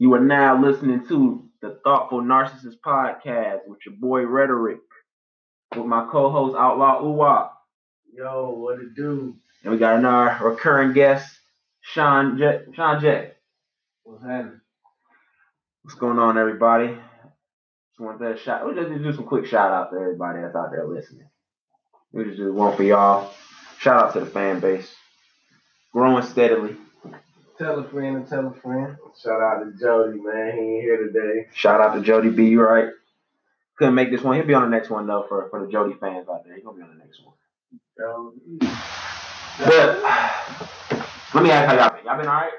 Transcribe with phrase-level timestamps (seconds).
[0.00, 4.78] You are now listening to the Thoughtful Narcissist Podcast with your boy Rhetoric,
[5.76, 7.50] with my co-host Outlaw Uwa,
[8.10, 9.36] Yo, what it do?
[9.62, 11.38] and we got another recurring guest,
[11.82, 12.62] Sean J.
[12.72, 13.32] Sean J.
[14.04, 14.62] What's happening?
[15.82, 16.88] What's going on, everybody?
[16.94, 18.66] Just want to shout.
[18.66, 21.28] We just need to do some quick shout out to everybody that's out there listening.
[22.12, 23.34] We just do one for y'all.
[23.76, 24.94] Shout out to the fan base,
[25.92, 26.74] growing steadily.
[27.60, 28.96] Tell a friend and tell a friend.
[29.22, 30.56] Shout out to Jody, man.
[30.56, 31.46] He ain't here today.
[31.52, 32.48] Shout out to Jody B.
[32.48, 32.88] You right?
[33.76, 34.36] Couldn't make this one.
[34.36, 36.54] He'll be on the next one though for, for the Jody fans out there.
[36.54, 37.34] He's gonna be on the next one.
[37.98, 38.32] Yo,
[39.58, 40.02] But
[41.34, 42.06] let me ask how y'all been.
[42.06, 42.52] Y'all been alright?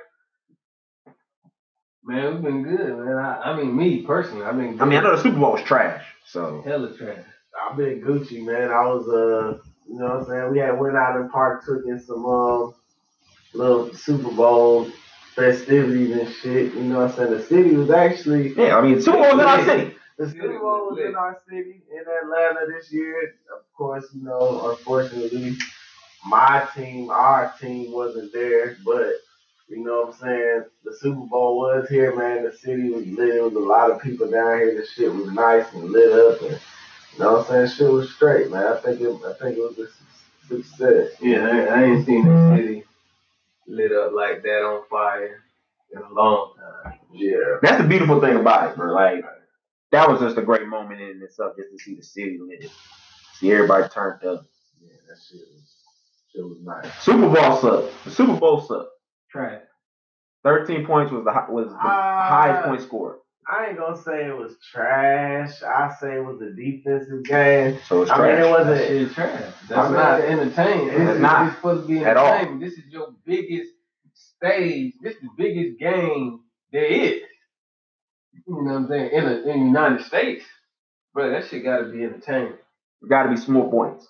[2.03, 3.17] man, we've been good, man.
[3.17, 4.81] I, I mean, me personally, I've been good.
[4.81, 7.25] I mean, I know the Super Bowl was trash, so hella trash.
[7.59, 8.69] I've been Gucci, man.
[8.69, 10.51] I was, uh, you know what I'm saying?
[10.51, 12.75] We had went out and partook in some um,
[13.53, 14.89] little Super Bowl
[15.35, 16.73] festivities and shit.
[16.73, 17.31] You know what I'm saying?
[17.31, 18.77] The city was actually yeah.
[18.77, 19.95] I mean, Super Bowl was in our city.
[20.17, 23.35] The Super Bowl was in our city in Atlanta this year.
[23.55, 25.57] Of course, you know, unfortunately,
[26.25, 29.13] my team, our team wasn't there, but
[29.67, 30.63] you know what I'm saying?
[30.83, 32.43] The Super Bowl was here, man.
[32.43, 33.33] The city was lit.
[33.33, 34.75] There was a lot of people down here.
[34.79, 36.59] The shit was nice and lit up and
[37.13, 37.77] you know what I'm saying?
[37.77, 38.65] Shit was straight, man.
[38.65, 41.11] I think it I think it was a success.
[41.21, 42.83] Yeah, I, I ain't seen the city
[43.67, 45.43] lit up like that on fire
[45.93, 46.99] in a long time.
[47.13, 47.57] Yeah.
[47.61, 48.93] That's the beautiful thing about it, bro.
[48.93, 49.23] Like
[49.91, 52.69] that was just a great moment in itself, just to see the city lit.
[53.35, 54.45] See everybody turned up.
[54.81, 55.75] Yeah, that shit was
[56.33, 57.03] shit was nice.
[57.03, 58.03] Super Bowl sucked.
[58.05, 58.89] The Super Bowl sucked.
[59.29, 59.61] Trash.
[60.43, 62.27] Thirteen points was the was the Ah.
[62.29, 63.19] highest point score.
[63.51, 65.61] I ain't gonna say it was trash.
[65.61, 67.79] I say it was a defensive game.
[67.87, 68.39] So it's I trash.
[68.39, 68.87] mean, it wasn't.
[68.87, 69.43] Shit trash.
[69.43, 70.87] I'm That's not- not entertaining.
[70.89, 72.61] it's This is not it's supposed to be entertainment.
[72.61, 73.73] This is your biggest
[74.13, 74.93] stage.
[75.01, 76.39] This is the biggest game
[76.71, 77.21] there is.
[78.47, 79.11] You know what I'm saying?
[79.11, 80.45] In the in the United States.
[81.13, 82.53] Bro, that shit gotta be entertaining.
[83.09, 84.07] Got to be some more points.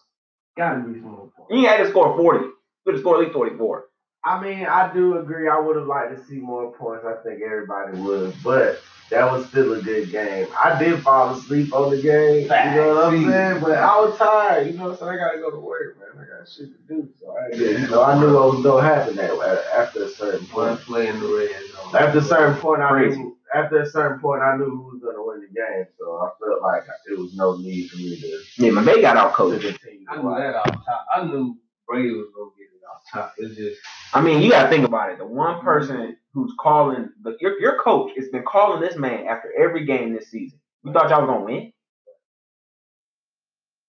[0.57, 1.51] Gotta be some more points.
[1.51, 2.46] You had to score forty.
[2.46, 2.53] You
[2.85, 3.85] could have scored at least forty-four.
[4.24, 5.50] I mean, I do agree.
[5.50, 7.06] I would have liked to see more points.
[7.06, 10.48] I think everybody would, but that was still a good game.
[10.64, 12.44] I did fall asleep on the game.
[12.44, 13.62] You know what I'm saying?
[13.62, 14.68] But I was tired.
[14.68, 15.12] You know what I'm saying?
[15.12, 16.24] I gotta go to work, man.
[16.24, 17.10] I got shit to do.
[17.20, 20.46] So I, you know, I knew what was gonna happen that way after a certain
[20.48, 20.80] One point.
[20.81, 21.96] play in the red zone.
[21.96, 23.38] After a certain point, I knew.
[23.54, 25.86] After a certain point, I knew who was gonna win the game.
[26.00, 29.18] So I felt like it was no need for me to, Yeah, man, they got
[29.18, 29.66] out to coached.
[30.10, 31.06] I knew that off top.
[31.14, 33.34] I knew Brady was gonna get it off top.
[33.40, 33.78] It's just
[34.14, 35.18] I mean, you got to think about it.
[35.18, 39.52] The one person who's calling, the, your your coach has been calling this man after
[39.58, 40.60] every game this season.
[40.84, 41.74] You thought y'all was gonna win?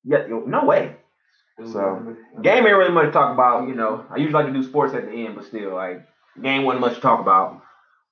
[0.04, 0.96] Yeah, no way.
[1.64, 3.68] So, Game ain't really much to talk about.
[3.68, 6.06] You know, I usually like to do sports at the end, but still, like,
[6.42, 7.62] game wasn't much to talk about.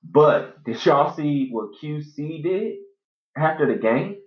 [0.03, 2.75] But did y'all see what QC did
[3.35, 4.17] after the game?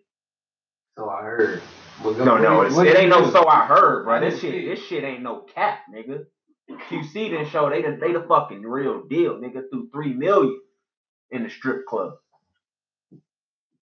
[0.99, 1.63] So I heard.
[2.05, 4.21] No, no, it's, it ain't no so I heard, bro.
[4.21, 6.27] This shit, this shit ain't no cap, nigga.
[6.71, 9.63] QC didn't show they the, they the fucking real deal, nigga.
[9.71, 10.61] Threw three million
[11.31, 12.15] in the strip club.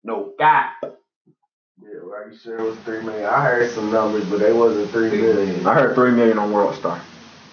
[0.03, 0.73] No cap.
[0.83, 3.25] Yeah, well, you sure it was three million?
[3.25, 5.65] I heard some numbers, but they wasn't three million.
[5.65, 6.99] I heard three million on World Star.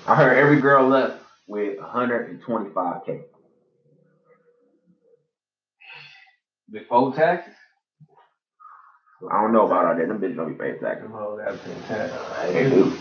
[0.06, 3.24] I heard every girl left with 125k.
[6.70, 7.54] before taxes?
[9.30, 10.08] I don't know about all that.
[10.08, 11.08] Them bitches don't be paying taxes.
[11.14, 12.52] Oh, that's fantastic.
[12.52, 12.92] They do.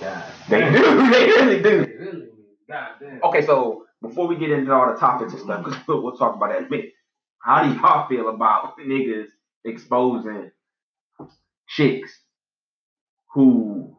[0.00, 0.24] God.
[0.48, 1.10] They do.
[1.10, 1.78] They really do.
[1.98, 2.26] Really?
[2.68, 3.20] God damn.
[3.24, 6.36] Okay, so before we get into all the topics and stuff, because we'll, we'll talk
[6.36, 6.92] about that in a minute.
[7.40, 9.26] How do y'all feel about niggas
[9.64, 10.50] exposing
[11.68, 12.12] chicks
[13.34, 13.96] who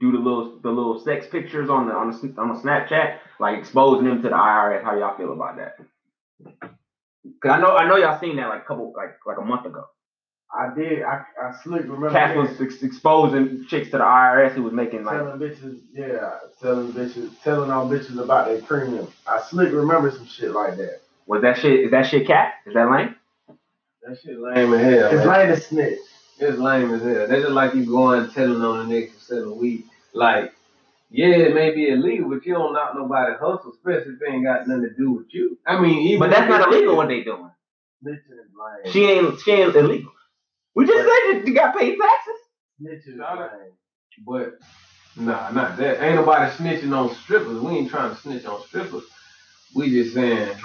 [0.00, 3.58] do the little the little sex pictures on the on the on the Snapchat, like
[3.58, 4.82] exposing them to the IRS?
[4.84, 5.76] How y'all feel about that?
[7.42, 9.66] Cause I know I know y'all seen that like a couple like like a month
[9.66, 9.84] ago.
[10.52, 11.02] I did.
[11.02, 14.72] I I slick remember Cass hearing- was ex- exposing chicks to the IRS He was
[14.72, 16.30] making like telling bitches, yeah,
[16.60, 19.06] telling bitches, telling all bitches about their premium.
[19.28, 21.00] I slick remember some shit like that.
[21.26, 22.54] was that shit is that shit cat?
[22.66, 23.14] Is that lame?
[24.02, 25.06] That shit lame as hell.
[25.12, 25.26] It's man.
[25.26, 25.98] like a snitch.
[26.38, 27.28] It's lame as hell.
[27.28, 29.84] That's just like you going telling on the next for selling weed.
[30.14, 30.52] Like,
[31.10, 34.44] yeah, it may be illegal, but you don't knock nobody hustle, especially if it ain't
[34.44, 35.58] got nothing to do with you.
[35.66, 37.50] I mean, even But that's not illegal what they doing.
[38.04, 38.50] Snitching is
[38.84, 38.92] lame.
[38.92, 40.12] She ain't she ain't illegal.
[40.74, 41.06] We just said
[41.40, 42.34] that you got paid taxes.
[42.80, 43.52] Snitching is Shout out.
[43.58, 43.72] lame.
[44.26, 44.58] But
[45.16, 46.02] nah, not that.
[46.02, 47.58] Ain't nobody snitching on strippers.
[47.60, 49.04] We ain't trying to snitch on strippers.
[49.74, 50.56] We just saying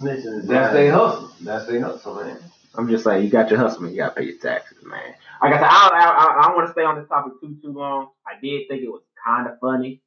[0.00, 0.84] Snitching is that's lame.
[0.84, 1.30] they hustle.
[1.42, 2.38] That's they hustle, man.
[2.76, 5.14] I'm just saying, you got your hustle, you got to pay your taxes, man.
[5.42, 7.32] Like I said, I don't, I, I, I don't want to stay on this topic
[7.40, 8.10] too too long.
[8.26, 10.00] I did think it was kind of funny,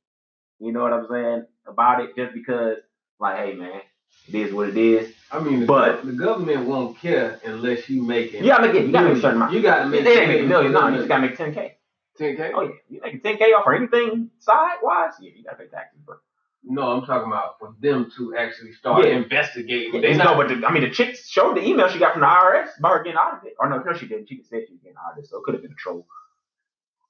[0.59, 2.77] you know what I'm saying about it, just because,
[3.19, 3.81] like, hey man,
[4.29, 5.12] It is what it is.
[5.33, 8.41] I mean, the, But- the government won't care unless you make it.
[8.43, 8.85] You gotta make it.
[8.85, 9.53] You gotta make a certain amount.
[9.53, 10.71] You gotta make ain't make a million.
[10.71, 11.71] No, you just gotta make 10k.
[12.19, 12.51] 10k.
[12.53, 15.13] Oh yeah, you making 10k off for anything side wise?
[15.19, 16.17] Yeah, you gotta pay taxes, bro.
[16.65, 19.15] No, I'm talking about for them to actually start Yeah.
[19.15, 19.91] investigating.
[19.91, 22.13] They They no, not, but the, I mean, the chick showed the email she got
[22.13, 23.53] from the IRS about her getting audited.
[23.59, 24.29] Or no, no, she didn't.
[24.29, 26.05] She just said she was getting audited, so it could have been a troll.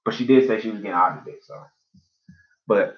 [0.05, 1.43] But she did say she was getting audited.
[1.43, 1.61] So,
[2.67, 2.97] but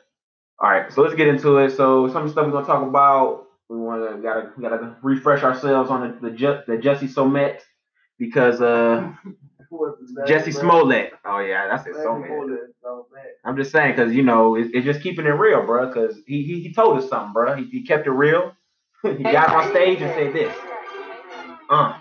[0.60, 1.72] all right, so let's get into it.
[1.72, 3.45] So some of the stuff we're gonna talk about.
[3.70, 7.66] We want to gotta gotta refresh ourselves on the the, Ju- the Jussie Smollett
[8.20, 9.12] because uh
[9.70, 10.62] What's his name, Jesse bro?
[10.62, 11.14] Smollett.
[11.26, 11.96] Oh yeah, that's it.
[11.96, 12.28] Jussie Smollett.
[12.28, 13.24] Smollett, so bad.
[13.44, 15.88] I'm just saying because you know it, it's just keeping it real, bro.
[15.88, 17.56] Because he, he he told us something, bro.
[17.56, 18.54] He, he kept it real.
[19.04, 20.56] he got on stage and said this.
[21.70, 21.98] Uh,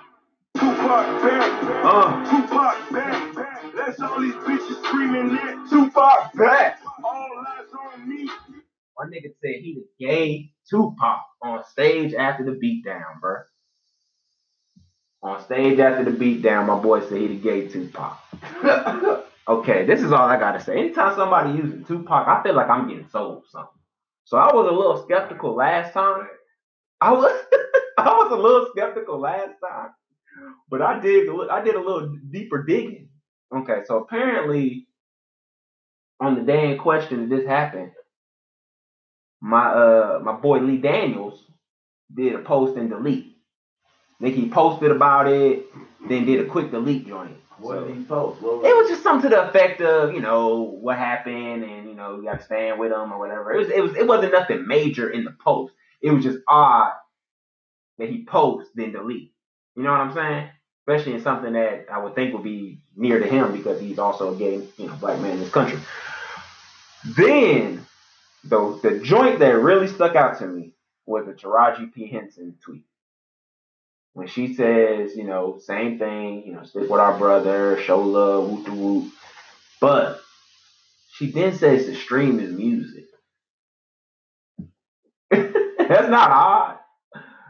[0.57, 2.31] Tupac back, uh.
[2.31, 3.65] Tupac back, back.
[3.77, 5.67] That's all these bitches screaming that.
[5.71, 6.81] Tupac back.
[7.05, 8.29] All eyes on me.
[8.99, 13.37] My nigga said he was gay Tupac on stage after the beatdown, bro.
[15.23, 18.19] On stage after the beatdown, my boy said he the gay Tupac.
[19.47, 20.79] Okay, this is all I gotta say.
[20.79, 23.81] Anytime somebody uses Tupac, I feel like I'm getting sold something.
[24.25, 26.27] So I was a little skeptical last time.
[27.01, 27.31] I was
[27.99, 29.91] I was a little skeptical last time,
[30.71, 33.11] but I did I did a little deeper digging.
[33.55, 34.89] Okay, so apparently
[36.21, 37.93] on the day in question this happened,
[39.45, 41.39] my uh my boy Lee Daniels
[42.15, 43.37] did a post and delete.
[44.21, 45.67] Then he posted about it,
[46.09, 47.37] then did a quick delete joint.
[47.59, 48.41] What So- did he post?
[48.41, 51.95] What it was just something to the effect of, you know, what happened and you
[51.95, 53.53] know, you gotta stand with him or whatever.
[53.53, 55.75] It was it was it wasn't nothing major in the post.
[56.01, 56.93] It was just odd
[57.99, 59.33] that he posts then delete.
[59.77, 60.49] You know what I'm saying?
[60.87, 64.35] Especially in something that I would think would be near to him because he's also
[64.35, 65.79] a gay, you know, black man in this country.
[67.17, 67.85] Then
[68.45, 70.75] the the joint that really stuck out to me
[71.07, 72.09] was the Taraji P.
[72.09, 72.85] Henson tweet
[74.15, 78.49] when she says, you know, same thing, you know, stick with our brother, show love,
[78.49, 79.13] whoop de whoop.
[79.81, 80.21] But
[81.11, 83.05] she then says to stream his music.
[85.31, 86.79] that's not odd.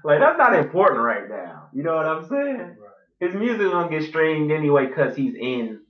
[0.05, 1.69] Like that's not important right now.
[1.73, 2.76] You know what I'm saying?
[3.20, 5.81] His music gonna get streamed anyway because he's in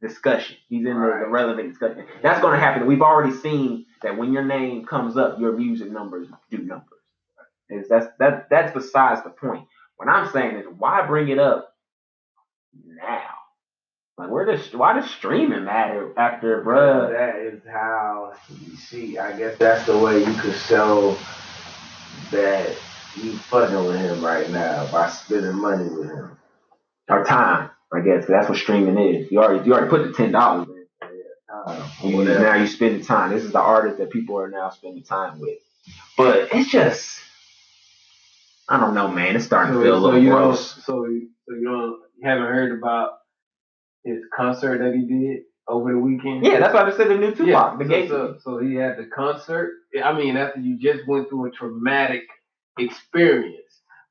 [0.00, 0.56] discussion.
[0.68, 2.06] He's in the, the relevant discussion.
[2.22, 2.86] That's gonna happen.
[2.86, 6.88] We've already seen that when your name comes up, your music numbers do numbers.
[7.70, 9.66] Is that's that that's besides the point.
[9.96, 11.74] What I'm saying is why bring it up
[12.86, 13.24] now?
[14.18, 17.12] Like where does why does streaming matter after bruh?
[17.12, 18.34] That is how
[18.66, 21.16] you see, I guess that's the way you could show
[22.32, 22.76] that
[23.16, 26.38] you fucking with him right now by spending money with him.
[27.10, 29.30] Or time, I guess, that's what streaming is.
[29.32, 30.77] You already you already put the ten dollars in.
[31.68, 33.30] Uh, You, now you spending time.
[33.32, 35.58] This is the artist that people are now spending time with.
[36.16, 37.20] But it's just
[38.68, 39.36] I don't know, man.
[39.36, 40.74] It's starting to feel a so little you don't, gross.
[40.74, 41.30] so, so you
[41.64, 43.12] don't, you haven't heard about
[44.04, 46.44] his concert that he did over the weekend?
[46.44, 48.08] Yeah, that's why they said the new Tupac, the so, gay.
[48.08, 49.72] so, so he had the concert.
[50.02, 52.24] I mean, after you just went through a traumatic
[52.78, 53.54] experience,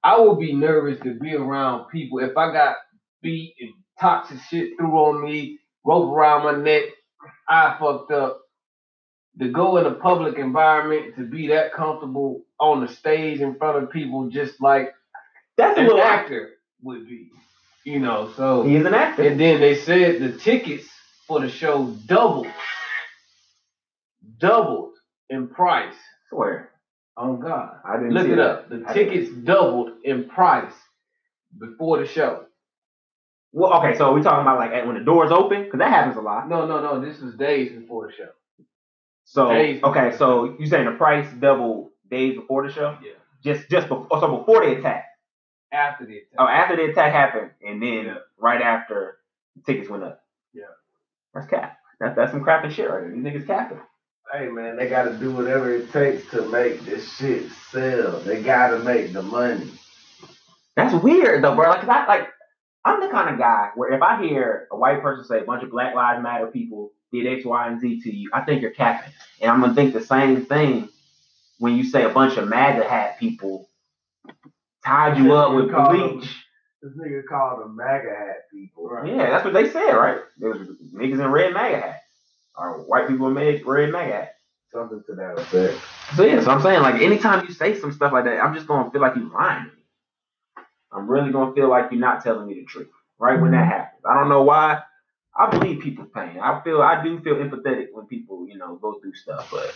[0.04, 2.78] I would be nervous to be around people if I got
[3.22, 6.84] beat and toxic shit threw on me, rope around my neck,
[7.48, 8.42] I fucked up.
[9.40, 13.84] To go in a public environment to be that comfortable on the stage in front
[13.84, 14.92] of people, just like
[15.58, 17.30] that's an actor would be,
[17.84, 18.32] you know.
[18.36, 19.22] So he's an actor.
[19.22, 20.90] and then they said the tickets
[21.28, 22.48] for the show doubled,
[24.40, 24.94] doubled
[25.30, 25.94] in price.
[26.30, 26.72] swear.
[27.16, 28.50] Oh God, I didn't look see it that.
[28.50, 28.70] up.
[28.70, 30.74] The I tickets doubled in price
[31.60, 32.47] before the show.
[33.58, 36.22] Well, okay, so we talking about like when the doors open because that happens a
[36.22, 36.48] lot.
[36.48, 37.02] No, no, no.
[37.04, 38.30] This was days before the show.
[39.26, 42.96] So Days okay, so you saying the price doubled days before the show?
[43.04, 43.14] Yeah.
[43.44, 45.06] Just just before, oh, so before the attack.
[45.72, 46.36] After the attack.
[46.38, 48.18] Oh, after the attack happened, and then Yeah.
[48.38, 49.18] right after
[49.56, 50.22] the tickets went up.
[50.54, 50.66] Yeah.
[51.34, 51.78] That's cap.
[52.00, 53.10] That's that's some crapping shit right there.
[53.12, 53.80] These niggas capping.
[54.32, 58.20] Hey man, they gotta do whatever it takes to make this shit sell.
[58.20, 59.72] They gotta make the money.
[60.76, 61.70] That's weird though, bro.
[61.70, 62.28] Like, 'cause I like,
[62.88, 65.64] I'm the kind of guy where if I hear a white person say a bunch
[65.64, 68.72] of Black Lives Matter people did X, Y, and Z to you, I think you're
[68.72, 70.90] capping, and I'm gonna think the same thing
[71.60, 73.68] when you say a bunch of MAGA hat people
[74.86, 76.44] tied you up with Call them- bleach.
[76.82, 78.88] This nigga called them MAGA hat people.
[78.88, 79.08] Right?
[79.12, 80.20] Yeah, that's what they said, right?
[80.38, 80.60] There was
[80.94, 82.04] niggas in red MAGA hats,
[82.58, 84.34] or white people in ma- red MAGA hats.
[84.72, 85.78] Something to that effect.
[86.16, 88.68] So yeah, so I'm saying like anytime you say some stuff like that, I'm just
[88.68, 89.72] gonna feel like you lying.
[90.98, 92.90] I'm really gonna feel like you're not telling me the truth.
[93.20, 93.72] Right when that mm-hmm.
[93.72, 94.02] happens.
[94.06, 94.82] I don't know why.
[95.36, 96.40] I believe people's pain.
[96.42, 99.74] I feel I do feel empathetic when people, you know, go through stuff, but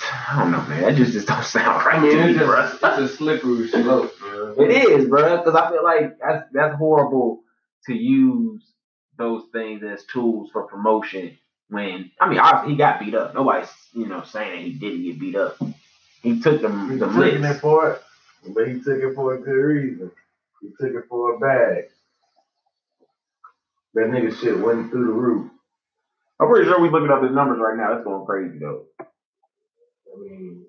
[0.30, 0.82] I don't know, man.
[0.82, 2.70] That just, just don't sound right I mean, to me, bro.
[2.72, 4.54] it's a slippery slope, man.
[4.58, 7.42] It is, bro, because I feel like that's that's horrible
[7.86, 8.62] to use
[9.18, 11.36] those things as tools for promotion.
[11.68, 13.34] When I mean, obviously he got beat up.
[13.34, 15.58] Nobody's you know saying that he didn't get beat up.
[16.22, 17.60] He took them He the it licks.
[17.60, 18.02] for it,
[18.54, 20.10] but he took it for a good reason.
[20.60, 21.84] He took it for a bag.
[23.94, 25.50] That nigga shit went through the roof.
[26.40, 27.94] I'm pretty sure we looking up his numbers right now.
[27.94, 28.84] It's going crazy though.
[29.00, 30.64] I mean,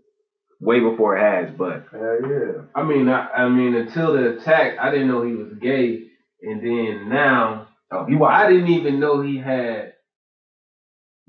[0.61, 2.63] Way before it has, but hell yeah.
[2.75, 6.07] I mean, I, I mean, until the attack, I didn't know he was gay,
[6.41, 8.38] and then now oh, you watch.
[8.38, 9.93] I didn't even know he had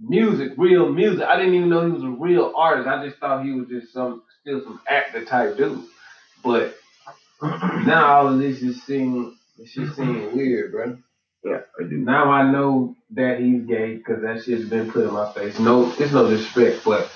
[0.01, 1.23] music, real music.
[1.25, 2.89] I didn't even know he was a real artist.
[2.89, 5.85] I just thought he was just some still some actor type dude.
[6.43, 6.77] But
[7.43, 10.37] now all of this is seeming this shit seeming mm-hmm.
[10.37, 10.99] weird, bro.
[11.45, 11.97] Yeah, I do.
[11.97, 15.59] Now I know that he's gay because that shit's been put in my face.
[15.59, 17.11] No, it's no disrespect, but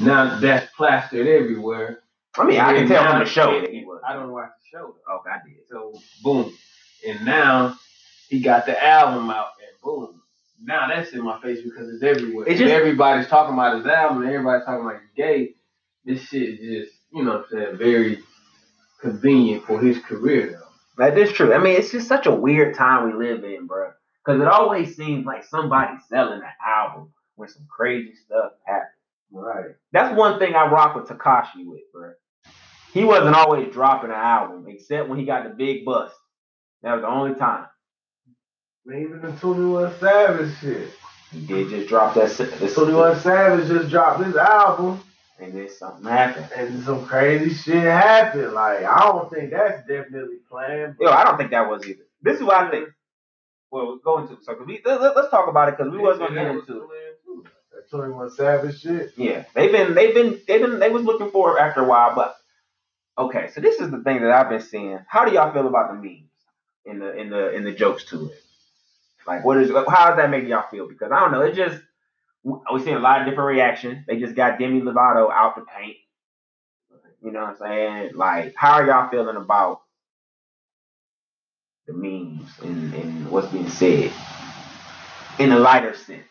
[0.00, 2.00] now that's plastered everywhere.
[2.36, 4.00] I mean, I can tell from the show that he was.
[4.06, 5.16] I don't watch the show though.
[5.16, 5.68] Okay, I did.
[5.70, 6.52] So boom,
[7.06, 7.76] and now
[8.28, 10.22] he got the album out, and boom,
[10.62, 12.46] now that's in my face because it's everywhere.
[12.46, 15.54] It And just- everybody's talking about his album, and everybody's talking about he's gay.
[16.04, 18.22] This shit is just, you know, what I'm saying, very
[19.00, 21.04] convenient for his career though.
[21.04, 21.54] That is true.
[21.54, 23.92] I mean, it's just such a weird time we live in, bro.
[24.24, 28.90] Because it always seems like somebody's selling an album when some crazy stuff happens.
[29.30, 29.74] Right.
[29.92, 32.12] That's one thing I rock with Tekashi with, bro.
[32.92, 36.16] He wasn't always dropping an album, except when he got the big bust.
[36.82, 37.66] That was the only time.
[38.84, 40.90] Man, even the 21 Savage shit.
[41.30, 42.30] He did just drop that.
[42.30, 45.00] The 21 Savage just dropped his album,
[45.38, 46.48] and then something happened.
[46.56, 48.52] and some crazy shit happened.
[48.52, 50.96] Like, I don't think that's definitely planned.
[51.00, 52.04] Yo, I don't think that was either.
[52.22, 52.88] This is what I think.
[53.70, 56.42] Well, we'll go into so we let, us talk about it because we wasn't gonna
[56.42, 57.20] get into it.
[57.72, 59.12] That 21 Savage shit.
[59.16, 62.14] Yeah, they've been they've been they've been they was looking for it after a while,
[62.14, 62.36] but
[63.18, 63.50] okay.
[63.52, 64.98] So this is the thing that I've been seeing.
[65.06, 66.30] How do y'all feel about the memes
[66.86, 68.42] in the in the in the jokes to it?
[69.26, 70.88] Like, what is how does that make y'all feel?
[70.88, 71.42] Because I don't know.
[71.42, 71.78] It just
[72.72, 74.04] we seeing a lot of different reactions.
[74.06, 75.96] They just got Demi Lovato out the paint.
[77.22, 78.10] You know what I'm saying?
[78.14, 79.80] Like, how are y'all feeling about
[81.86, 84.12] the memes and, and what's being said
[85.38, 86.24] in a lighter sense?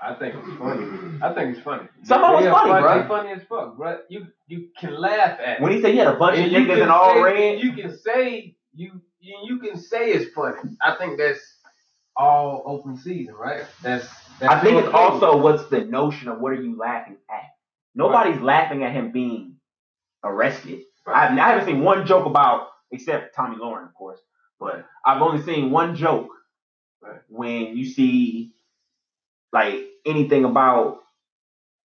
[0.00, 0.84] I think it's funny.
[0.86, 1.22] Mm.
[1.22, 1.88] I think it's funny.
[2.04, 3.02] Some of it's They are funny, fun- bro.
[3.02, 3.98] they funny as fuck, bro.
[4.08, 5.56] You you can laugh at.
[5.58, 5.60] it.
[5.60, 7.60] When he said he had a bunch of And you niggas in all say- red,
[7.60, 10.56] You can say you you you can say it's funny.
[10.80, 11.40] I think that's
[12.16, 13.64] all open season, right?
[13.82, 14.06] That's,
[14.40, 17.44] that's I think it's also what's the notion of what are you laughing at?
[17.94, 19.56] Nobody's laughing at him being
[20.24, 20.82] arrested.
[21.06, 24.20] I, I haven't seen one joke about, except Tomi Lahren, of course,
[24.60, 26.28] but I've only seen one joke
[27.02, 27.20] Right.
[27.28, 28.52] when you see
[29.52, 31.00] like anything about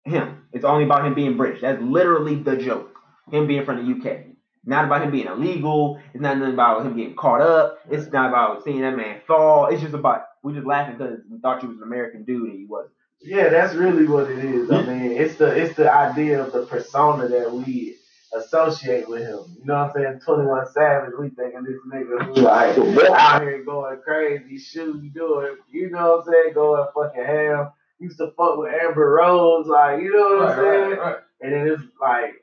[0.05, 0.45] him.
[0.53, 1.61] It's only about him being British.
[1.61, 2.97] That's literally the joke.
[3.31, 4.21] Him being from the UK.
[4.65, 5.99] Not about him being illegal.
[6.13, 7.79] It's not nothing about him getting caught up.
[7.89, 9.67] It's not about seeing that man fall.
[9.67, 12.59] It's just about we just laughing because we thought you was an American dude and
[12.59, 12.93] he wasn't.
[13.21, 14.71] Yeah, that's really what it is.
[14.71, 17.97] I mean, it's the it's the idea of the persona that we
[18.33, 19.57] associate with him.
[19.59, 20.19] You know what I'm saying?
[20.25, 22.77] 21 Savage, we thinking this nigga who like
[23.09, 27.71] out here going crazy, shooting, doing, you know what I'm saying, going fucking ham.
[27.99, 30.89] Used to fuck with Amber Rose, like, you know what I'm saying?
[30.91, 31.17] right, right.
[31.41, 32.33] And then it's like,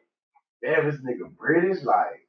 [0.63, 2.26] damn, this nigga British, like.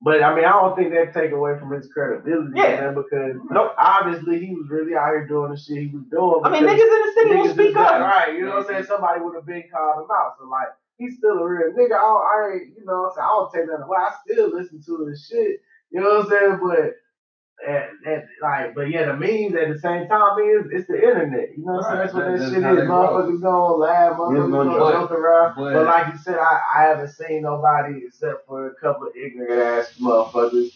[0.00, 2.80] But I mean, I don't think that take away from his credibility, Yeah.
[2.80, 3.74] man, because Nope.
[3.76, 6.40] obviously he was really out here doing the shit he was doing.
[6.44, 8.00] I mean, niggas in the city will speak up.
[8.00, 8.84] Right, you know what I'm saying?
[8.84, 10.34] Somebody would have been called him out.
[10.38, 11.98] So like he's still a real nigga.
[11.98, 13.26] I, don't, I ain't, you know what I'm saying?
[13.26, 13.98] I don't take that away.
[13.98, 15.60] I still listen to his shit.
[15.90, 16.58] You know what I'm saying?
[16.62, 16.94] But
[17.66, 21.56] and, and, like, but yeah, the memes at the same time is it's the internet.
[21.56, 21.98] You know what I'm saying?
[21.98, 22.88] That's what that that- shit is.
[22.88, 24.92] Motherfuckers gonna laugh, motherfuckers gonna gonna joke.
[24.92, 25.54] joke around.
[25.56, 29.16] But- But like you said, I, I haven't seen nobody except for a couple of
[29.16, 30.70] ignorant ass motherfuckers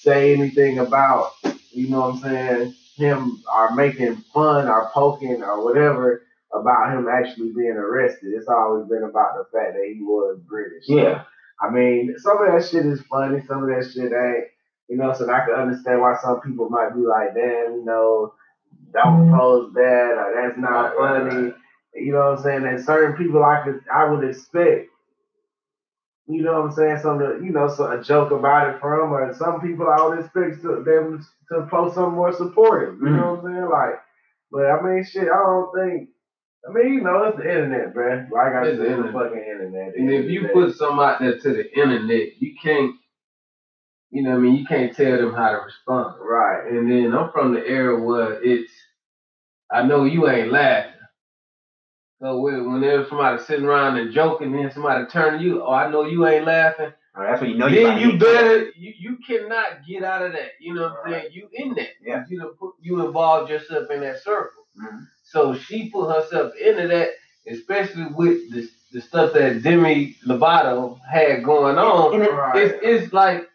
[0.00, 1.32] say anything about,
[1.72, 6.22] you know what I'm saying, him or making fun or poking or whatever
[6.54, 8.32] about him actually being arrested.
[8.32, 10.84] It's always been about the fact that he was British.
[10.86, 11.22] Yeah.
[11.60, 14.44] I mean, some of that shit is funny, some of that shit ain't.
[14.88, 18.32] You know, so I can understand why some people might be like, damn, you know,
[18.92, 20.18] don't post that mm-hmm.
[20.18, 21.54] or that's not Right, right, funny.
[21.94, 22.64] You know what I'm saying?
[22.64, 24.88] And certain people I could I would expect,
[26.26, 29.34] you know what I'm saying, some you know, so a joke about it from, or
[29.34, 32.98] some people I would expect to, them to post something more supportive.
[33.00, 33.46] You know mm-hmm.
[33.46, 33.70] what I'm saying?
[33.70, 34.00] Like,
[34.50, 36.08] but I mean, shit, I don't think.
[36.68, 38.30] I mean, you know, it's the internet, bruh.
[38.30, 39.96] Like I said, the it's the fucking internet.
[39.96, 42.94] And if you put something out there to the internet, you can't,
[44.10, 46.16] you know what I mean, you can't tell them how to respond.
[46.20, 48.72] right, And then I'm from the era where it's,
[49.72, 50.92] I know you ain't laughing,
[52.22, 55.62] So when, when there's somebody sitting around and joking, and then somebody turn to you,
[55.62, 56.92] oh, I know you ain't laughing.
[57.16, 57.84] Oh, that's when you know you.
[57.84, 60.50] then to you better you, you cannot get out of that.
[60.60, 61.22] You know what I'm Right.
[61.24, 61.34] saying?
[61.34, 61.88] You in that.
[62.04, 62.24] Yeah.
[62.28, 64.64] You put you involved yourself in that circle.
[64.80, 65.06] Mhm.
[65.24, 67.10] So she put herself into that,
[67.48, 72.22] especially with the the stuff that Demi Lovato had going on.
[72.22, 72.56] It- Right.
[72.58, 73.47] It's it's like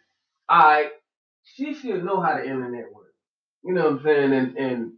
[0.54, 0.92] I
[1.44, 3.14] she should know how the internet works.
[3.64, 4.34] You know what I'm saying?
[4.34, 4.94] And and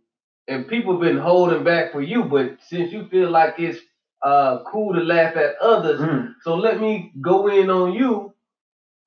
[0.50, 3.80] and people been holding back for you, but since you feel like it's
[4.24, 6.36] uh cool to laugh at others, Mm.
[6.44, 8.35] so let me go in on you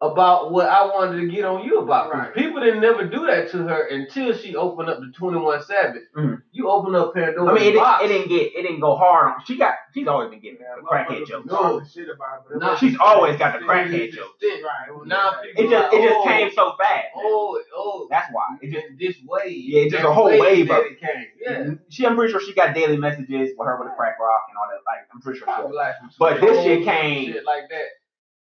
[0.00, 2.12] about what I wanted to get on you about.
[2.12, 2.32] Right.
[2.32, 6.02] People didn't never do that to her until she opened up the 21 Savage.
[6.16, 6.40] Mhm.
[6.52, 9.26] You open up Pandora's I mean, it, didn't- it didn't get it didn't go hard
[9.34, 9.44] on.
[9.44, 11.50] She got she's always been getting the crackhead jokes.
[11.50, 11.82] No.
[11.84, 12.58] shit about it.
[12.60, 14.38] Nah, She's always got the crackhead jokes.
[14.42, 15.06] Right.
[15.06, 17.06] Now people It just it just oh, came so fast.
[17.16, 18.56] Oh, oh, That's why.
[18.62, 19.50] It just this way.
[19.50, 21.26] Yeah, it's just a whole way wave of it came.
[21.40, 21.70] Yeah.
[21.88, 22.06] she.
[22.06, 24.68] I'm pretty sure she got daily messages with her with a crack rock and all
[24.70, 24.80] that.
[24.86, 25.48] Like I'm pretty sure.
[25.48, 27.88] She Probably like But this shit came- shit like that.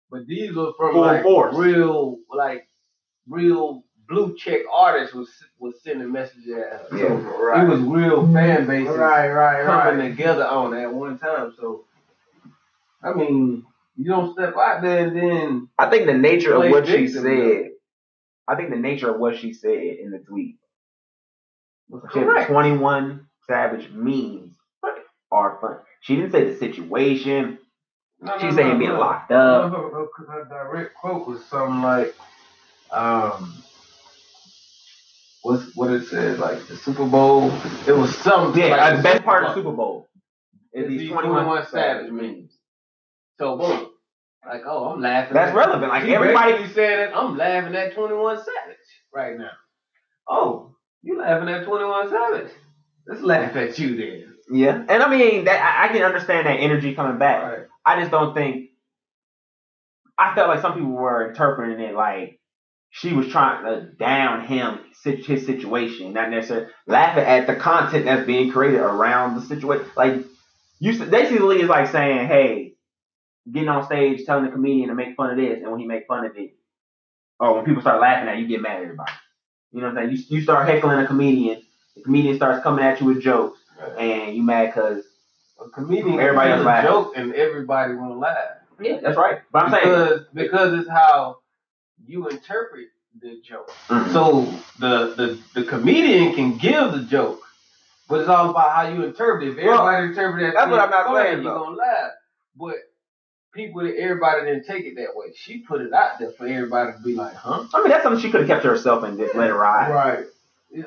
[0.09, 1.55] But these were from Full like force.
[1.55, 2.67] real, like
[3.27, 6.97] real blue check artists was was sending messages at her.
[6.97, 7.07] Yeah.
[7.07, 7.63] So Right.
[7.65, 8.33] it was real mm-hmm.
[8.33, 10.09] fan bases Right, right, coming right.
[10.09, 11.53] together on at one time.
[11.59, 11.85] So
[13.03, 13.65] I mean,
[13.97, 17.23] you don't step out there and then I think the nature of what she victim,
[17.23, 17.71] said.
[18.47, 20.57] I think the nature of what she said in the tweet.
[22.13, 22.49] She had correct.
[22.49, 24.53] 21 Savage memes
[25.31, 25.77] are fun.
[26.01, 27.59] She didn't say the situation.
[28.19, 29.00] No, She no, saying no, being no.
[29.00, 29.71] locked No, up.
[29.71, 32.15] her, her, her direct quote was something like,
[32.91, 33.63] um,
[35.43, 37.51] what's what it said, like the Super Bowl.
[37.88, 38.62] It was something.
[38.62, 39.53] Yeah, like the the best part of.
[39.55, 40.07] Super Bowl
[40.74, 41.71] is Is these these 21, 21 Savage
[42.07, 42.51] Savage memes.
[43.39, 43.89] So boom,
[44.47, 45.33] like oh, I'm laughing.
[45.36, 45.89] That's at- relevant.
[45.91, 48.77] Like everybody, basically said that I'm laughing at 21 Savage
[49.13, 49.51] right now.
[50.27, 52.51] Oh, you laughing at 21 Savage?
[53.07, 54.36] Let's laugh at you then.
[54.51, 54.83] yeah.
[54.89, 57.43] And I mean that I, I can understand that energy coming back.
[57.43, 57.67] Right.
[57.88, 58.72] I just don't think.
[60.20, 62.39] I felt like some people were interpreting it like
[62.89, 68.28] she was trying to down him, his situation, not necessarily laughing at the content that's
[68.28, 69.86] being created around the situation.
[69.95, 70.26] Like
[70.80, 72.76] you, basically, is like saying, "Hey,
[73.52, 76.08] getting on stage, telling the comedian to make fun of this, and when he make
[76.08, 76.52] fun of it,
[77.39, 79.12] or when people start laughing at you, you get mad at everybody.
[79.71, 80.17] You know what I'm saying?
[80.30, 81.62] You, you start heckling a comedian,
[81.95, 83.60] the comedian starts coming at you with jokes,
[83.97, 85.06] and you mad because
[85.60, 86.89] A comedian, Everybody can a laughing.
[86.89, 88.38] joke and everybody won't laugh.
[88.80, 89.39] yeah, that's right.
[89.52, 91.39] But I'm saying, because because it's how
[92.06, 92.88] you interpret
[93.22, 93.72] the joke.
[93.89, 94.13] Mhm.
[94.13, 94.41] So
[94.80, 97.41] the, the the comedian can give the joke,
[98.08, 99.58] but it's all about how you interpret it.
[99.58, 102.12] If Well, everybody interpret that, that's what I'm not funny, saying, You're gonna laugh,
[102.56, 102.76] but
[103.54, 105.28] people, everybody didn't take it that way.
[105.36, 107.65] She put it out there for everybody to be like, huh?
[107.74, 109.89] I mean, that's something she could have kept to herself and just let it ride.
[109.91, 110.26] Right.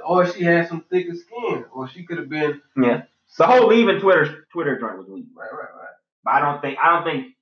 [0.07, 3.03] Or she had some thicker skin, or she could have been Yeah.
[3.39, 5.27] The whole leaving Twitter Twitter joint was weak.
[5.37, 5.89] right, right, right.
[6.25, 7.35] But I don't think I don't think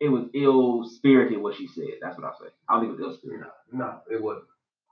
[0.00, 1.98] it was ill spirited what she said.
[2.00, 2.50] That's what I say.
[2.68, 3.46] I don't think it was ill spirited.
[3.72, 4.46] No, no, it wasn't.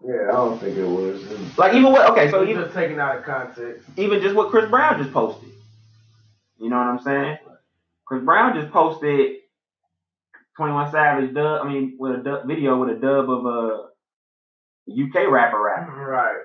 [0.05, 1.57] Yeah, I don't think it was.
[1.57, 3.89] Like even what okay, So so you even just taken out of context.
[3.97, 5.49] even just what Chris Brown just posted.
[6.59, 7.39] You know what I'm saying?
[8.05, 9.37] Chris Brown just posted
[10.57, 11.65] 21 Savage dub.
[11.65, 13.89] I mean, with a dub, video with a dub of a
[14.91, 15.93] UK rapper rapper.
[15.93, 16.37] Right.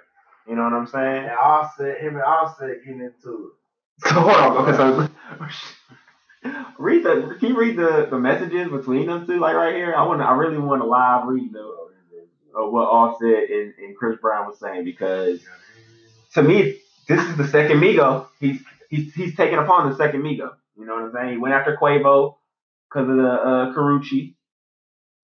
[0.50, 1.26] You know what I'm saying?
[1.26, 3.52] And Offset, him and Offset getting into
[4.04, 4.58] So hold on.
[4.58, 7.36] Okay, so read the.
[7.40, 9.40] Can you read the, the messages between them two?
[9.40, 9.94] Like right here.
[9.94, 10.22] I want.
[10.22, 11.90] I really want to live read the
[12.56, 15.40] of what Offset and, and Chris Brown was saying because
[16.34, 18.28] to me this is the second Migo.
[18.40, 20.52] He's he's he's taking upon the second Migo.
[20.78, 21.32] You know what I'm saying?
[21.32, 22.36] He went after Quavo
[22.90, 24.36] because of the uh, Karrueche.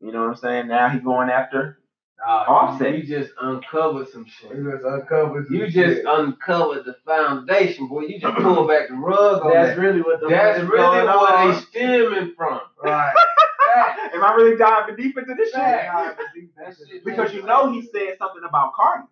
[0.02, 0.68] You know what I'm saying?
[0.68, 1.80] Now he's going after.
[2.26, 2.98] Uh, Offset.
[2.98, 4.52] You just uncovered some shit.
[4.52, 4.58] it.
[4.58, 5.46] He was uncovered.
[5.50, 8.02] You just uncovered the foundation, boy.
[8.04, 9.82] You just pulled back the rug on That's that.
[9.82, 11.54] really what the That's really going where on.
[11.54, 12.62] they stemming from.
[12.84, 13.14] Right.
[14.14, 15.56] Am I really diving deep into this shit?
[15.60, 16.16] That
[16.78, 19.04] shit Because you know he said something about Cardi.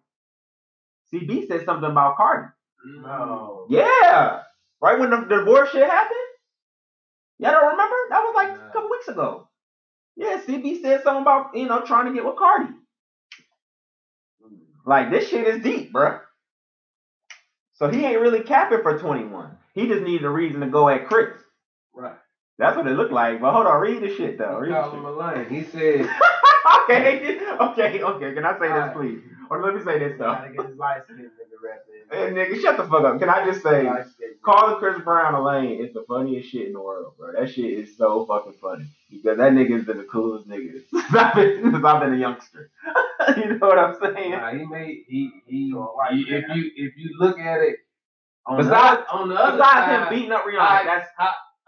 [1.13, 2.47] CB said something about Cardi.
[2.87, 3.01] Mm-hmm.
[3.03, 3.65] No.
[3.69, 4.41] Yeah.
[4.81, 6.17] Right when the divorce shit happened?
[7.39, 7.95] Y'all don't remember?
[8.09, 8.69] That was like Nah.
[8.69, 9.49] a couple weeks ago.
[10.15, 12.73] Yeah, CB said something about, you know, trying to get with Cardi.
[14.85, 16.19] Like, this shit is deep, bruh.
[17.73, 19.57] So he ain't really capping for 21.
[19.73, 21.29] He just needed a reason to go at Chris.
[21.95, 22.13] Right.
[22.59, 23.41] That's what it looked like.
[23.41, 24.61] But hold on, read the shit, though.
[24.61, 25.47] He Read the shit.
[25.47, 26.07] He said,
[26.89, 28.33] okay, okay, okay.
[28.33, 28.93] Can I say this, Alright.
[28.93, 29.19] please?
[29.53, 30.25] Or let me say this, though.
[30.25, 31.89] Gotta get his light skin nigga rapping.
[32.11, 33.19] Hey, nigga, shut the fuck up.
[33.19, 34.29] Can I just say, Light skin.
[34.43, 37.31] calling Chris Brown a lane is the funniest shit in the world, bro.
[37.33, 38.85] That shit is so fucking funny.
[39.09, 42.69] Because that nigga's been the coolest nigga since I've been, since I've been a youngster.
[43.37, 44.31] you know what I'm saying?
[44.31, 45.71] nah, he made he he.
[45.71, 47.77] So, like, he- if you if you look at it
[48.45, 51.09] On Besides- the, on the other Besides side, him beating up Rihanna, I- that's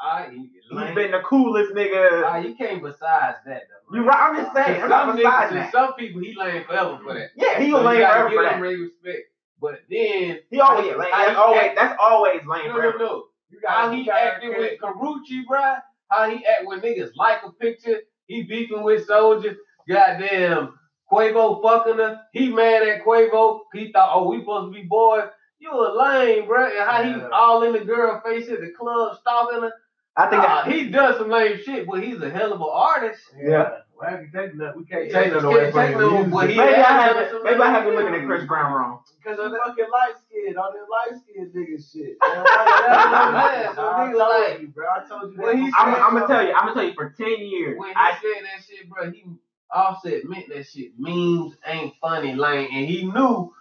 [0.06, 2.24] I, he, he's been the coolest nigga.
[2.26, 3.96] Ah, you can't besides that though.
[3.98, 4.18] You right?
[4.30, 4.84] I'm just saying.
[4.84, 5.72] I'm not Some besides niggas, that.
[5.72, 7.30] some people he lame forever for that.
[7.36, 8.60] Yeah, he So lame forever for that.
[8.62, 9.24] respect.
[9.62, 11.10] But then He always lame.
[11.12, 13.24] That's always that's always lame no, no, no.
[13.50, 15.80] You How he acting with Karrueche, bruh.
[16.10, 18.00] How he act when niggas like a picture.
[18.28, 19.58] He beefing with soldiers.
[19.88, 20.78] Goddamn
[21.12, 22.22] Quavo fucking her.
[22.34, 23.62] He mad at Quavo.
[23.74, 25.30] He thought, oh, we supposed to be boys.
[25.60, 26.70] You a lame, bruh.
[26.70, 29.72] And how he all in the girl face at the club stalking her.
[30.18, 32.68] I think Nah, that, he done some lame shit, but he's a hell of an
[32.72, 33.22] artist.
[33.38, 33.80] Yeah.
[34.00, 34.80] Well, I can take nothing.
[34.82, 36.00] We can't Yeah, take nothing you away can't from take him.
[36.02, 36.34] no- Music.
[36.34, 39.00] maybe I have that's been, maybe I have been looking at Chris Brown wrong.
[39.18, 42.16] Because of the fucking light skin, all that light skin nigga shit.
[42.22, 44.86] Man, I told like- you, bro.
[44.88, 45.66] I told you When that.
[45.66, 46.54] he I'm, I'm gonna tell you.
[46.54, 46.94] I'm gonna tell you.
[46.94, 49.26] For ten years, When he I said that shit, bro, he
[49.74, 50.92] Offset meant that shit.
[50.98, 53.54] Memes ain't funny, lame, and he knew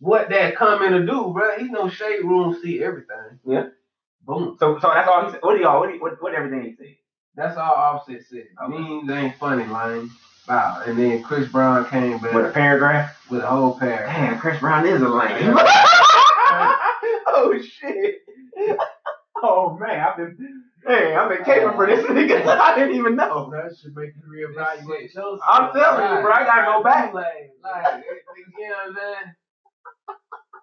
[0.00, 1.56] what that coming to do, bro.
[1.58, 3.38] He know shade room see everything.
[3.46, 3.66] Yeah.
[4.24, 4.56] Boom.
[4.60, 5.40] so so that's all he said.
[5.42, 5.80] What do y'all?
[5.80, 6.94] What, do you- what what everything he said?
[7.34, 8.44] That's all Offset said.
[8.68, 10.10] Memes ain't funny, lame.
[10.48, 10.82] Wow.
[10.86, 13.26] And then Chris Brown came back With a paragraph.
[13.30, 14.14] with a whole paragraph.
[14.14, 15.56] Damn, Chris Brown is a lame.
[17.28, 18.16] oh shit.
[19.44, 22.46] Oh man, I've been man, I've been caping for this nigga.
[22.60, 23.50] I didn't even know.
[23.50, 25.10] That should make you reevaluate.
[25.44, 27.12] I'm telling you, bro, I gotta go back.
[27.12, 27.50] Like,
[28.56, 29.34] you know what I'm saying?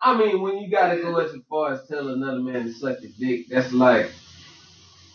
[0.01, 3.12] I mean, when you gotta go as far as tell another man to suck your
[3.19, 4.10] dick, that's like,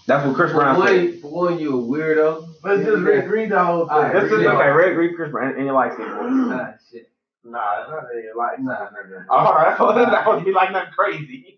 [0.07, 0.97] That's what Chris for Brown said.
[1.11, 2.47] one, for one, you a weirdo.
[2.63, 3.97] Let's just read, read the whole thing.
[3.97, 4.49] Alright, This is read it.
[4.49, 4.69] okay.
[4.71, 6.05] Red Greek Chris Brown in your life, boy.
[6.07, 7.11] Ah, shit.
[7.45, 8.59] Nah, it's not in your life.
[8.59, 9.25] Nah, nah, nah.
[9.31, 11.51] All right, so this not gonna be like nothing crazy.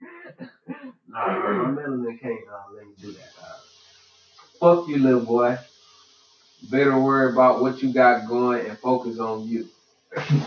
[1.08, 3.30] Nah, bro, my melanin can't uh, let me do that.
[3.40, 3.56] Uh,
[4.76, 5.56] fuck you, little boy.
[6.70, 9.66] Better worry about what you got going and focus on you.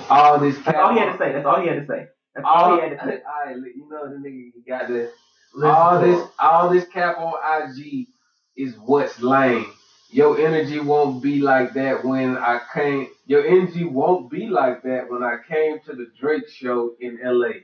[0.10, 0.58] All this.
[0.66, 1.34] That's all he had to say.
[1.34, 2.08] That's all he had to say.
[2.36, 3.22] That's all he had to say.
[3.48, 5.12] Alright, you know the nigga you got this.
[5.54, 6.30] Listen all this, him.
[6.40, 8.08] all this cap on IG
[8.56, 9.66] is what's lame.
[10.12, 13.08] Your energy won't be like that when I came.
[13.26, 17.62] Your energy won't be like that when I came to the Drake show in LA.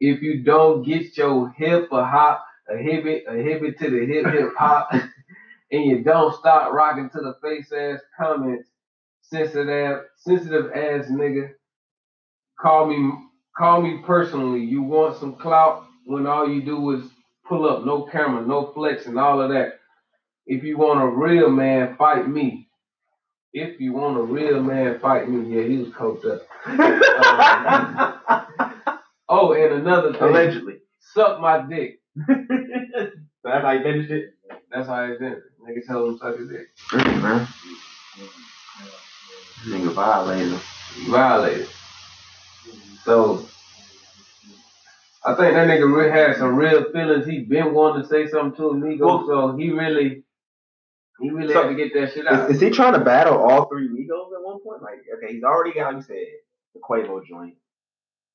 [0.00, 4.26] If you don't get your hip a hop, a hip a hip to the hip
[4.26, 4.92] hip hop,
[5.72, 8.68] and you don't stop rocking to the face ass comments,
[9.30, 11.50] sensitive sensitive ass nigga,
[12.60, 13.12] call me
[13.56, 14.60] call me personally.
[14.64, 17.04] You want some clout when all you do is
[17.46, 19.74] pull up, no camera, no flex, and all of that.
[20.46, 22.68] If you want a real man, fight me.
[23.52, 25.54] If you want a real man, fight me.
[25.54, 26.42] Yeah, he was coked up.
[29.30, 30.76] Oh, and another thing, Allegedly.
[31.00, 32.00] suck my dick.
[33.44, 34.34] That's how you finished it.
[34.70, 35.42] That's how it is.
[35.62, 36.68] Nigga tell him suck his dick.
[36.94, 37.46] Really, man.
[39.66, 40.60] Nigga violated him.
[41.08, 41.68] Violated.
[43.04, 43.46] So
[45.24, 47.26] I think that nigga really had some real feelings.
[47.26, 50.24] He been wanting to say something to Amigo, Well- so he really,
[51.20, 52.48] he really So, had to get that shit out.
[52.50, 54.82] Is, is he trying to battle all three Migos at one point?
[54.82, 56.26] Like, okay, he's already got, like you said,
[56.74, 57.54] the Quavo joint.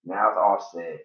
[0.05, 0.99] Now it's Offset.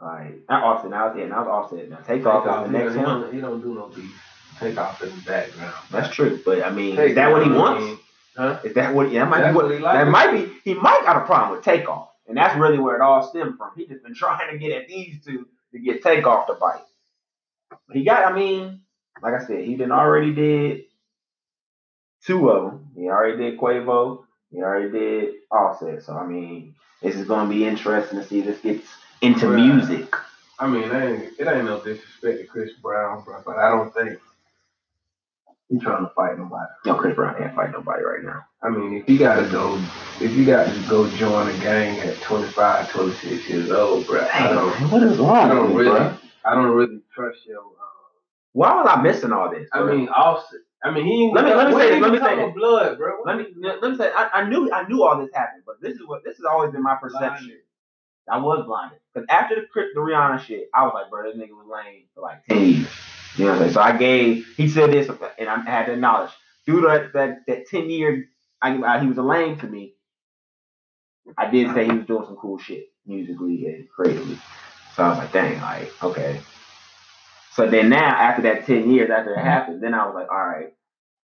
[0.00, 1.88] Like, not Offset, now it's, yeah, now it's Offset.
[1.88, 3.32] Now Takeoff is the he, next don't, one.
[3.32, 4.20] he don't do no beef.
[4.58, 5.74] Take off in the background.
[5.90, 8.02] That's true, but I mean, Take is that what he Off, wants?
[8.36, 8.58] Huh?
[8.64, 9.10] Is that what?
[9.12, 9.66] Yeah, that might That's be what.
[9.66, 9.94] what he like.
[9.94, 10.52] that might be.
[10.64, 13.70] He might got a problem with Takeoff, and that's really where it all stemmed from.
[13.76, 16.82] He just been trying to get at these two to get Takeoff to bite.
[17.92, 18.30] He got.
[18.30, 18.80] I mean,
[19.22, 20.84] like I said, he done already did
[22.24, 22.88] two of them.
[22.96, 24.24] He already did Quavo.
[24.50, 26.02] He already did Offset.
[26.02, 28.88] So I mean, this is gonna be interesting to see if this gets
[29.20, 29.56] into Right.
[29.64, 30.14] music.
[30.58, 33.92] I mean, it ain't, it ain't no disrespect to Chris Brown, bro, but I don't
[33.92, 34.20] think
[35.68, 36.66] he's trying to fight nobody.
[36.86, 38.44] No, Chris Brown can't fight nobody right now.
[38.62, 39.86] I mean, if you gotta go,
[40.20, 44.48] if you got to go join a gang at 25, 26 years old, bro, I
[44.50, 46.18] don't, what is I wrong don't with really, bro?
[46.44, 47.60] I don't really trust your.
[47.60, 47.74] Um,
[48.52, 49.68] Why was I missing all this?
[49.72, 50.60] I mean, Offset.
[50.82, 51.34] I mean, he ain't.
[51.34, 53.22] Let me- let me say let me say blood, bro.
[53.24, 55.94] Let me let me say I, I knew I knew all this happened, but this
[55.94, 57.58] is what this has always been my perception.
[58.30, 61.36] I was blinded because after the Chris- the Rihanna shit, I was like, bro, this
[61.36, 62.92] nigga was lame for like ten years.
[63.36, 63.72] You know what I'm saying?
[63.74, 66.30] So I gave he said this, and I had to acknowledge
[66.66, 68.26] through that that that ten year
[68.62, 69.94] I, I, he was a lame to me.
[71.38, 74.38] I did say he was doing some cool shit musically and creatively.
[74.96, 76.40] So I was like, dang, like okay.
[77.52, 80.46] So then now after that ten years after it happened, then I was like, all
[80.46, 80.68] right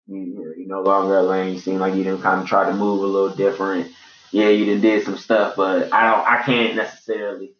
[0.07, 1.53] you, you no longer a lane.
[1.53, 3.91] You seem like you didn't kind of try to move a little different.
[4.31, 6.27] Yeah, you done did some stuff, but I don't.
[6.27, 7.53] I can't necessarily.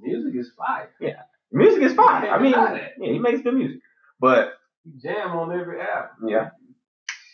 [0.00, 0.90] Music is fire.
[1.00, 1.22] Yeah.
[1.50, 2.28] Music is fine.
[2.28, 3.80] I mean, yeah, he makes good music,
[4.20, 4.54] but
[4.84, 6.28] You jam on every album.
[6.28, 6.50] yeah,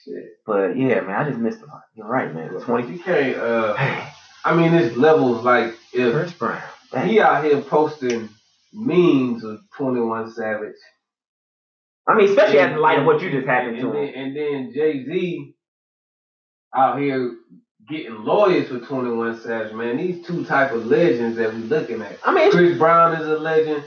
[0.05, 0.25] Shit.
[0.47, 1.67] but yeah, man, I just missed the.
[1.95, 2.51] You're right, man.
[2.61, 2.93] Twenty.
[2.95, 3.37] You can't.
[3.37, 3.75] Uh,
[4.45, 6.63] I mean, it's levels like if Chris Brown.
[6.93, 7.09] Dang.
[7.09, 8.29] he out here posting
[8.73, 10.75] memes of Twenty One Savage.
[12.07, 14.15] I mean, especially in light of what you just happened and to then, him.
[14.15, 15.55] and then Jay Z
[16.77, 17.35] out here
[17.89, 19.73] getting lawyers for Twenty One Savage.
[19.73, 22.19] Man, these two type of legends that we looking at.
[22.25, 23.85] I mean, Chris Brown is a legend.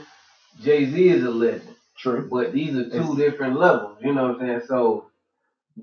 [0.60, 1.76] Jay Z is a legend.
[1.98, 2.28] True.
[2.30, 3.98] But these are two It's- different levels.
[4.02, 4.60] You know what I'm saying?
[4.66, 5.10] So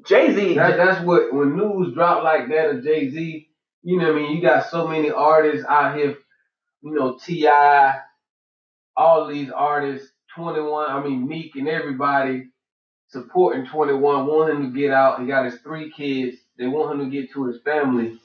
[0.05, 0.55] Jay Z.
[0.55, 3.49] that, that's what when news drop like that of Jay Z,
[3.83, 4.35] you know what I mean?
[4.35, 6.17] You got so many artists out here,
[6.81, 7.99] you know, T.I.,
[8.97, 12.49] all these artists, 21, I mean Meek and everybody
[13.07, 15.21] supporting 21, want him to get out.
[15.21, 16.37] He got his three kids.
[16.57, 18.19] They want him to get to his family.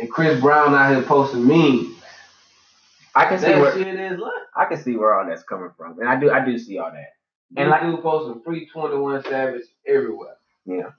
[0.00, 1.94] And Chris Brown out here posting memes.
[3.14, 3.72] I can see where
[4.56, 6.90] I can see where all that's coming from, and I do I do see all
[6.90, 7.13] that.
[7.56, 10.36] And and like- posting free 21 Savage everywhere.
[10.66, 10.90] Yeah.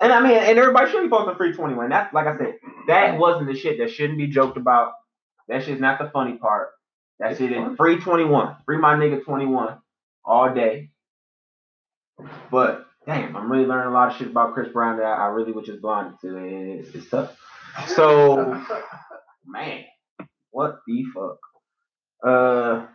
[0.00, 1.88] And I mean, and everybody should be posting free twenty one.
[1.88, 2.54] That's like I said,
[2.86, 4.92] that wasn't the shit that shouldn't be joked about.
[5.48, 6.68] That shit's not the funny part.
[7.18, 8.54] That It's shit is free twenty one.
[8.64, 9.78] Free my nigga twenty one
[10.24, 10.90] all day.
[12.50, 15.50] But damn, I'm really learning a lot of shit about Chris Brown that I really
[15.52, 17.36] was just blinded to, and it's, it's tough.
[17.88, 18.62] So
[19.46, 19.84] man,
[20.52, 21.38] what the fuck?
[22.24, 22.86] Uh,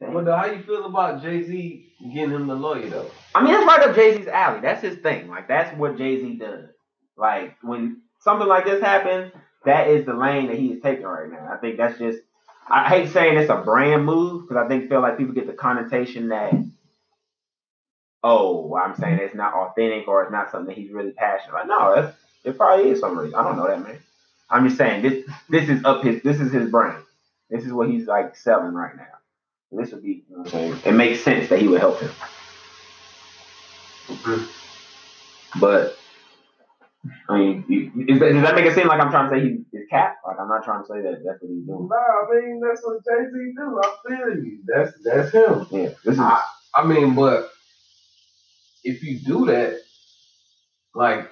[0.00, 3.10] Well, how you feel about Jay Z getting him the lawyer though?
[3.34, 4.60] I mean, that's right up Jay Z's alley.
[4.60, 5.28] That's his thing.
[5.28, 6.70] Like that's what Jay Z does.
[7.16, 9.32] Like when something like this happens,
[9.66, 11.50] that is the lane that he is taking right now.
[11.52, 12.18] I think that's just.
[12.66, 15.52] I hate saying it's a brand move because I think feel like people get the
[15.52, 16.54] connotation that,
[18.22, 21.52] oh, I'm saying it's not authentic or it's not something that he's really passionate.
[21.52, 23.34] Like no, that's, it probably is some reason.
[23.34, 23.98] I don't know that man.
[24.48, 25.28] I'm just saying this.
[25.50, 26.22] This is up his.
[26.22, 27.02] This is his brand.
[27.50, 29.19] This is what he's like selling right now.
[29.72, 30.24] This would be.
[30.28, 30.76] You know what I'm saying?
[30.84, 32.10] It makes sense that he would help him.
[34.08, 35.60] Mm-hmm.
[35.60, 35.96] But
[37.28, 39.42] I mean, you, is that, does that make it seem like I'm trying to say
[39.42, 40.16] he is cap?
[40.26, 41.88] Like I'm not trying to say that that's what he's doing.
[41.88, 43.80] Nah, I mean that's what Jay Z do.
[43.82, 44.58] I feel you.
[44.66, 45.66] That's that's him.
[45.70, 46.42] Yeah, this is I,
[46.74, 47.50] I mean, but
[48.84, 49.80] if you do that,
[50.94, 51.30] like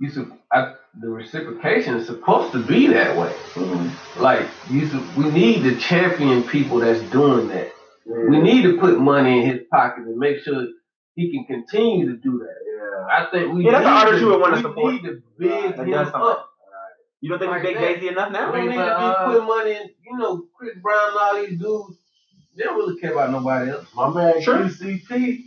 [0.00, 3.32] you, should, I, the reciprocation is supposed to be that way.
[3.54, 3.90] mhm.
[4.20, 7.72] Like you, sup- we need to champion people that's doing that.
[8.06, 10.66] We need to put money in his pocket and make sure
[11.14, 12.56] he can continue to do that.
[12.66, 13.06] Yeah.
[13.18, 14.92] I think we Yeah, that's need an artist to, you would wanna we support.
[14.94, 16.20] need to big That him does something.
[16.22, 16.50] up.
[17.20, 17.94] you don't think Like we big that.
[17.94, 18.52] Jay Z enough now?
[18.52, 19.90] We need but, to uh, be putting money in.
[20.10, 21.98] You know, Chris Brown and all these dudes.
[22.56, 23.86] They don't really care about nobody else.
[23.94, 24.58] My man Sure.
[24.58, 25.44] QCP,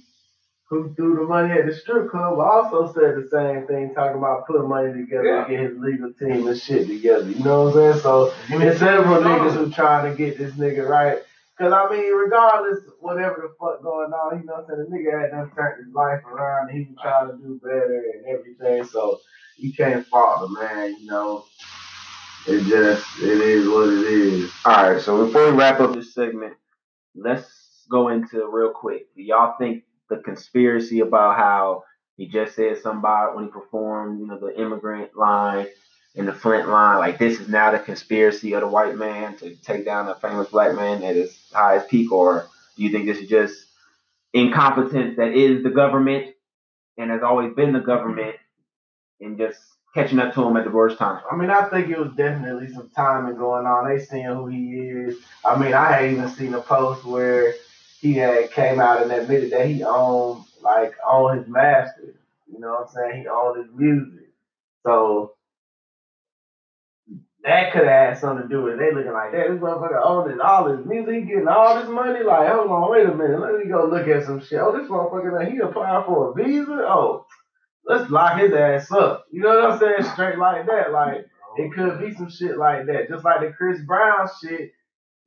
[0.73, 4.47] who threw the money at the strip club, also said the same thing, talking about
[4.47, 5.43] putting money together Yeah.
[5.45, 7.29] to get his legal team and shit together.
[7.29, 8.01] You know what I'm saying?
[8.01, 11.19] So there's several niggas who trying to get this nigga right.
[11.59, 14.89] Cause I mean, regardless, whatever the fuck going on, you know what I'm saying?
[14.89, 18.03] The nigga had done turned his life around and he was trying to do better
[18.15, 18.83] and everything.
[18.86, 19.19] So
[19.57, 21.45] you can't fault the man, you know.
[22.47, 24.51] It just it is what it is.
[24.65, 26.55] All right, so before we wrap up this segment,
[27.15, 29.13] let's go into real quick.
[29.15, 31.84] Do y'all think the conspiracy about how
[32.18, 35.68] he just said about when he performed, you know, the immigrant line
[36.16, 39.56] and the Flint line, like this is now the conspiracy of the white man to
[39.56, 43.18] take down a famous black man at his highest peak, or do you think this
[43.18, 43.66] is just
[44.34, 46.36] incompetence that is the government
[46.98, 48.36] and has always been the government
[49.22, 49.60] and just
[49.96, 51.22] catching up to him at the worst time?
[51.32, 53.89] I mean, I think it was definitely some timing going on.
[53.89, 55.18] They seeing who he is.
[55.44, 57.56] I mean, I had even seen a post where
[58.04, 62.18] he had came out and admitted that he owned like owned his masters.
[62.52, 63.22] You know what I'm saying?
[63.22, 64.28] He owned his music.
[64.86, 65.36] So
[67.46, 68.80] that could have had something to do with it.
[68.80, 69.48] They looking like that.
[69.48, 72.26] This motherfucker owning all his music, getting all this money.
[72.26, 73.39] Like, hold on, wait a minute.
[73.39, 74.60] Let me go look at some shit.
[74.60, 76.84] Oh, this motherfucker, he applying for a visa?
[76.86, 77.26] Oh,
[77.86, 79.28] let's lock his ass up.
[79.32, 80.12] You know what I'm saying?
[80.12, 80.92] Straight like that.
[80.92, 83.08] Like, it could be some shit like that.
[83.08, 84.74] Just like the Chris Brown shit,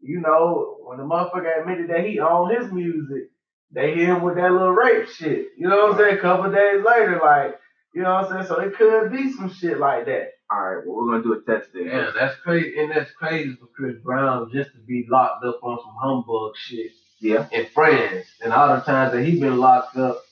[0.00, 3.30] you know, when the motherfucker admitted that he owned his music,
[3.72, 5.48] they hit him with that little rape shit.
[5.58, 6.18] You know what I'm saying?
[6.18, 7.58] A couple days later, like,
[7.94, 8.46] you know what I'm saying?
[8.46, 10.28] So it could be some shit like that.
[10.50, 11.86] All right, well, we're gonna do a test there.
[11.86, 15.78] Yeah, that's crazy, and that's crazy for Chris Brown just to be locked up on
[15.82, 17.48] some humbug shit Yeah.
[17.50, 20.22] in France, and all the times that he been locked up,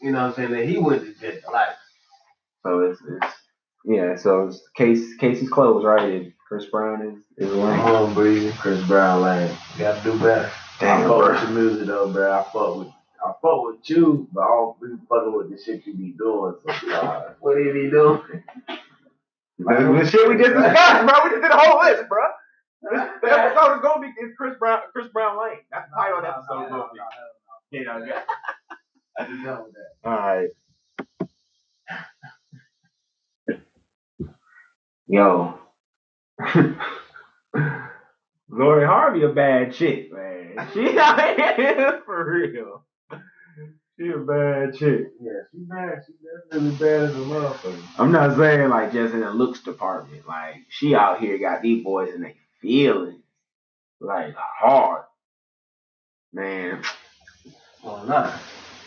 [0.00, 1.40] you know what I'm saying, that he went to jail.
[1.52, 1.70] Like,
[2.62, 3.34] So it's, it's
[3.84, 4.14] yeah.
[4.16, 6.32] So it's case case is closed, right?
[6.46, 7.02] Chris Brown
[7.38, 7.80] is is Come lame.
[7.80, 8.52] on, breezy.
[8.58, 9.50] Chris Brown lane.
[9.74, 10.50] You gotta do better.
[10.80, 11.32] Damn, I fuck bro.
[11.32, 12.32] with your music though, bro.
[12.32, 12.88] I fuck with
[13.24, 16.54] I fuck with you, but I don't be fucking with the shit you be doing.
[16.80, 18.22] So, uh, what did he do?
[19.58, 21.24] The, the shit we just discussed, bro.
[21.24, 22.22] We just did a whole list, bro.
[23.22, 25.60] The episode is gonna be is Chris Brown Chris Brown Lane.
[25.72, 26.88] That's the title of the episode is gonna
[27.70, 27.78] be.
[27.78, 28.22] You know, yeah.
[29.44, 30.10] Done with that.
[30.10, 30.48] All right.
[35.06, 35.58] Yo.
[38.48, 40.68] Lori Harvey a bad chick, man.
[40.72, 42.84] She out here for real.
[43.98, 45.08] She a bad chick.
[45.20, 46.02] Yeah, she bad.
[46.06, 46.12] She
[46.50, 47.82] definitely bad as a motherfucker.
[47.98, 50.26] I'm not saying like just in the looks department.
[50.26, 53.22] Like she out here got these boys in their feelings,
[54.00, 55.04] like hard.
[56.32, 56.82] Man,
[57.84, 58.36] Oh, nah.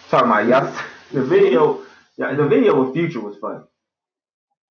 [0.09, 0.83] talking about y'all.
[1.13, 1.83] The video,
[2.17, 3.63] yeah, the video with Future was funny.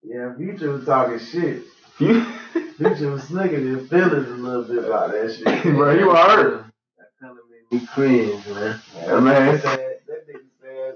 [0.02, 1.62] Yeah, Future was talking shit.
[1.98, 2.20] Hmm?
[2.52, 5.62] Future, Future was slicking his feelings a little bit about that shit.
[5.74, 6.66] bro, you were hurt.
[6.98, 8.80] That kind of made me cringe, man.
[8.96, 9.56] Yeah, man.
[9.56, 10.94] That, nigga said,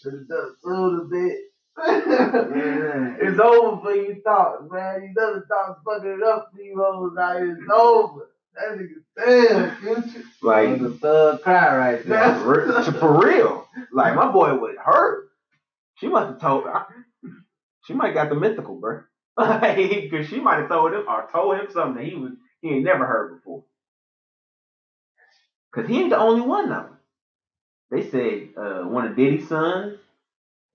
[0.00, 1.38] should have done it a bit.
[3.22, 5.02] it's over for you thoughts, man.
[5.02, 7.58] You done the thoughts fucking it up for you hoes out here.
[7.60, 8.28] It's over.
[8.54, 10.26] That nigga damn, Future.
[10.42, 12.34] Like the thug cry right there.
[12.40, 13.68] For, for real.
[13.92, 15.28] Like my boy was hurt.
[15.98, 16.66] She must have told.
[17.86, 19.02] She might got the mythical, bro.
[19.38, 22.70] Like, cause she might have told him or told him something that he was he
[22.72, 23.62] ain't never heard before.
[25.72, 26.88] Cause he ain't the only one though.
[27.90, 29.98] They said uh, one of Diddy's sons.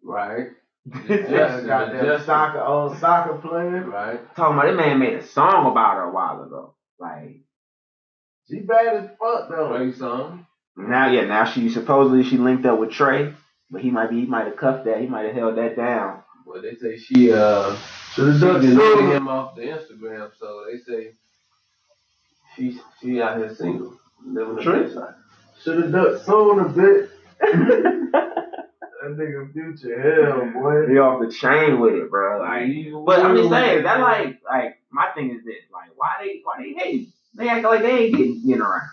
[0.03, 0.47] Right,
[1.27, 2.25] Yeah, got that Justin.
[2.25, 3.83] soccer, old soccer player.
[3.83, 4.21] right.
[4.35, 6.73] Talking about that man made a song about her a while ago.
[6.99, 7.43] Like
[8.49, 9.69] She bad as fuck though.
[9.69, 10.45] Play song.
[10.77, 13.33] now, yeah, now she supposedly she linked up with Trey,
[13.71, 14.99] but he might be he might have cuffed that.
[15.01, 16.21] He might have held that down.
[16.47, 17.75] Well, they say she uh
[18.13, 21.11] Should have she deleted him off the Instagram, so they say
[22.55, 24.87] she she out here single, living True.
[24.87, 25.15] the life.
[25.61, 27.11] Should have done soon a bit.
[28.99, 30.87] That nigga Future hell, boy.
[30.87, 32.39] He off the chain with it, bro.
[32.41, 36.41] Like, but I'm just saying that like like my thing is this: like, why they
[36.43, 37.09] why they hate?
[37.35, 38.89] They act like they ain't getting getting around.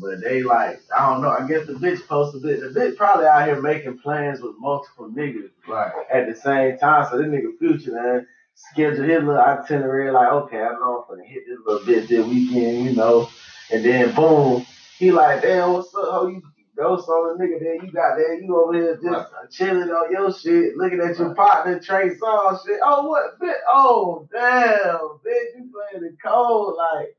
[0.00, 1.30] But they like, I don't know.
[1.30, 2.60] I guess the bitch posted it.
[2.60, 5.92] The bitch probably out here making plans with multiple niggas Right.
[6.12, 7.06] at the same time.
[7.10, 10.10] So this nigga Future, man, schedule his little itinerary.
[10.10, 13.28] Like, okay, I know I'm gonna hit this little bitch this weekend, you know.
[13.72, 14.66] And then boom,
[14.98, 16.10] he like, damn, what's up?
[16.10, 16.42] How you
[16.76, 17.58] ghost on the nigga?
[17.60, 21.18] Then you got there, you over here just uh, chilling on your shit, looking at
[21.18, 22.80] your partner Trey Songz shit.
[22.84, 23.54] Oh, what bitch?
[23.68, 27.16] Oh, damn, bitch, you playing the cold like.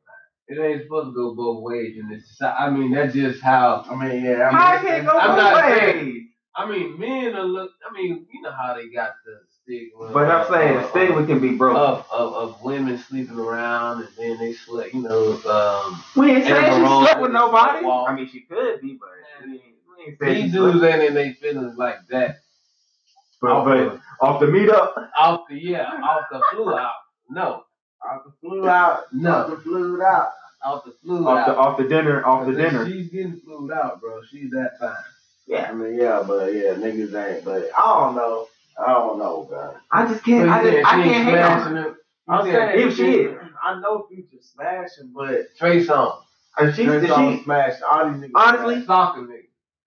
[0.49, 2.38] It ain't supposed to go both ways in this.
[2.38, 3.86] so- I mean, that's just how.
[3.89, 5.79] I mean, yeah, I mean, How can it go I'm both not ways?
[5.79, 6.23] saying-
[6.55, 7.71] I mean, men are look.
[7.88, 10.12] I mean, you know how they got the stigma.
[10.12, 11.79] But I'm saying the of- stigma can be broken.
[11.79, 14.93] of, of of women sleeping around and then they slept.
[14.93, 17.86] You know, um, we ain't saying she slept with nobody.
[17.86, 18.10] walk.
[18.10, 19.10] I mean, she could be, but
[19.45, 20.95] we ain't, we ain't saying these dudes slept.
[20.95, 22.38] ain't in their feelings like that.
[23.39, 26.89] But, off, but the, off the meetup, off the yeah, off the flu out.
[27.29, 27.65] No,
[28.07, 29.31] off the flu out, No.
[29.35, 30.31] off the flu out.
[30.63, 31.47] off the flu off out.
[31.47, 32.85] the off the dinner, off the dinner.
[32.89, 34.21] She's getting flued out, bro.
[34.29, 34.93] She's that fine.
[35.45, 35.69] Yeah.
[35.69, 37.45] I mean, yeah, but yeah, niggas ain't.
[37.45, 38.47] But I don't know.
[38.79, 39.75] I don't know, bro.
[39.91, 40.49] I just can't.
[40.49, 41.87] I, So you just, I can't ain't hate on smashing her.
[41.89, 41.95] it?
[42.27, 43.37] I'm You saying if she is.
[43.63, 46.21] I know Future smashing, but Trey Songz,
[46.57, 47.83] And she's Trey Songz she smashing.
[47.89, 49.43] All these niggas Honestly, soccer nigga.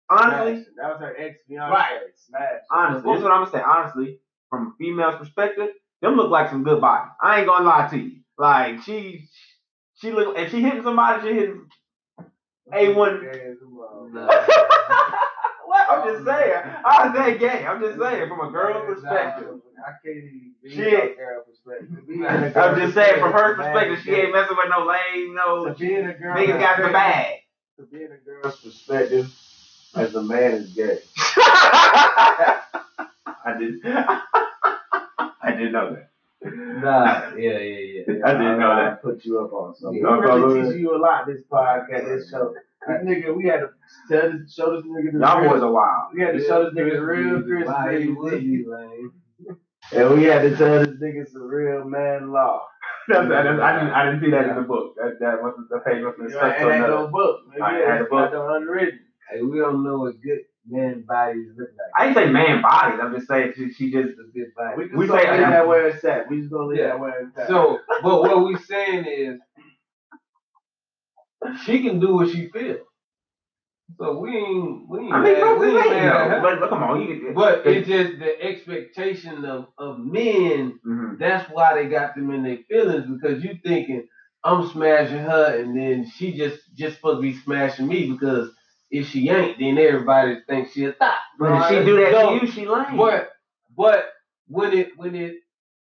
[0.08, 1.70] honestly, that was her ex fiance.
[1.72, 1.98] Right.
[2.16, 2.42] Smash.
[2.70, 3.62] honestly, this is what I'm gonna say.
[3.64, 5.68] Honestly, from a female's perspective,
[6.00, 7.08] them look like some good body.
[7.22, 8.20] I ain't gonna lie to you.
[8.38, 9.28] Like she,
[10.00, 10.36] she look.
[10.38, 11.66] If she hitting somebody, she hitting
[12.72, 13.22] A one.
[14.12, 14.48] What?
[15.90, 16.62] I'm just saying.
[16.84, 17.66] I say gay.
[17.66, 19.60] I'm just saying from a girl's perspective.
[19.78, 21.12] I can't even be Shit.
[21.12, 22.56] a girl perspective.
[22.56, 25.94] I'm just saying from her perspective, she ain't messing with no lame, no To be
[25.94, 27.36] a girl niggas got the bag.
[27.78, 29.34] To be in a girl's perspective,
[29.94, 30.98] as a man is gay.
[31.16, 32.62] I
[33.58, 33.82] did.
[35.42, 36.06] I didn't know that.
[36.42, 38.14] Nah, yeah, yeah, yeah.
[38.24, 39.02] I didn't know that.
[39.02, 40.00] Put you up on something.
[40.02, 40.16] Yeah.
[40.18, 42.54] We really teach you a lot this podcast, this show.
[42.88, 43.68] This nigga, we had to
[44.08, 45.50] tell this, show this nigga the Y'all real.
[45.50, 46.14] boys are wild.
[46.14, 48.64] we had to show this nigga the real Chris Why he would Christian.
[48.64, 49.12] be lame?
[49.92, 52.62] And we had to tell this nigga some real man law.
[53.08, 53.90] That's, I, didn't, I didn't.
[53.92, 54.94] I didn't see that in the book.
[54.96, 57.02] That that wasn't the page wasn't You know, stuck and to ain't another.
[57.04, 57.36] no book.
[57.52, 57.62] Nigga.
[57.62, 58.32] I had a It's book.
[58.32, 59.00] not no unwritten.
[59.30, 61.90] Hey, we don't know what good man bodies look like.
[61.98, 63.00] I didn't say man bodies.
[63.02, 64.10] I'm just saying she, she just.
[64.18, 64.76] a good body.
[64.78, 66.30] We just We gonna say- leave that where it's at.
[66.30, 66.86] We just gonna leave Yeah.
[66.88, 67.48] that where it's at.
[67.48, 69.40] So, but what we saying is,
[71.64, 72.80] she can do what she feels.
[73.98, 76.30] So we ain't, we ain't, I mean, mad, we ain't ain't mad at no.
[76.30, 76.40] her.
[76.42, 77.32] But, but come on, you.
[77.34, 80.78] But it's just the expectation of, of men.
[80.86, 81.18] Mhm.
[81.18, 84.06] That's why they got them in their feelings because you thinking
[84.44, 88.50] I'm smashing her and then she just just supposed to be smashing me because
[88.90, 91.14] if she ain't, then everybody thinks she a thot.
[91.38, 92.96] But if she do that to you, she lame.
[92.96, 93.32] But
[93.76, 94.12] but
[94.48, 95.36] when it when it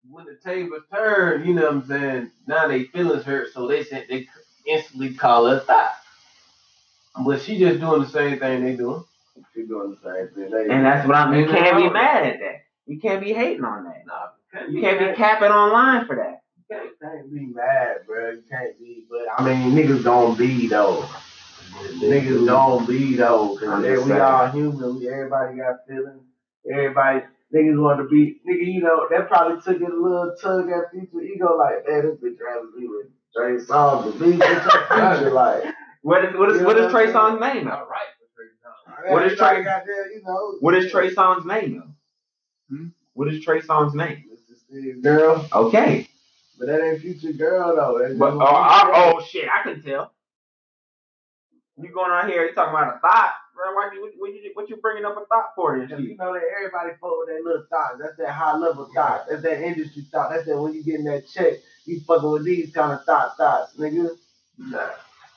[0.09, 2.31] when the tables turn, you know what I'm saying?
[2.47, 4.27] Now they feelings hurt, so they said they
[4.67, 5.91] instantly call her a thot.
[7.25, 9.03] But she just doing the same thing they doing.
[9.53, 10.51] She doing the same thing.
[10.51, 11.33] They, And that's what I'm.
[11.33, 12.61] You can't be mad at that.
[12.85, 14.03] You can't be hating on that.
[14.05, 16.41] Nah, You can't be capping online for that.
[16.71, 18.31] can't, can't be mad, bro.
[18.31, 21.07] You can't be, but I mean, niggas don't be though.
[21.79, 24.99] Niggas don't be though, cause I'm they- just we all human.
[24.99, 26.23] We everybody got feelings.
[26.71, 27.21] Everybody
[27.53, 28.65] niggas want to be nigga.
[28.73, 31.57] You know that probably took it a little tug at future ego.
[31.57, 34.37] Like, man, this bitch rather be with Trey Songz than me.
[34.37, 35.63] Bitch, future, like,
[36.01, 37.71] What is what is You what know Trey I'm Songz name though?
[37.71, 39.11] Not right for Trey Songz.
[39.13, 40.57] What is everybody Trey- got there, you know.
[40.59, 41.93] What is Trey Songz name?
[42.69, 42.87] Hmm?
[43.13, 44.25] What is Trey Songz name?
[44.29, 46.07] This is the girl, Okay.
[46.59, 48.15] but that ain't future girl though.
[48.17, 49.13] But oh, what I, we said.
[49.15, 50.11] oh shit, I can tell.
[51.81, 52.45] You going on here?
[52.45, 53.73] You talking about a thought, bro?
[53.73, 56.17] Why you what, what you what you bringing up a thought for this Cause you
[56.17, 57.97] know that everybody fuck with that little thought.
[57.99, 59.25] That's that high level thought.
[59.29, 60.29] That's that industry thought.
[60.31, 61.53] That's that when you getting that check,
[61.85, 64.09] you fucking with these kind of thought thoughts, nigga.
[64.57, 64.89] Nah.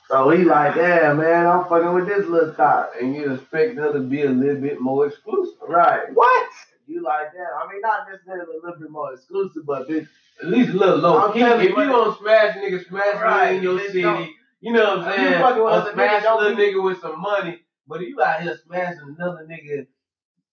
[0.09, 2.91] So he like, yeah, man, I'm fucking with this little thought.
[3.01, 5.55] And you expect her to be a little bit more exclusive.
[5.69, 6.13] Right.
[6.13, 6.49] What?
[6.87, 7.47] You like that.
[7.65, 10.09] I mean, not necessarily a little bit more exclusive, but bitch,
[10.43, 11.41] At least a little low I'm key.
[11.41, 14.03] If you you what- gonna smash nigga, smash Right, nigga in your city.
[14.03, 14.31] don't-
[14.63, 15.43] You know what I'm You saying?
[15.43, 17.61] fucking with Or other smash niggas, don't a little be- nigga with some money.
[17.89, 19.87] But if you out here smashing another nigga,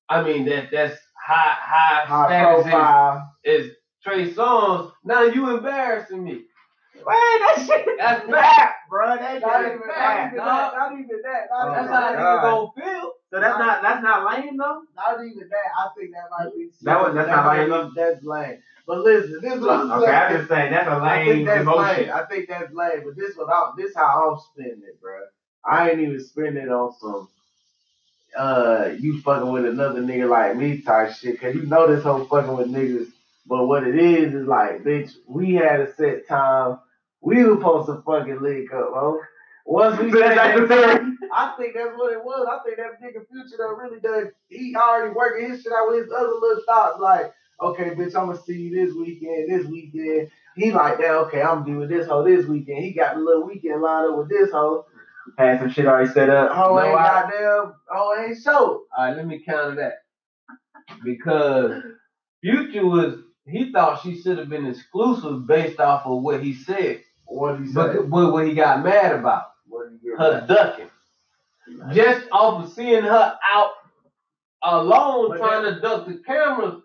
[0.09, 3.31] I mean that that's high high, high status profile.
[3.43, 3.71] is, is
[4.03, 4.91] Trey Songz.
[5.05, 6.45] Now you embarrassing me.
[6.95, 7.85] Man, that shit.
[7.99, 9.15] That's bad, bro.
[9.15, 10.27] That Not shit even, is not bad.
[10.33, 10.73] even that.
[10.75, 11.47] Not even that.
[11.51, 12.17] Not Oh That's even how that.
[12.17, 12.73] niggas God.
[12.75, 13.11] gonna feel.
[13.31, 14.81] So that's not that's not lame though.
[14.95, 15.69] Not even that.
[15.77, 16.69] I think that might be.
[16.81, 18.57] That was- that's that not lame, That's lame.
[18.89, 20.17] But listen, this is what I'm Okay, saying.
[20.17, 22.05] I'm just saying that's a I think lame that's emotion.
[22.05, 22.11] lame.
[22.11, 23.03] I think that's lame.
[23.05, 25.19] But this what I this how I'm spending it, bro.
[25.65, 27.29] I ain't even spending it on some
[28.37, 31.39] uh you fucking with another nigga like me type shit.
[31.41, 33.09] Cause you know this whole fucking with niggas.
[33.47, 36.79] But what it is is like, bitch, we had a set time.
[37.21, 39.19] We were supposed to fucking link up, bro.
[39.65, 42.47] Once we said that- I think that's what it was.
[42.49, 44.33] I think that nigga future that really does.
[44.47, 46.99] He already working his shit out with his other little thoughts.
[46.99, 49.49] Like, okay, bitch, I'm gonna see you this weekend.
[49.49, 51.11] This weekend, he like that.
[51.11, 52.83] Okay, I'm doing this hoe this weekend.
[52.83, 54.85] He got a little weekend lined up with this hoe.
[55.37, 56.51] Had some shit already set up.
[56.53, 57.73] Oh, No, ain't I- goddamn.
[57.91, 58.83] oh, ain't so.
[58.97, 59.93] All right, let me counter that.
[61.03, 61.83] Because
[62.41, 67.01] Future was, he thought she should have been exclusive based off of what he said.
[67.25, 67.73] What he say?
[67.73, 70.89] But what, what he got mad about, what he her ducking.
[71.93, 73.71] Just off of seeing her out
[74.63, 76.81] alone But trying to duck the cameras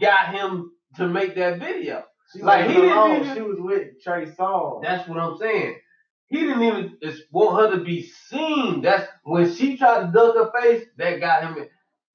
[0.00, 2.04] got him to make that video.
[2.32, 3.20] She like, was he didn't alone.
[3.22, 4.82] even- She was with Trey Songz.
[4.82, 5.78] That's what I'm saying.
[6.28, 8.82] He didn't even it's- want her to be seen.
[8.82, 11.68] That's when she tried to duck her face, that got him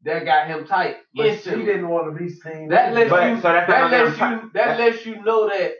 [0.04, 0.98] that got him tight.
[1.14, 2.70] But she didn't want to be seen.
[2.70, 5.74] That lets But- you so that's that lets them you that lets you know that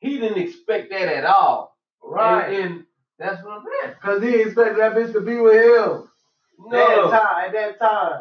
[0.00, 1.74] he didn't expect that at all.
[2.02, 2.52] right.
[2.52, 2.84] And, and
[3.18, 3.96] that's what I'm saying.
[4.02, 6.08] Cause he expected that bitch to be with him.
[6.58, 7.10] No.
[7.10, 8.20] That time, at that time.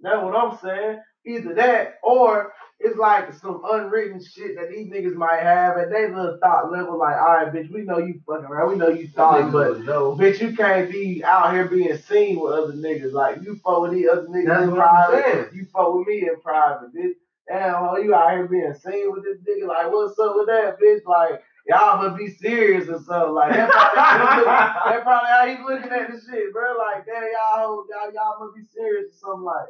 [0.00, 1.00] That's what I'm saying.
[1.28, 6.14] Either that or it's like some unwritten shit that these niggas might have at their
[6.14, 6.96] little thought level.
[6.96, 8.70] Like, all right, bitch, we know you fucking around.
[8.70, 10.14] We know you thought, but no.
[10.14, 13.12] bitch, you can't be out here being seen with other niggas.
[13.12, 15.52] Like, you fuck with these other niggas That's in private.
[15.52, 17.14] You fuck with me in private, bitch.
[17.48, 19.66] Damn, ho, you out here being seen with this nigga.
[19.66, 21.04] Like, what's up with that, bitch?
[21.04, 23.34] Like, y'all must be serious or something.
[23.34, 26.76] Like, that probably, that probably how he's looking at the shit, bro.
[26.78, 29.66] Like, damn, y'all, y'all, y'all must be serious or something like.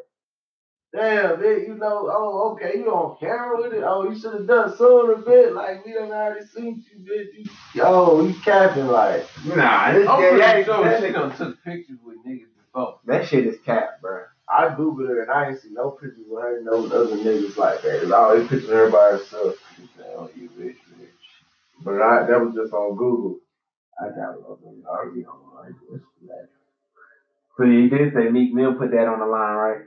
[0.91, 3.85] Damn, man, you know, oh, okay, you on camera with it.
[3.85, 5.55] Oh, you should have done sooner, bitch.
[5.55, 7.35] Like, we done already seen you, bitch.
[7.35, 9.27] You, yo, you capping, like.
[9.45, 13.01] Nah, this, oh, I'm yeah, that, sure that, she done took pictures with niggas before.
[13.05, 14.23] that shit is cap, bro.
[14.49, 17.59] I Googled her and I ain't see no pictures with her and no other niggas
[17.59, 18.03] like that.
[18.03, 19.57] It's always pictures of her by herself.
[20.17, 21.85] Oh, you bitch, bitch.
[21.85, 23.41] But I, that was just on Google.
[24.01, 26.49] I got a lot of argue on like this, that.
[27.59, 29.81] So you did say Meek Mill put that on the line, right?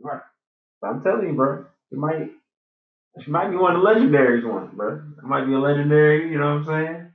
[0.00, 0.22] Right.
[0.80, 1.64] But I'm telling you, bro.
[1.90, 2.30] She might,
[3.24, 4.94] she might be one of the legendaries ones, bro.
[5.18, 6.30] It might be a legendary.
[6.30, 7.12] You know what I'm saying?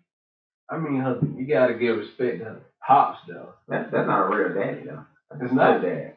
[0.70, 3.54] I mean, her, you gotta give respect to her pops though.
[3.68, 5.06] That's that's not a real daddy though.
[5.32, 6.14] That's It's not a dad.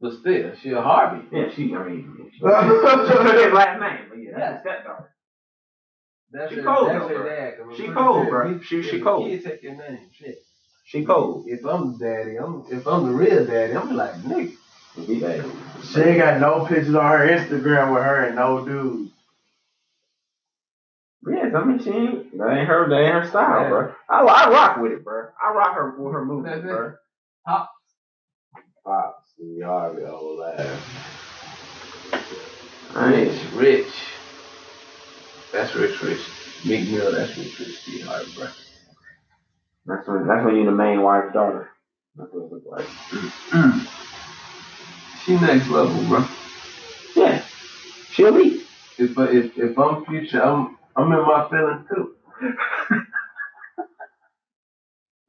[0.00, 1.26] But still, she a Harvey.
[1.32, 1.74] Yeah, she.
[1.74, 4.56] I mean, she, she last name, but yeah, that's Yeah.
[4.56, 5.10] a stepdaughter.
[6.32, 7.24] That's She her, cold, that's though, her bro.
[7.24, 7.76] dad.
[7.76, 8.60] She cold, bro.
[8.60, 9.28] She- she cold.
[9.30, 10.38] Kids take your name, shit.
[10.84, 11.44] She cold.
[11.46, 14.52] If I'm the daddy, I'm if I'm the real daddy, I'm like nigga.
[14.96, 15.20] Be.
[15.82, 19.12] She ain't got no pictures on her Instagram with her and no dudes.
[21.26, 22.38] Yes, I mean she ain't.
[22.38, 22.88] That ain't her.
[22.88, 23.68] That ain't her style, Yeah.
[23.68, 23.94] bro.
[24.08, 25.28] I, I rock with it, bro.
[25.42, 26.68] I rock her with her movies, That's it.
[26.68, 26.94] bro.
[28.84, 30.82] Pops, Steve Harvey, whole ass.
[32.94, 33.28] I ain't.
[33.28, 33.94] Rich, rich.
[35.52, 36.20] That's rich, rich.
[36.66, 37.78] Meek Mill, that's rich, rich.
[37.82, 38.48] Steve Harvey, bro.
[39.86, 40.26] That's when.
[40.26, 41.70] That's when you're the main wife's daughter.
[42.16, 42.88] That's what it look like.
[45.24, 46.26] She next level, bro.
[47.16, 47.44] Yeah,
[48.12, 48.62] she elite.
[48.98, 52.14] If if if I'm future, I'm I'm in my feelings too.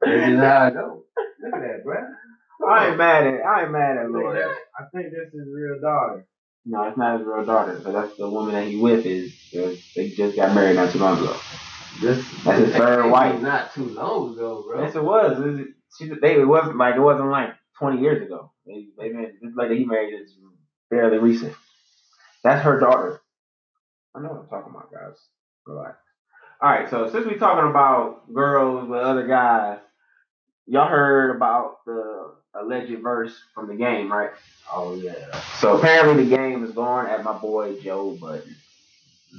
[0.02, 1.04] This is how I go.
[1.42, 1.98] Look at that, bro.
[2.68, 4.36] I ain't mad at I ain't mad I at think, Lord.
[4.36, 6.26] that's, I think that's his real daughter.
[6.66, 7.80] No, it's not his real daughter.
[7.82, 9.32] So that's the woman that he with is.
[9.52, 11.36] is- They just got married not too long ago.
[12.00, 13.40] This That's his third wife.
[13.42, 14.82] Not too long ago, bro.
[14.84, 15.38] Yes, it was.
[15.38, 15.60] It was
[15.98, 18.52] she, they, it wasn't like it wasn't like 20 years ago.
[18.70, 19.12] They, they
[19.42, 20.34] this lady he married is
[20.88, 21.54] fairly recent.
[22.44, 23.20] That's her daughter.
[24.14, 25.16] I know what I'm talking about, guys.
[25.66, 25.96] Relax.
[26.62, 29.78] All right, so since we're talking about girls with other guys,
[30.66, 34.30] y'all heard about the alleged verse from the game, right?
[34.72, 35.40] oh yeah.
[35.58, 38.54] So apparently the game is going at my boy Joe Budden.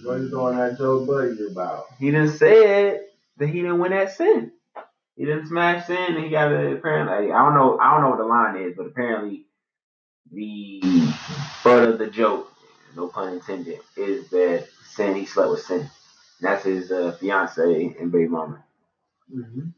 [0.04, 1.86] What you doing that Joe Budden about?
[2.00, 3.02] He done said
[3.38, 4.52] that he didn't win that Cyn.
[5.18, 7.32] He didn't smash Cyn, and he got a apparently.
[7.32, 7.78] I don't know.
[7.80, 9.46] I don't know what the line is, but apparently
[10.32, 10.82] the
[11.64, 12.52] butt of the joke,
[12.96, 15.90] no pun intended, is that Cyn he slept with Cyn.
[16.42, 18.64] That's his uh, fiance and baby mama.
[19.34, 19.70] Mm-hmm.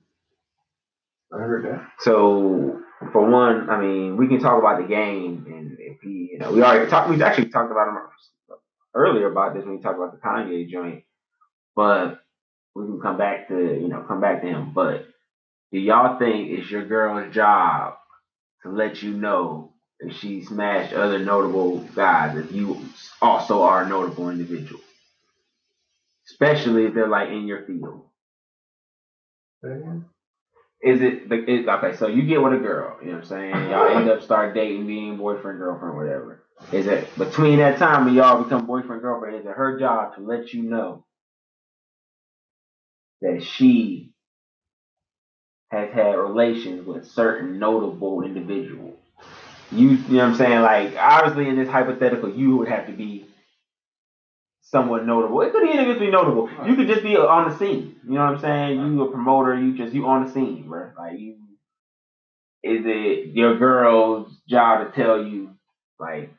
[1.34, 1.90] I heard that.
[2.00, 2.80] So
[3.12, 6.52] for one, I mean, we can talk about the game, and if he, you know,
[6.52, 7.10] we already talked.
[7.10, 7.98] We actually talked about him
[8.94, 11.04] earlier about this when we talked about the Kanye joint,
[11.76, 12.20] but
[12.76, 14.72] we can come back to you know come back to him.
[14.74, 15.08] But
[15.74, 17.95] do y'all think it's your girl's job
[18.63, 22.78] to let you know if she smashed other notable guys if you
[23.21, 24.82] also are a notable individual,
[26.30, 28.05] especially if they're like in your field?
[30.84, 31.95] Is it, the- it okay?
[31.95, 33.69] So you get with a girl, you know what I'm saying?
[33.71, 36.43] Y'all end up start dating, being boyfriend, girlfriend, whatever.
[36.71, 39.38] Is it between that time when y'all become boyfriend, girlfriend?
[39.38, 41.05] Is it her job to let you know
[43.21, 44.12] that she
[45.74, 48.99] has had relations with certain notable individuals?
[49.71, 50.61] You, you know what I'm saying?
[50.61, 53.26] Like obviously in this hypothetical, you would have to be
[54.61, 55.41] somewhat notable.
[55.41, 56.49] It could even just be notable.
[56.65, 57.95] You could just be on the scene.
[58.03, 58.80] You know what I'm saying?
[58.80, 59.55] You a promoter.
[59.55, 60.91] You just you on the scene, bro.
[60.97, 61.38] Like you.
[62.61, 65.49] Is it your girl's job to tell you,
[65.99, 66.32] like,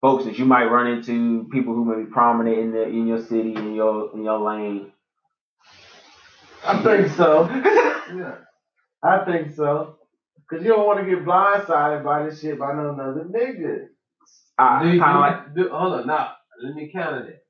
[0.00, 3.18] folks that you might run into people who may be prominent in the in your
[3.18, 4.92] city in your in your lane?
[6.64, 7.48] I think so.
[8.12, 8.38] Yeah.
[9.02, 9.96] I think so.
[10.50, 13.86] Cause you don't want to get blindsided by this shit by no another nigga.
[14.82, 16.32] Do you, kind of like do, hold on, now
[16.62, 17.44] let me counter that.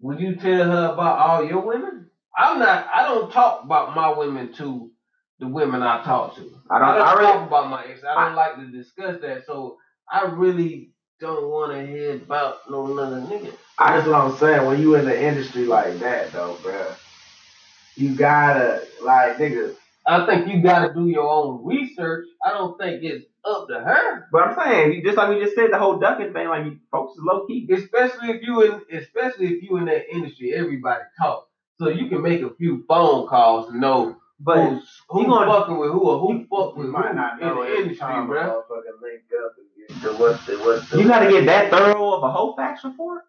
[0.00, 2.08] Would you tell her about all your women?
[2.36, 2.88] I'm not.
[2.94, 4.90] I don't talk about my women to
[5.40, 6.42] the women I talk to.
[6.70, 6.88] I don't.
[6.88, 7.32] I don't I really.
[7.32, 8.00] talk about my ex.
[8.08, 9.44] I don't like to discuss that.
[9.44, 9.76] So
[10.10, 13.52] I really don't want to hear about no another nigga.
[13.78, 14.66] That's what I'm saying.
[14.66, 16.96] When you in the industry like that, though, bruh,
[17.96, 19.74] you gotta like, nigga.
[20.08, 22.26] I think you got to do your own research.
[22.44, 24.26] I don't think it's up to her.
[24.32, 27.22] But I'm saying, just like we just said, the whole ducking thing, like folks is
[27.22, 27.68] low key.
[27.72, 31.48] especially if you in especially if you in that industry, everybody talk.
[31.78, 35.50] So you can make a few phone calls to know But who's who you gonna-
[35.52, 37.76] fucking with who or who you- fuck with You who might not know in the
[37.76, 38.42] industry, time bro.
[38.42, 41.02] motherfucker link up and get to what's the what's the.
[41.02, 43.22] you got to get that thorough of a whole facts report.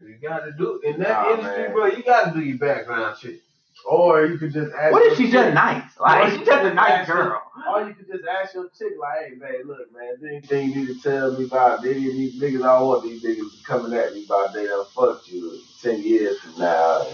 [0.00, 1.72] You gotta do in that Nah, industry, man.
[1.72, 1.86] bro.
[1.86, 3.40] You gotta do your background shit.
[3.86, 4.92] Or you could just ask.
[4.92, 5.84] What if she's just nice?
[5.98, 7.42] Like she's just a nice girl.
[7.68, 10.70] Or you could just ask your chick, like, hey, man, look, man, is there anything
[10.70, 12.62] you need to tell me about any of these niggas?
[12.62, 16.38] I don't want these niggas coming at me about they done fucked you 10 years
[16.40, 17.06] from now.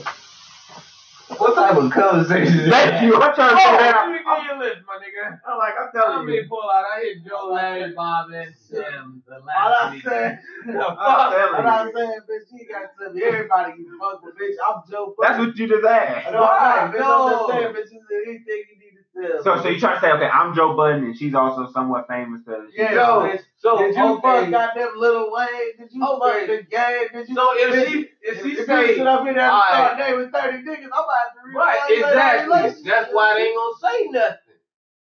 [1.28, 3.16] What type of conversation is Thank you.
[3.16, 4.24] I'm trying to Oh, say let me that.
[4.24, 5.40] give you a list, my nigga.
[5.48, 6.40] I'm like, I'm telling I telling you.
[6.40, 6.84] mean, pull out.
[6.84, 9.22] I hit Joe, Larry, Bob, and Sam.
[9.26, 10.04] The All last I'm week.
[10.04, 11.64] saying, The all fuck?
[11.64, 14.56] I'm saying, bitch, you got to tell me everybody you fuck with, bitch.
[14.62, 16.32] I'm Joe That's what you just asked.
[16.32, 17.00] No, I'm bitch.
[17.00, 17.28] I'm No.
[17.28, 20.12] just saying, bitch, is there anything you need to So, so you trying to say,
[20.12, 22.42] okay, I'm Joe Budden, and she's also somewhat famous.
[22.46, 23.40] To, Yeah, Joe, bitch.
[23.58, 24.22] so Did you okay.
[24.22, 25.48] fuck goddamn Lil Wayne?
[25.78, 26.46] Did you Okay.
[26.46, 27.08] fuck the game?
[27.12, 27.34] Did you?
[27.34, 29.96] So if she if she if say sit up in there and Alright.
[29.96, 32.90] start naming 30 niggas, I'm about to read Right, all that exactly.
[32.90, 34.38] That's why they ain't gonna say nothing.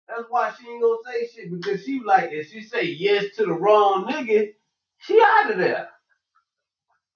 [0.09, 3.47] That's why she ain't gonna say shit because she like if she say yes to
[3.47, 4.53] the wrong nigga,
[4.99, 5.89] she out of there.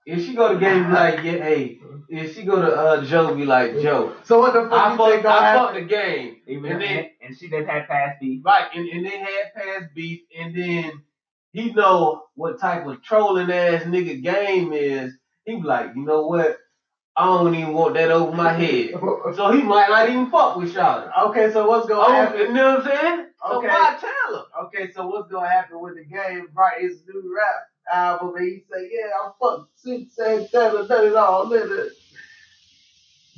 [0.07, 3.35] If she go to game be like yeah, hey, if she go to uh Joe
[3.35, 5.61] be like Joe, So what the fuck I you think fucked gonna I happen?
[5.63, 8.43] fucked the game, even and then and she they've had past beef.
[8.45, 11.03] right, and, and they had past beef, and then
[11.53, 15.13] he know what type of trolling ass nigga game is.
[15.45, 16.57] He be like, you know what?
[17.17, 18.91] I don't even want that over my head.
[19.35, 21.11] So he might not even fuck with y'all.
[21.31, 22.41] Okay, so what's gonna Oh, happen?
[22.41, 23.21] you know what I'm saying?
[23.21, 23.27] Okay.
[23.49, 23.69] So Okay.
[23.69, 24.45] why tell him?
[24.67, 26.49] Okay, so what's gonna happen with the game?
[26.55, 27.57] Right, his new rap
[27.93, 31.89] album, and he say, "Yeah, I'm fucked six, seven, seven, done it all, nigga."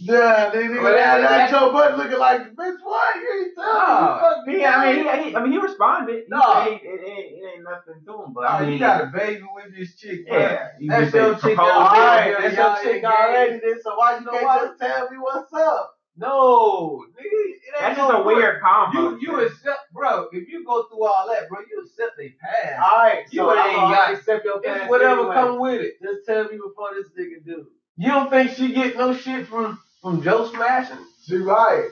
[0.01, 3.17] Yeah, nigga, But that, that- that Joe Budden looking like, bitch, what?
[3.17, 4.59] You ain't telling me.
[4.59, 6.15] He, I mean, he, he, I mean, he responded.
[6.15, 6.41] He No.
[6.55, 9.07] said it, it, ain't, it ain't nothing to him, but I mean, you got a
[9.07, 10.39] baby with this chick, bro.
[10.39, 14.61] yeah, you That's your chick, All right, that's your chick already, so why you can't
[14.69, 15.98] just tell me what's up?
[16.19, 19.11] No, nigga, it ain't That's no just a weird combo.
[19.11, 20.29] You you accept, bro.
[20.33, 22.81] If you go through all that, bro, you accept they pass.
[22.83, 25.35] All right, You so ain't got- accept your pass It's whatever anyway.
[25.35, 25.95] come with it.
[26.03, 27.67] Just tell me before this nigga do.
[27.97, 30.99] You don't think she get no shit from from Joe smashing?
[31.25, 31.89] She right.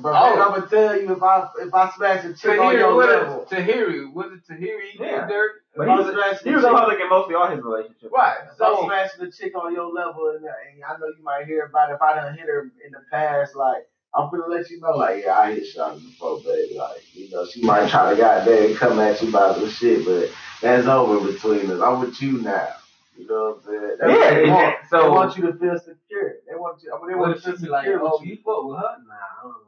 [0.00, 0.30] But Oh.
[0.36, 3.46] man, I'm gonna tell you if I if I smash a chick on your level.
[3.50, 4.12] Tahiry?
[4.12, 4.98] Was it Tahiry?
[4.98, 5.26] Yeah.
[5.26, 5.57] dirt.
[5.76, 7.62] But If he was, smash he a was a chick- public in mostly all his
[7.62, 8.12] relationships.
[8.12, 8.38] Right.
[8.56, 11.22] So I'm So smashing a chick on your level, and, uh, and I know you
[11.22, 11.94] might hear about it.
[11.94, 15.22] If I done hit her in the past, like I'm gonna let you know, like
[15.24, 16.76] yeah, I hit Shawty before, baby.
[16.78, 20.30] Like you know, she might try to goddamn come at you about some shit, but
[20.62, 21.80] that's over between us.
[21.80, 22.68] I'm with you now.
[23.16, 23.96] You know what I'm saying?
[24.00, 24.76] That's Yeah, what they want.
[24.88, 26.32] so- they want you to feel secure.
[26.48, 26.94] They want you.
[26.94, 28.34] I mean, they want you to be feel like, secure oh, with you.
[28.34, 28.96] you fuck with her?
[29.06, 29.54] Nah, I don't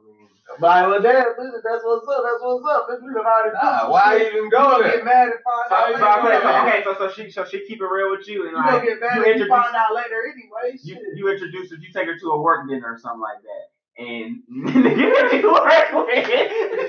[0.59, 2.21] But well, damn, listen, that's what's up.
[2.23, 2.87] That's what's up.
[2.89, 4.33] Bitch, we already Nah, why shit.
[4.33, 4.97] even You go there?
[4.97, 6.67] get mad and find out later.
[6.67, 8.83] Okay, so, so so she so she keep it real with you and You like
[8.83, 10.77] get mad you if you introduce find out later anyway.
[10.83, 11.03] you, Shit.
[11.15, 13.65] you introduce her, you take her to a work dinner or something like that.
[14.01, 16.25] And nigga, she work with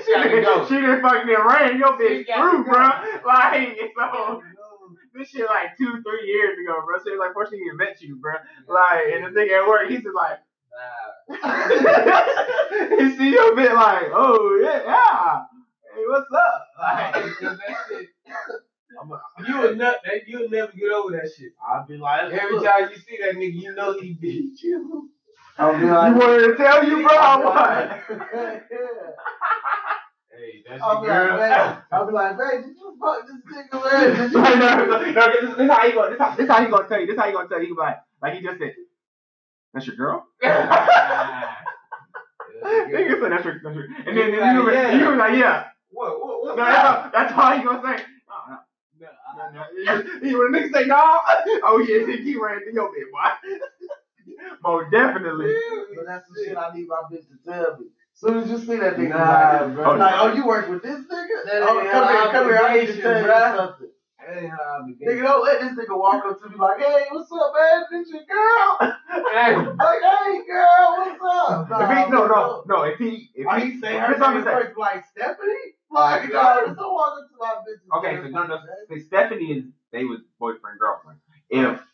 [0.05, 0.65] She go.
[0.67, 1.77] She didn't fucking rain.
[1.77, 2.71] Your bitch She gotta screwed, go.
[2.71, 2.89] bro.
[3.25, 4.41] Like so.
[5.13, 6.97] This shit like two, three years ago, bro.
[7.05, 8.33] Shit like before she even met you, bro.
[8.67, 10.39] Like, and the thing at work, he's just like.
[12.99, 15.41] He see your bit like, oh yeah, yeah.
[15.95, 16.67] Hey, what's up?
[16.79, 18.07] Like, Like, 'cause that shit,
[19.47, 21.51] you would not, that you would never get over that shit.
[21.65, 25.09] I'll be like, Every look, time you see that nigga, you know he beat you.
[25.57, 27.15] I'll be like, you like, wanted to tell you, bro?
[27.15, 27.55] I'll be What?
[27.55, 28.63] like,
[30.35, 31.37] Hey, that's I'll be your like, girl.
[31.37, 34.17] man, I'll be like, man, did you fuck this nigga, man?
[34.17, 34.39] Did you?
[34.41, 36.87] no, no, no, no, this, this how he gonna, this how, this how he gonna
[36.89, 37.05] tell you.
[37.07, 37.67] This how he gonna tell you.
[37.67, 38.73] He like, like he just said,
[39.73, 40.27] that's your girl.
[42.63, 44.93] Nigga said that's your, that's your, and then, then you, like, yeah.
[44.93, 45.65] you be like, yeah.
[45.89, 46.57] What, what, what?
[46.57, 48.03] No, that's, all, that's all he gonna say.
[48.29, 48.35] No,
[49.35, 50.19] no, no, no.
[50.21, 50.95] He when niggas say no,
[51.63, 53.57] oh yeah, he keep running through your bit, boy.
[54.63, 55.53] Most definitely.
[55.95, 57.87] But that's the shit I need my bitch to tell me.
[58.13, 59.95] Soon as you see that nigga, Nah, like, bro.
[59.95, 61.45] like, oh, you work with this nigga?
[61.45, 63.89] That oh, come here, come here, I need to tell you something.
[64.25, 64.49] Hey,
[65.05, 67.83] Nigga, don't let this nigga walk up to me like, hey, what's up, man?
[67.91, 68.77] This your girl.
[69.31, 71.67] Hey, like, hey, girl, what's up?
[71.81, 72.83] If he, no, no, no.
[72.83, 75.53] If he, if Why he, he say her name first, like Stephanie?
[75.91, 76.61] Like, Nah.
[76.67, 77.97] no, don't walk up to my bitch.
[77.99, 78.57] Okay, so no, no.
[78.89, 81.19] See, Stephanie is they was boyfriend girlfriend.
[81.49, 81.85] If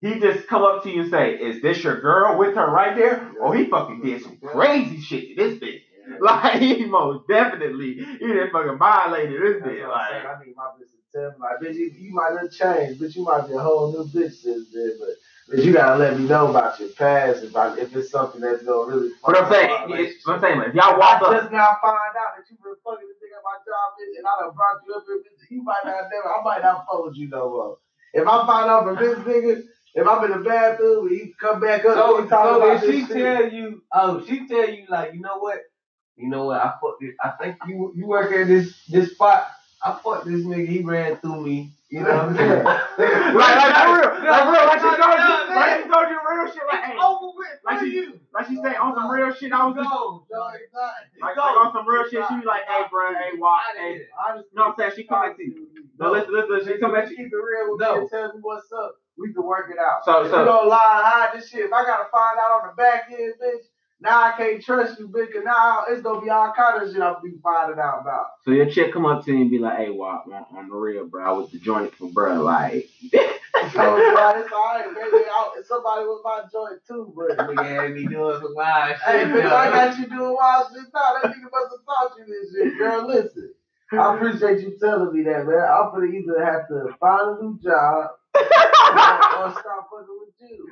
[0.00, 2.94] he just come up to you and say, "Is this your girl with her right
[2.96, 5.82] there?" Oh, he fucking did some crazy shit to this bitch.
[6.20, 9.88] Like he most definitely he didn't fucking violated this bitch.
[9.88, 13.00] Like I need my bitch to tell me, like, bitch, you, you might have changed,
[13.00, 15.10] bitch, you might be a whole new bitch since then, but
[15.48, 18.90] but you gotta let me know about your past if if it's something that's gonna
[18.90, 19.10] really.
[19.22, 21.76] what I'm saying, up my what I'm saying, if y'all walk I up, just now
[21.82, 24.54] find out that you been fucking this nigga at my job, bitch, and I done
[24.54, 25.50] brought you up here, bitch.
[25.50, 27.78] You might not never, I might not fuck with you no more.
[28.14, 29.62] If I find out from this nigga,
[29.94, 32.56] if I'm in the bathroom, and he come back up, so, and he talk so
[32.62, 33.16] about if this she shit.
[33.24, 35.58] tell you, oh, she tell you like, you know what,
[36.16, 37.14] you know what, I fucked it.
[37.22, 39.48] I think you you work at this this spot.
[39.82, 40.66] I fucked this nigga.
[40.68, 41.72] He ran through me.
[41.90, 42.62] You know what I'm saying?
[42.64, 46.46] like like for real, like real, like she told you, like she told you real
[46.52, 48.20] shit, like hey, over with like she- you.
[48.32, 49.50] like she say on some real shit.
[49.52, 50.22] I was just Go.
[50.30, 50.92] No, it's not.
[51.20, 52.22] like, like on some real shit.
[52.28, 54.06] She be like, hey, bro, hey, walk, hey.
[54.14, 55.66] Honestly, No, I'm saying she come to you.
[55.98, 57.16] No, listen, listen, she come to you.
[57.16, 58.02] Keep it real with No.
[58.02, 58.94] me tell me what's up.
[59.18, 60.04] We can work it out.
[60.04, 62.62] So, If so you gonna lie and hide this shit, if I gotta find out
[62.62, 63.66] on the back end, bitch,
[64.00, 67.02] now I can't trust you, bitch, cause now it's gonna be all kind of shit
[67.02, 68.26] I'll be finding out about.
[68.44, 70.74] So your chick come up to you and be like, "Hey, Wop, on, on the
[70.74, 72.88] real, bro, I was the joint for bro, like."
[73.52, 73.96] Oh, so
[74.40, 75.24] it's alright, baby.
[75.26, 78.98] I, somebody with my joint too, but Nigga had me doing some wild shit.
[79.04, 79.46] hey, bitch.
[79.46, 81.14] I got you doing wild shit now.
[81.20, 83.06] That nigga must have taught you this shit, girl.
[83.06, 83.52] Listen.
[83.92, 85.58] I appreciate you telling me that, man.
[85.60, 90.68] I'm gonna either have to find a new job or, or stop fucking with you.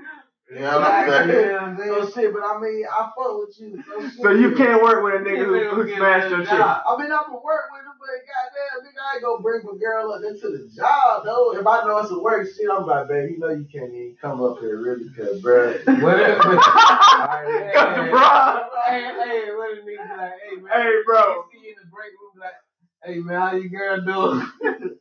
[0.50, 1.88] You know what I'm saying?
[1.88, 3.82] So shit, but I mean, I fuck with you.
[3.86, 4.22] So, shit.
[4.22, 6.48] So you can't work with a nigga who, who smashed your chick.
[6.48, 6.82] job.
[6.88, 9.76] I mean, I can work with him, but goddamn, nigga, I ain't gonna bring my
[9.78, 11.52] girl up into the job, though.
[11.58, 14.16] If I know it's a work shit, I'm like, babe, you know you can't even
[14.22, 15.84] come up here, really, because, bruh.
[16.02, 18.62] What if- Alright, Cause the bro.
[18.86, 21.44] Hey, hey, what if nigga like, hey man, Hey, bro.
[21.52, 22.56] See you in the break room, like,
[23.04, 24.00] hey man, how your girl
[24.40, 24.90] doing?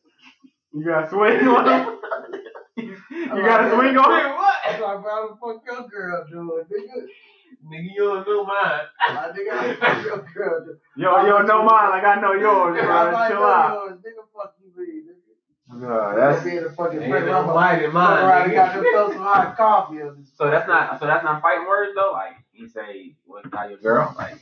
[0.74, 1.98] You got swing on
[2.78, 3.04] him.
[3.12, 4.38] you got to swing on him.
[4.38, 7.06] I'm like, bro, how the fuck your girl doing, nigga?
[7.66, 8.82] Nigga, you don't know mine.
[9.10, 10.78] My nigga, how the fuck your girl doing?
[10.98, 13.28] Yo, yo, know mine like I know yours, I bro.
[13.28, 13.74] Chill know out.
[13.74, 15.14] yours, nigga, fuck you, mean, nigga.
[15.70, 17.26] No, That's that's being a fucking ain't friend.
[17.26, 18.24] no I'm mighty Fuck mind.
[18.26, 18.74] around got nigga.
[18.76, 19.98] them throw some hot coffee.
[20.38, 22.12] So that's not so that's not fighting words though.
[22.14, 24.38] Like you say, "What about your girl?" Like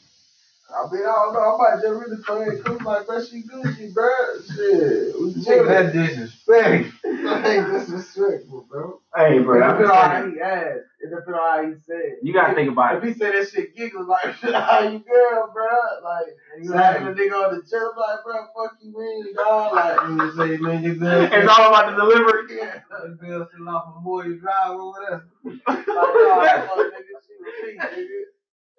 [0.68, 1.40] I mean, I don't know.
[1.40, 4.10] I might just really throw it cool like, bro, she Gucci, bro.
[4.46, 5.16] Shit.
[5.16, 5.68] We Nigga, chillin'.
[5.68, 6.94] that disrespect.
[7.04, 9.00] That ain't disrespectful, bro.
[9.16, 10.80] hey, bro, I'm depends on how saying, he asked.
[11.00, 12.18] It depends on how he said.
[12.24, 13.08] you gotta think about If it.
[13.10, 15.68] If he said that shit giggling like, how you girl, bro?
[16.04, 19.74] Like, slapping the nigga on the chest, like, bro, fuck you, mean, dog.
[19.76, 21.32] Like, You say, man, you good?
[21.34, 22.58] It's all about the delivery.
[22.58, 22.80] yeah.
[22.90, 25.26] That girl still off a boy drive over there.
[25.46, 28.35] Like, nah, fuck, nigga, she was me, nigga.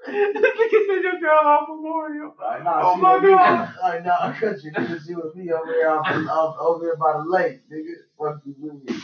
[0.07, 2.35] Nigga said your girl off Memorial.
[2.41, 3.21] Like, nah, Oh she my.
[3.21, 3.75] God.
[3.83, 7.25] Like, nah, country, nigga, she was me over here, off, off, over here by the
[7.31, 7.95] lake, nigga.
[8.19, 9.03] Fuck you, mean.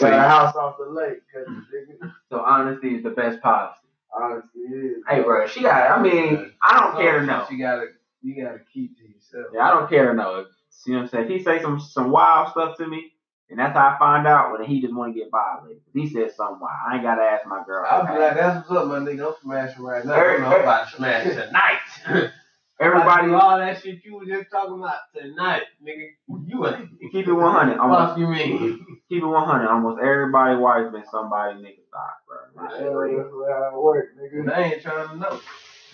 [0.00, 2.12] Got a house off the lake, country, nigga.
[2.30, 3.78] So honesty is the best policy.
[4.18, 5.02] Honestly, it is.
[5.08, 5.90] Hey, bro, she got.
[5.98, 7.46] I mean, I don't care to know.
[7.50, 7.86] You gotta,
[8.22, 9.46] you gotta keep to yourself.
[9.54, 10.46] Yeah, I don't care to know.
[10.86, 11.38] You know what I'm saying?
[11.38, 13.12] He say some some wild stuff to me,
[13.50, 15.82] and that's how I find out, well, then he just want to get violated.
[15.92, 17.86] He said something wild, I ain't gotta ask my girl.
[17.88, 19.28] I'll be like, that's what's up, my nigga.
[19.28, 20.14] I'm smashing right now.
[20.14, 21.24] I'm about to smash
[22.06, 22.30] tonight.
[22.82, 26.08] Everybody, all that shit you was just talking about tonight, nigga.
[26.46, 27.12] You ain't.
[27.12, 27.78] keep it 100.
[27.78, 28.98] Almost, Fuck you mean?
[29.08, 29.68] keep it 100.
[29.68, 32.38] Almost everybody wife been somebody nigga thought, bro.
[32.56, 34.46] Yeah, that's how it work, nigga.
[34.46, 35.40] They ain't trying to know.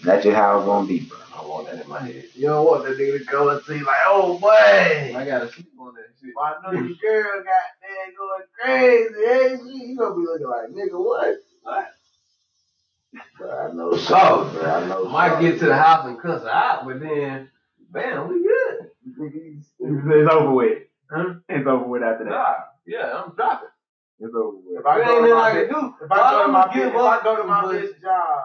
[0.05, 1.19] That's just how it's gonna be, bro.
[1.35, 2.25] I want that in my head.
[2.35, 5.69] You don't want that nigga to come and see like, oh boy, I gotta sleep
[5.79, 6.35] on that shit.
[6.41, 9.87] I know your girl got there going crazy, ain't she?
[9.91, 11.37] You gonna be looking like, nigga, what?
[11.63, 11.87] What?
[13.39, 14.71] Bro, I know So, something, bro.
[14.71, 15.51] I know Might something.
[15.51, 17.51] get to the house and cuss her out, but then,
[17.91, 18.91] bam, we good.
[19.81, 20.79] It's, over with.
[21.11, 21.35] Huh?
[21.49, 22.31] It's over with after that.
[22.31, 22.55] Nah,
[22.87, 23.69] yeah, I'm dropping.
[24.21, 24.81] It's over with.
[24.81, 25.69] If I There go ain't to nothing my I can bitch,
[25.99, 26.05] do.
[26.05, 28.45] if I go to I'ma my give if I go to my but- job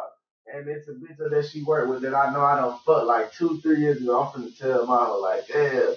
[0.51, 3.31] and it's a bitch that she worked with that I know I don't fuck like
[3.33, 5.95] two, three years ago, I'm finna tell my hoe like, damn,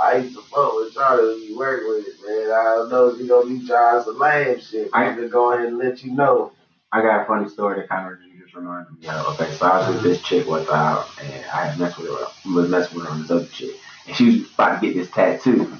[0.00, 2.50] I used to fuck with Charlie you work with, man.
[2.50, 4.90] I don't know if you gonna be trying some lame shit.
[4.92, 6.52] I- I'm just go ahead and let you know.
[6.92, 9.40] I got a funny story that kind of you just reminded me of.
[9.40, 12.26] Okay, so I was with this chick one time, and I had messed with her,
[12.54, 13.76] was messing with her on this other chick,
[14.06, 15.72] and she was about to get this tattoo.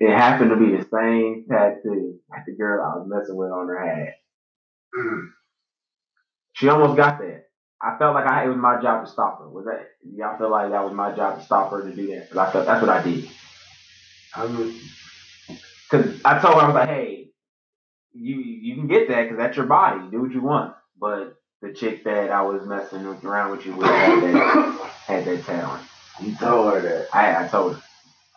[0.00, 3.68] It happened to be the same tattoo that the girl I was messing with on
[3.68, 4.14] her had.
[4.98, 5.28] Mm.
[6.58, 7.46] She almost got that.
[7.80, 9.48] I felt like I it was my job to stop her.
[9.48, 12.28] Was that y'all feel like that was my job to stop her to do that?
[12.30, 13.30] Because I felt that's what I did.
[14.34, 14.46] I
[15.90, 17.30] Because I told her I was like, hey,
[18.12, 20.10] you you can get that because that's your body.
[20.10, 20.74] Do what you want.
[21.00, 25.24] But the chick that I was messing with, around with you with had that had
[25.26, 25.80] that tat on.
[26.22, 27.08] you told her that.
[27.14, 27.82] I I told her.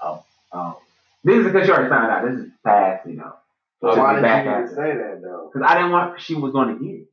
[0.03, 0.79] Oh, oh.
[1.23, 2.25] This is because she already found out.
[2.25, 3.33] This is past, you know.
[3.81, 5.51] So why did you even say that though?
[5.53, 7.07] Because I didn't want she was going to get it.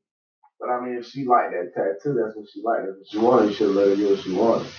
[0.61, 2.87] But I mean, if she liked that tattoo, that's what she liked.
[2.87, 3.49] That's what she wanted.
[3.51, 4.73] You should let her get what she wanted.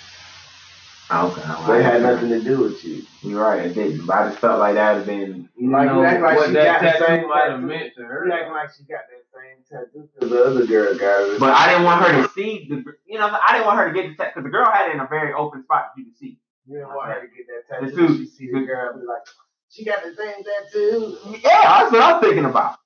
[1.12, 1.42] Okay.
[1.42, 1.82] all They right.
[1.84, 3.02] had nothing to do with you.
[3.24, 3.66] You're right.
[3.66, 4.06] It didn't.
[4.06, 5.50] But I just felt like that would have been.
[5.58, 8.28] You Like, know like what she that got tattoo might have meant to her.
[8.28, 11.40] You acting like she got that same tattoo because the other girl got it.
[11.40, 12.84] But I didn't want her to see the.
[13.08, 14.94] You know, I didn't want her to get the tattoo because the girl had it
[14.94, 16.38] in a very open spot that you could see.
[16.68, 18.18] You didn't want her to get that tattoo.
[18.18, 19.26] She see the girl be like,
[19.72, 21.18] she got the same tattoo.
[21.42, 22.78] Yeah, that's what I'm thinking about.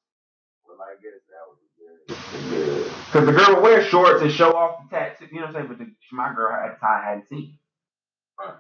[0.64, 1.92] Well, I guess that was good.
[1.92, 1.93] Good.
[2.08, 5.28] Because the girl would wear shorts and show off the tattoo.
[5.32, 5.68] You know what I'm saying?
[5.68, 7.58] But the, my girl at the time hadn't seen.
[8.40, 8.54] Right.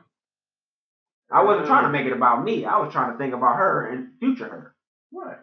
[1.32, 2.66] I wasn't trying to make it about me.
[2.66, 4.76] I was trying to think about her and future her.
[5.12, 5.38] Right.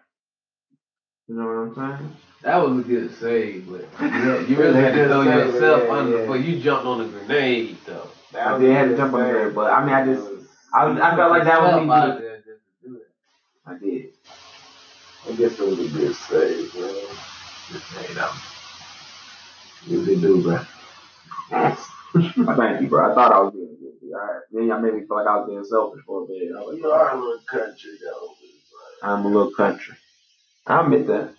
[1.28, 2.16] You know what I'm saying?
[2.42, 5.92] That was a good save, but you, you really had to throw save, yourself yeah,
[5.94, 6.20] under yeah.
[6.22, 8.09] before you jumped on the grenade, though.
[8.32, 9.34] That I did a have to jump on save.
[9.34, 11.70] there, but I mean, I just- It was- I was, I felt like that was
[11.82, 12.12] Yourself me.
[12.16, 12.22] good.
[12.22, 13.09] there just to do it.
[13.66, 14.12] I did.
[15.28, 17.16] I guess it was a good save, man.
[17.70, 18.52] Hey, that was-
[19.86, 20.60] You did do, bro.
[21.52, 21.76] I
[22.56, 23.10] thank you, bro.
[23.12, 24.14] I thought I was being good.
[24.14, 24.40] All right.
[24.52, 26.50] Then y'all made me feel like I was being selfish for a bit.
[26.56, 28.28] I was You are a little country, though.
[29.02, 29.94] I'm a little country.
[30.66, 31.34] I admit that.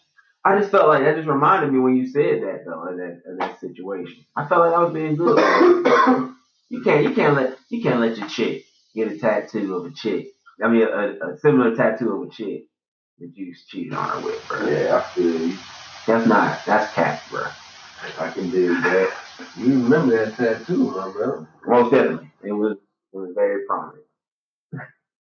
[0.45, 3.21] I just felt like that just reminded me when you said that though, of that
[3.27, 4.25] of that situation.
[4.35, 5.37] I felt like I was being good.
[6.69, 8.63] you can't you can't let you can't let your chick
[8.95, 10.27] get a tattoo of a chick.
[10.63, 12.65] I mean a, a similar tattoo of a chick
[13.19, 14.67] that you cheated on her with, bro.
[14.69, 15.59] Yeah, I feel you.
[16.07, 17.51] That's not that's cat, bro.
[18.19, 19.09] I can do that.
[19.57, 21.47] You remember that tattoo, my brother?
[21.65, 22.31] Most definitely.
[22.43, 22.77] It was
[23.13, 24.03] it was very prominent.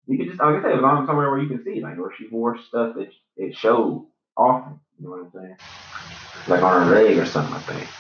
[0.06, 1.98] You could just like I said, it was on somewhere where you can see, like
[1.98, 4.06] where she wore stuff that it showed
[4.36, 4.80] often.
[4.98, 5.56] You know what I'm saying?
[6.48, 7.90] Like on her leg or something, I think.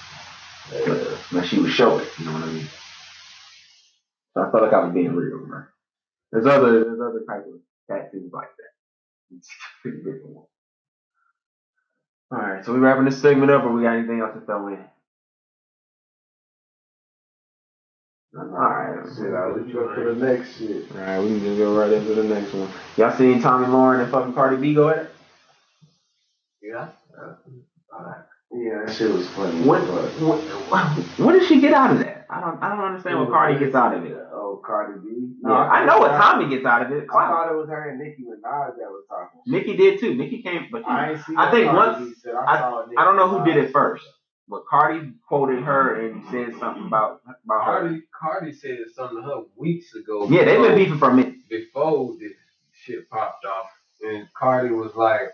[0.86, 2.70] But, but she would show it, you know what I mean?
[4.34, 5.64] So I felt like I was being real, bro.
[6.32, 8.64] There's other there's other type of tattoos like that.
[9.36, 9.48] It's
[9.82, 9.98] pretty
[12.34, 12.44] one.
[12.44, 14.78] Alright, so we wrapping this segment up or we got anything else to throw in?
[18.36, 20.90] Alright, Shit, I will go to the next shit.
[20.92, 22.68] Alright, we can just go right into the next one.
[22.96, 25.10] Y'all seen Tomi Lahren and fucking Cardi B go at it?
[26.62, 26.88] Yeah.
[27.20, 27.34] Uh,
[28.52, 29.60] yeah, that shit was funny.
[29.62, 30.40] What, but- what,
[31.18, 32.03] what did she get out of that?
[32.34, 34.16] I don't I don't understand what Cardi gets out of it.
[34.32, 35.34] Oh, Cardi B.
[35.44, 37.04] Yeah, I know what Tomi gets out of it.
[37.10, 39.40] I thought it was her and Nicki Minaj that was talking.
[39.46, 40.14] Nicki did too.
[40.14, 42.34] Nicki came, but I ain't seen I think Cardi once- B said.
[42.34, 44.04] I, saw I don't know who did it first.
[44.48, 47.80] But Cardi quoted her and said something about about her.
[47.80, 50.28] Cardi, Cardi said something to her weeks ago.
[50.28, 51.48] Yeah, they've been beefing for a minute.
[51.48, 52.32] before this
[52.72, 53.70] shit popped off,
[54.04, 55.30] and Cardi was like,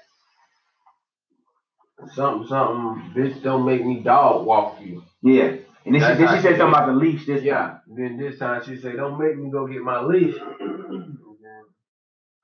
[2.14, 5.02] something, something, bitch, don't make me dog walk you.
[5.22, 5.56] Yeah.
[5.86, 7.54] And then she, That's she she said something about the leash this Yeah.
[7.68, 7.80] time.
[7.88, 10.36] Then this time she said, don't make me go get my leash.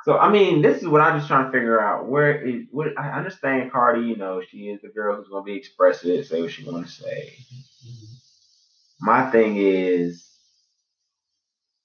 [0.05, 2.09] So I mean, this is what I'm just trying to figure out.
[2.09, 5.57] Where is what I understand Cardi, you know, she is the girl who's gonna be
[5.57, 7.34] expressive, say what she wanna say.
[9.01, 10.28] My thing is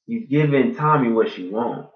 [0.07, 1.89] you've given Tomi what she wants.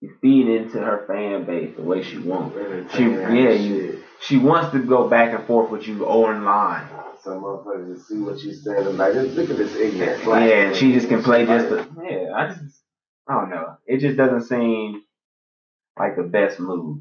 [0.00, 2.56] You feed into her fan base the way she wants.
[2.94, 6.86] She yeah, you she wants to go back and forth with you online.
[7.26, 10.22] Some motherfuckers just see what you said and like, look at this ignorant.
[10.22, 12.82] black Yeah, she just can play just Like, the, yeah, I just
[13.26, 13.76] I don't know.
[13.84, 15.02] It just doesn't seem
[15.98, 17.00] like the best move.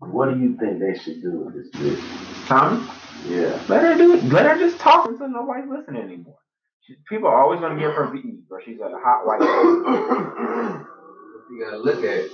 [0.00, 2.48] What do you think they should do with this bitch?
[2.48, 2.84] Tomi?
[3.28, 3.62] Yeah.
[3.68, 4.24] Let her do it.
[4.24, 6.38] Let her just talk until nobody's listening anymore.
[6.80, 8.12] She, people are always gonna give her
[8.50, 10.80] or she's a hot white.
[11.50, 12.30] You gotta look at it.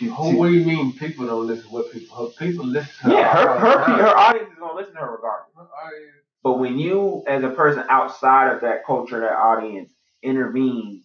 [0.00, 1.70] She, she- what do you mean people don't listen?
[1.70, 2.16] What people?
[2.16, 4.00] Her people listen to yeah, her all her the pe- time.
[4.00, 5.54] her audience is gonna listen to her regardless.
[5.56, 9.92] Her audience- But when you, as a person outside of that culture, that audience,
[10.22, 11.04] intervene,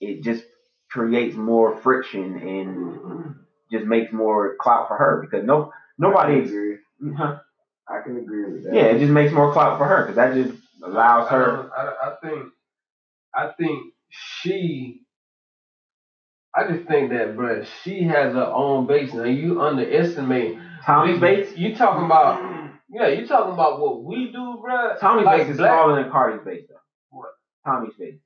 [0.00, 0.44] it just
[0.90, 3.36] creates more friction and
[3.72, 6.40] just makes more clout for her because no I nobody.
[6.40, 6.78] agree.
[7.16, 7.38] Huh?
[7.88, 8.74] I can agree with that.
[8.74, 11.46] Yeah, it just makes more clout for her because that just allows her.
[11.56, 12.52] don't- I, I think,
[13.34, 15.02] I think she.
[16.60, 19.12] I just think that, bruh, she has her own base.
[19.14, 21.56] Now you underestimate Tomi's base.
[21.56, 22.40] You talking about?
[22.92, 24.98] Yeah, you talking about what we do, bruh?
[25.00, 26.76] Tomi's Like base is black- smaller than Cardi's base though.
[27.10, 27.30] What?
[27.66, 28.18] Tomi's base.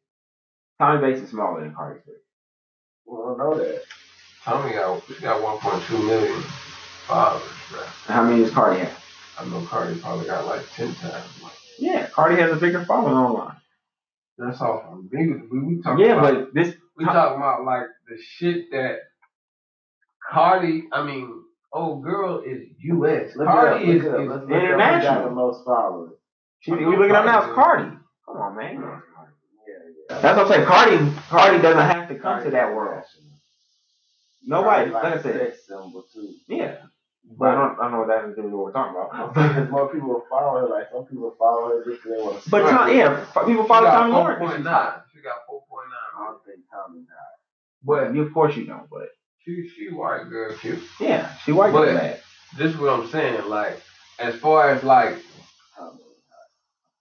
[0.81, 2.17] Tomi's base is smaller than Cardi's base.
[3.07, 3.83] Well, I don't know that.
[4.45, 6.43] Tomi got she got 1.2 million
[7.07, 8.07] followers, bruh.
[8.07, 9.05] And how many does Cardi have?
[9.39, 11.25] I know Cardi probably got like 10 times.
[11.43, 13.57] Like, Yeah, Cardi has a bigger following online.
[14.39, 16.35] that's all from we, we, we talking Yeah, about.
[16.53, 18.99] but this we talking about like the shit that
[20.31, 20.85] Cardi.
[20.93, 21.43] I mean,
[21.73, 23.35] old girl is U.S.
[23.37, 24.21] Look Cardi it up, is, look it up.
[24.21, 25.15] is Let's look up who international.
[25.15, 26.13] got the most followers.
[26.61, 27.97] she, we looking up now is Cardi.
[28.27, 28.75] Come on, man.
[28.75, 29.75] Yeah,
[30.11, 30.21] yeah.
[30.21, 30.67] That's what I'm saying.
[30.67, 33.03] Cardi, Cardi doesn't have to come to that world.
[34.47, 36.35] Nobody, like I said, sex symbol too.
[36.49, 36.77] yeah.
[37.39, 38.93] But I don't, I don't know what that has to do with what we're talking
[39.01, 39.33] about.
[39.33, 40.69] Because more people will follow her.
[40.69, 42.51] Like some people follow her just because they want to.
[42.51, 44.37] But Tom, yeah, people follow Tomi Lahren.
[44.37, 44.93] 'cause Four point nine.
[45.15, 46.37] She got four point nine.
[46.75, 47.07] Don't think
[47.83, 49.09] But You, of course you don't, but
[49.45, 50.81] she she white girl cute.
[51.01, 52.21] yeah, she white But- girl bad.
[52.59, 53.49] This is what I'm saying.
[53.49, 53.81] Like
[54.19, 55.17] as far as like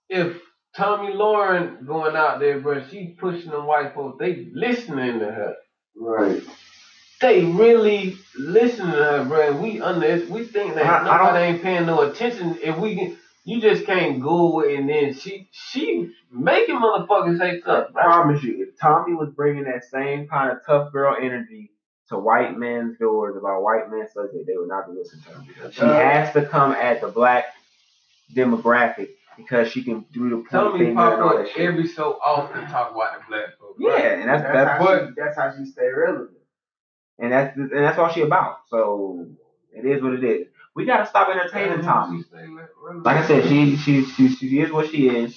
[0.09, 0.41] if
[0.75, 4.17] Tomi Lahren going out there, bro, she pushing them white folks.
[4.19, 5.55] They listening to her.
[5.95, 6.41] Right.
[7.21, 9.53] They really listening to her, bro.
[9.61, 12.57] We under we think that I- I nobody don't- ain't paying no attention.
[12.61, 17.93] If we you just can't go and then she she making motherfuckers say I stuff.
[17.93, 18.03] bro.
[18.03, 21.71] promise you, if Tomi was bringing that same kind of tough girl energy
[22.09, 25.29] to white men's doors about white men's subject, they would not be listening to
[25.63, 25.71] her.
[25.71, 27.45] She uh, has to come at the black
[28.33, 31.61] demographic because she can do the point pop and all up that shit.
[31.69, 33.77] every so often talk about the black folks.
[33.79, 35.13] Yeah, and that's That's, that's how what she.
[35.17, 36.37] That's how she stay relevant.
[37.19, 38.57] and that's and that's all she about.
[38.69, 39.27] So
[39.71, 40.47] it is what it is.
[40.75, 42.23] We gotta stop entertaining Tomi.
[43.03, 45.35] Like I said, she she she, she is what she is.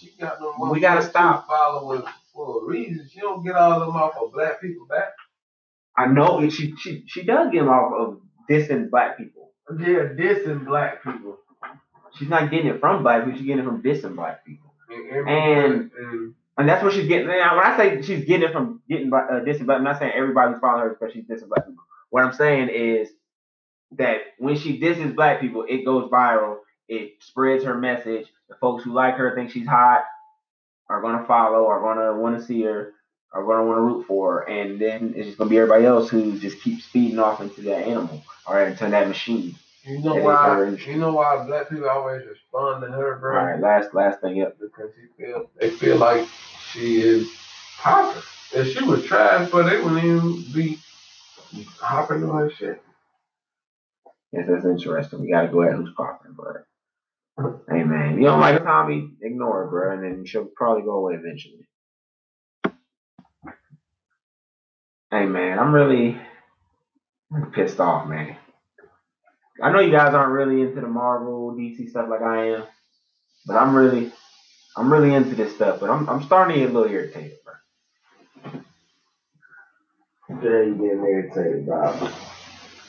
[0.00, 1.46] She got no We gotta stop.
[1.46, 2.02] following
[2.34, 3.06] for a reason.
[3.12, 5.08] She don't get all them off of black people back.
[5.96, 9.50] I know she she she does get them off of dissing black people.
[9.78, 11.38] Yeah, dissing black people.
[12.14, 13.38] She's not getting it from black people.
[13.38, 14.72] She's getting it from dissing black people.
[14.90, 17.28] And, And- and And that's what she's getting.
[17.28, 20.12] Now, when I say she's getting it from getting uh, dissing black, I'm not saying
[20.14, 21.84] everybody's following her because she's dissing black people.
[22.10, 23.10] What I'm saying is
[23.92, 26.58] that when she disses black people, it goes viral.
[26.88, 28.26] It spreads her message.
[28.48, 30.04] The folks who like her think she's hot
[30.88, 32.94] are gonna follow, are gonna want to see her,
[33.32, 36.08] are gonna want to root for her, and then it's just gonna be everybody else
[36.08, 39.54] who just keeps feeding off into that animal or into that machine.
[39.84, 40.64] you know why?
[40.64, 43.34] You know why black people always respond to her, bro?
[43.34, 44.58] right, last last thing up.
[44.58, 46.26] Because she feel they feel like
[46.72, 47.28] she is
[47.78, 48.22] popping.
[48.54, 50.78] If she was trash, but they wouldn't even be
[51.80, 52.82] hopping on her shit.
[54.32, 55.20] Yes, that's interesting.
[55.22, 56.64] We gotta go at who's popping, but
[57.70, 61.14] Hey man, you don't like Tomi, ignore it, bro, and then she'll probably go away
[61.14, 61.68] eventually.
[65.12, 66.20] Hey man, I'm really
[67.52, 68.36] pissed off, man.
[69.62, 72.64] I know you guys aren't really into the Marvel, DC stuff like I am,
[73.46, 74.12] but I'm really,
[74.76, 75.80] I'm really into this stuff.
[75.80, 77.54] But I'm, I'm starting to get a little irritated, bro.
[80.40, 82.12] The you getting irritated about?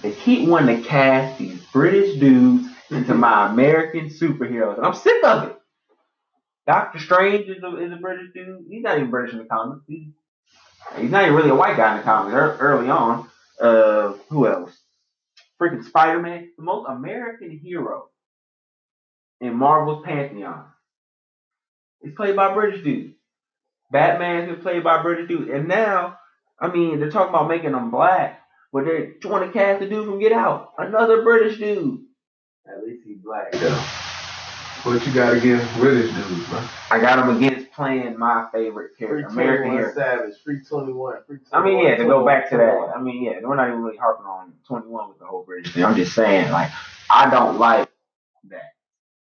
[0.01, 5.23] They keep wanting to cast these British dudes into my American superheroes, and I'm sick
[5.23, 5.55] of it.
[6.65, 8.65] Doctor Strange is a, is a British dude.
[8.69, 9.81] He's not even British in the comics.
[9.87, 10.07] He's,
[11.11, 13.27] not even really a white guy in the comics ear- early on.
[13.59, 14.71] Uh, who else?
[15.59, 18.05] Freaking Spider Man, the most American hero
[19.41, 20.65] in Marvel's pantheon.
[22.01, 23.15] He's played by British dudes.
[23.91, 26.17] Batman's been played by British dudes, and now,
[26.59, 28.41] I mean, they're talking about making them black,
[28.71, 32.01] but they're trying to cast the dude from Get Out, another British dude.
[32.67, 33.83] At least he's black though.
[34.83, 36.63] What you gotta give British dudes, bro?
[36.89, 39.93] I got him against playing my favorite Free character, American hero.
[39.93, 41.51] Savage, free 21, free 21.
[41.51, 42.87] I mean, yeah, to go back to 21.
[42.87, 42.95] that.
[42.95, 45.83] I mean, yeah, we're not even really harping on 21 with the whole British thing.
[45.83, 46.71] I'm just saying, like,
[47.09, 47.89] I don't like
[48.49, 48.73] that.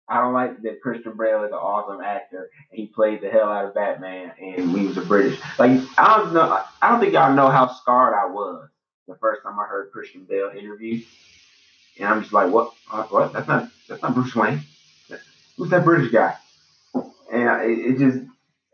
[0.08, 3.50] I don't like that Christian Bale is an awesome actor and he played the hell
[3.50, 5.38] out of Batman and we was a British.
[5.58, 6.62] Like, I don't know.
[6.80, 8.68] I don't think y'all know how scarred I was
[9.06, 11.02] the first time I heard Christian Bale interview.
[11.98, 12.72] And I'm just like, what?
[12.90, 13.32] Uh, What?
[13.32, 13.68] That's not.
[13.88, 14.60] That's not Bruce Wayne.
[15.56, 16.36] Who's that British guy?
[17.32, 18.18] And it, it just.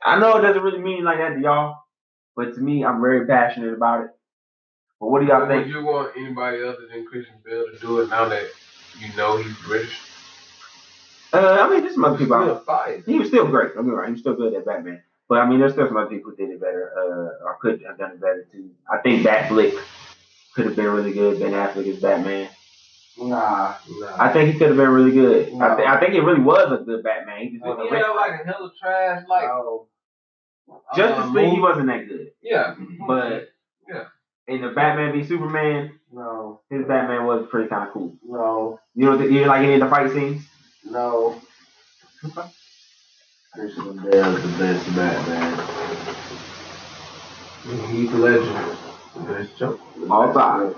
[0.03, 1.77] I know it doesn't really mean like that to y'all,
[2.35, 4.11] but to me, I'm very passionate about it.
[4.99, 5.67] But what do y'all think?
[5.67, 8.47] Would you want anybody other than Christian Bale to do it now that
[8.99, 9.99] you know he's British?
[11.33, 12.35] Uh, I mean, there's some other people.
[12.35, 13.03] Out- fire.
[13.05, 13.75] He was still great.
[13.75, 14.07] Don't get me wrong.
[14.07, 15.03] He was still good at Batman.
[15.29, 17.83] But I mean, there's still some other people who did it better, uh, or could
[17.87, 18.71] have done it better too.
[18.91, 19.79] I think Batfleck
[20.55, 21.39] could have been really good.
[21.41, 22.49] Ben Affleck as Batman.
[23.19, 24.17] Nah, nah.
[24.19, 25.49] I think he could have been really good.
[25.49, 25.77] I, No.
[25.77, 27.39] th- I think it really was a good Batman.
[27.41, 28.17] He just No, wasn't Yeah, great.
[28.17, 29.87] like a hella trash, like no.
[30.71, 32.31] Uh, Justice League, he wasn't that good.
[32.43, 32.75] Yeah,
[33.07, 33.51] But
[33.89, 34.05] Yeah.
[34.47, 38.17] in the Batman v Superman, no, his Batman was pretty kind of cool.
[38.27, 40.43] no, You know, you like any of the fight scenes?
[40.85, 41.41] no.
[43.53, 45.67] Christian is the best Batman.
[47.91, 48.77] Heath Ledger,
[49.17, 49.81] best joke.
[50.11, 50.75] All time.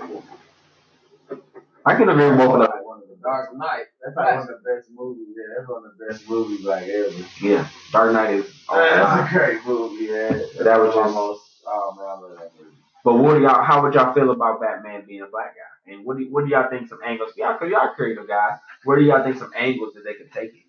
[1.85, 2.61] I can agree with both of them.
[2.61, 3.15] Like one of the.
[3.23, 3.85] Dark Knight.
[4.03, 5.27] That's like one of the best movies.
[5.35, 7.13] Yeah, that's one of the best movies like ever.
[7.41, 8.63] Yeah, Dark Knight is.
[8.67, 8.77] time.
[8.79, 10.45] that's a great movie, man.
[10.63, 11.41] That was just- almost.
[11.65, 12.75] Oh man, I love that movie.
[13.05, 13.63] But what do y'all?
[13.63, 15.93] How would y'all feel about Batman being a black guy?
[15.93, 17.31] And what do what do y'all think some angles?
[17.35, 18.57] Y'all, cause y'all creative guys.
[18.85, 20.63] Where do y'all think some angles that they could take it?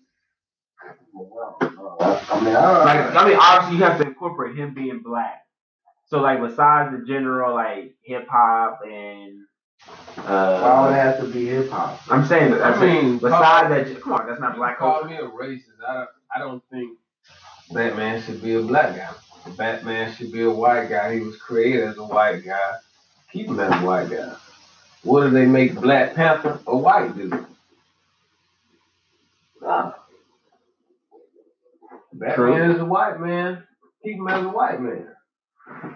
[1.13, 4.99] Well, uh, I mean, I Like, I mean, obviously you have to incorporate him being
[4.99, 5.44] black.
[6.15, 9.41] So like, besides the general like hip hop and
[10.15, 11.99] why would it uh, have to be hip hop?
[12.09, 12.61] I'm saying that.
[12.61, 15.09] I'm I mean, besides that, come on, that's not black Call culture.
[15.09, 15.83] me a racist.
[15.85, 16.97] I don't, I don't think
[17.73, 19.09] Batman should be a black guy.
[19.57, 21.15] Batman should be a white guy.
[21.15, 22.75] He was created as a white guy.
[23.33, 24.35] Keep him as a white guy.
[25.03, 27.45] What do they make Black Panther a white dude?
[29.61, 29.91] Nah.
[32.13, 32.71] Batman True.
[32.73, 33.63] is a white man.
[34.01, 35.14] Keep him as a white man.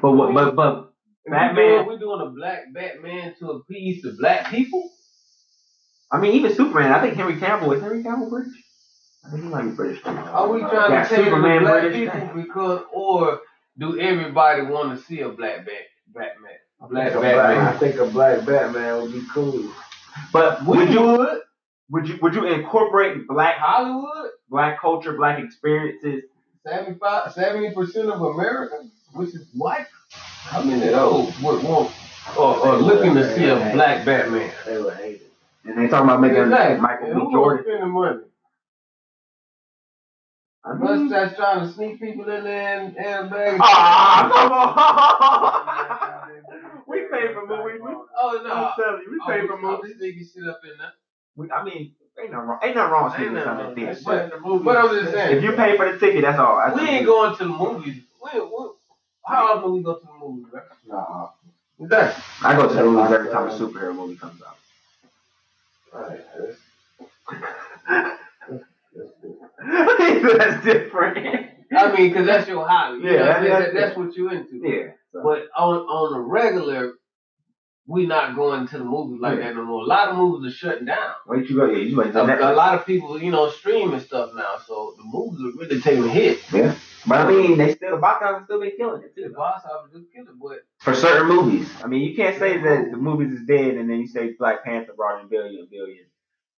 [0.01, 0.33] But what?
[0.33, 0.91] But but
[1.25, 4.89] If Batman- We doing, we doing a black Batman to appease the black people.
[6.11, 6.91] I mean, even Superman.
[6.91, 8.53] I think Henry Cavill is Henry Cavill British.
[9.25, 10.01] I think he might be British.
[10.01, 10.09] too.
[10.09, 12.11] Are we trying Yeah, to cater to Superman black British.
[12.11, 13.41] people because, or
[13.77, 15.73] do everybody want to see a black bat,
[16.07, 16.51] Batman?
[16.89, 17.79] Black I think a black- I Batman.
[17.79, 19.69] think a black Batman would be cool.
[20.33, 21.41] But We would you would.
[21.91, 26.23] would you would you incorporate black Hollywood, black culture, black experiences
[26.65, 28.75] 75, 70 percent of America,
[29.13, 29.87] which is white.
[30.11, 31.91] How many of those would want
[32.37, 34.51] or, uh, or uh, looking to see a black Batman?
[34.65, 35.31] They would hate it.
[35.65, 36.81] And they talking about making Exactly.
[36.81, 37.19] Michael And B.
[37.19, 37.63] who gonna Jordan.
[37.65, 38.19] spend the money?
[40.65, 43.59] I Us mean, that's trying to sneak people in there and, and bag.
[43.61, 44.29] ah,
[46.51, 46.83] come on.
[46.87, 47.81] we pay for movies.
[47.81, 48.53] Oh no!
[48.53, 49.95] I'm telling you, we pay oh, for oh, movies.
[49.97, 50.93] Sneaking shit up in there.
[51.35, 52.59] We, I mean, ain't nothing wrong.
[52.63, 54.23] Ain't nothing wrong with Ain't seeing nothing something in That's theaters.
[54.23, 55.37] shit But the But I'm just saying.
[55.37, 56.57] if you pay for the ticket, that's all.
[56.63, 58.03] That's we what ain't you- going to the movies.
[58.21, 58.69] We, we,
[59.25, 60.61] how often we go to the movies, bro?
[60.87, 61.29] Nah.
[61.81, 62.23] Exactly.
[62.43, 64.57] I go to the movies every time a superhero movie comes out.
[65.93, 66.57] Alright, that's-
[70.37, 71.17] that's different.
[71.71, 73.03] I mean, because that's your hobby.
[73.03, 74.55] You Yeah, know what that- that's- that's what you're into.
[74.63, 74.91] Yeah.
[75.13, 76.93] so- But on on the regular,
[77.87, 79.81] we not going to the movies like that no more.
[79.83, 81.13] A lot of movies are shutting down.
[81.27, 81.65] Wait, you go.
[81.65, 82.15] Yeah, you wait.
[82.15, 85.81] A, a lot of people, you know, streaming stuff now, so the movies are really
[85.81, 86.39] taking a hit.
[86.51, 86.75] Yeah.
[87.09, 89.23] But I mean, they still the box office still been killing it too.
[89.29, 92.57] The box office just kill it, but For certain movies, I mean, you can't say
[92.61, 95.67] that the movies is dead and then you say Black Panther brought in a billion
[95.71, 96.05] billion,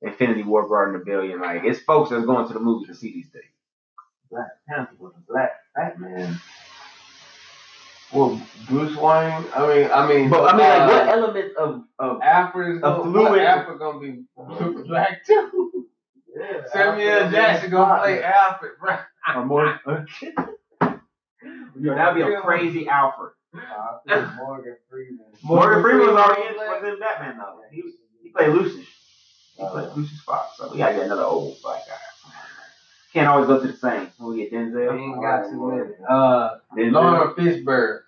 [0.01, 1.39] Infinity War brought in a billion.
[1.41, 3.45] Like it's folks that's going to the movies to see these things.
[4.29, 6.39] Black Panther was a black Batman.
[8.13, 9.45] Well, Bruce Wayne.
[9.55, 12.99] I mean, I mean, But I mean, like, uh, what element of of Alfred of
[12.99, 14.23] a fluid- Alfred gonna be
[14.87, 15.87] black too.
[16.35, 18.33] Yeah, Samuel Alfred Jackson gonna play black.
[18.35, 18.99] Alfred, right?
[19.35, 19.79] or more?
[21.79, 23.31] Yo, that'd be a crazy Alfred.
[24.37, 25.25] Morgan Freeman.
[25.43, 27.59] Morgan Freeman was already in, was in Batman though.
[27.71, 28.87] He was, he played Lucius.
[29.57, 30.57] He played Uh, Lucius Fox.
[30.57, 31.95] So we gotta get another old black guy.
[33.13, 34.09] Can't always go to the same.
[34.17, 34.93] When we get Denzel.
[34.95, 35.91] We ain't got too many.
[36.07, 36.93] Uh, Denzel.
[36.93, 37.99] Laurence Fishburne.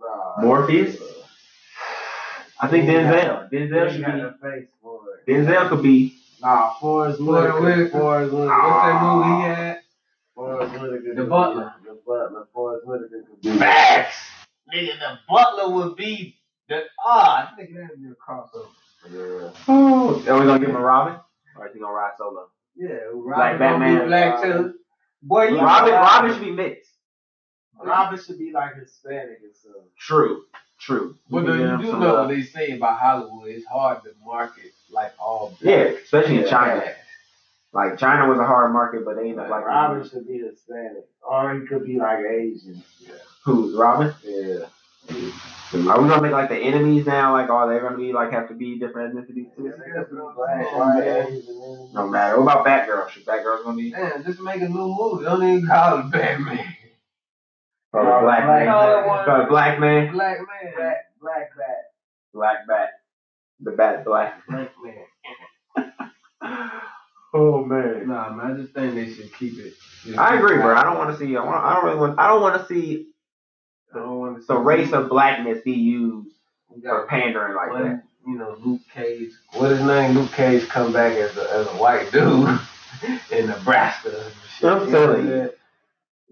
[0.00, 0.96] nah, Morpheus?
[2.60, 3.50] I think Denzel.
[3.50, 4.12] Denzel should be.
[4.20, 5.26] the face for it.
[5.30, 6.16] Denzel could be.
[6.42, 7.60] Nah, Forest Forest Whitaker.
[7.60, 7.90] Whitaker.
[7.90, 8.62] Forest Whitaker.
[8.62, 9.78] What's that movie he had?
[10.34, 11.14] Forest Whitaker.
[11.14, 11.74] The Butler.
[11.84, 12.48] The Butler.
[12.52, 13.58] Forest Whitaker could be.
[13.58, 14.16] Facts.
[14.74, 16.36] Nigga, the Butler would be
[16.68, 17.52] the ah.
[17.52, 18.68] I think that'd be a crossover.
[19.10, 19.50] Yeah.
[19.68, 21.18] Oh, are we gonna give him a Robin?
[21.56, 22.48] Or is he gonna ride solo?
[22.76, 22.98] Yeah.
[23.12, 24.08] Black Robin gonna be Batman.
[24.08, 24.74] Black too.
[25.22, 25.94] Boy, you Robin, Robin.
[25.94, 26.90] Robin should be mixed.
[27.82, 29.82] Robin should be like Hispanic and stuff.
[29.98, 30.44] True,
[30.78, 31.16] true.
[31.30, 33.48] But We you can give him do know what they say about Hollywood.
[33.48, 36.02] It's hard to market like all Yeah, black.
[36.02, 36.84] especially in China.
[37.72, 41.06] Like China was a hard market, but they ain't Like like Robin should be Hispanic,
[41.22, 42.82] or he could be like Asian.
[43.44, 44.12] who's Robin.
[44.24, 44.66] Yeah.
[45.72, 47.32] Are we gonna make like the enemies now?
[47.32, 49.72] Like, are they're gonna be like have to be different ethnicities too?
[50.36, 51.90] Black, white, Asian.
[51.94, 52.40] No matter.
[52.40, 53.08] What about Batgirl?
[53.08, 55.24] Should Batgirl gonna be Man, just make a new movie.
[55.24, 56.74] Don't even call it Batman.
[57.92, 58.66] or Oh, a black Black man?
[58.66, 59.28] Man.
[59.28, 60.72] Or a black man, Black man.
[60.76, 61.84] Black, black bat.
[62.34, 62.88] black bat,
[63.62, 64.42] the bat black.
[64.48, 64.68] Man.
[67.32, 68.08] Oh man.
[68.08, 69.74] Nah, man, I just think they should keep it.
[70.04, 70.74] just I agree, bro.
[70.74, 71.36] I don't want to see.
[71.36, 72.18] I, want, I don't really want.
[72.18, 73.06] I don't want to see
[73.94, 76.36] I don't want the race of blackness be used
[76.82, 78.02] for pandering like that.
[78.26, 79.32] you know, Luke Cage.
[79.52, 80.14] What his name?
[80.14, 82.60] Luke Cage come back as a, as a white dude
[83.32, 84.30] in Nebraska.
[84.62, 85.50] I'm telling you.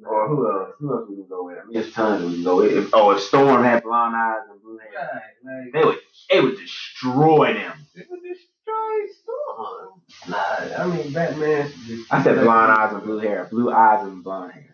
[0.06, 0.70] Or who else?
[0.78, 1.58] Who else we can go with?
[1.58, 2.72] I mean, there's tons we can go with.
[2.72, 5.22] If, oh, if Storm had blonde eyes and blue hair.
[5.44, 5.98] Right, like, they would.
[6.30, 7.86] They would destroy them.
[7.94, 10.02] it would destroy Storm.
[10.28, 11.72] Nah, I mean, Batman.
[12.10, 13.48] I said blonde eyes and blue hair.
[13.50, 14.64] Blue eyes and blonde hair.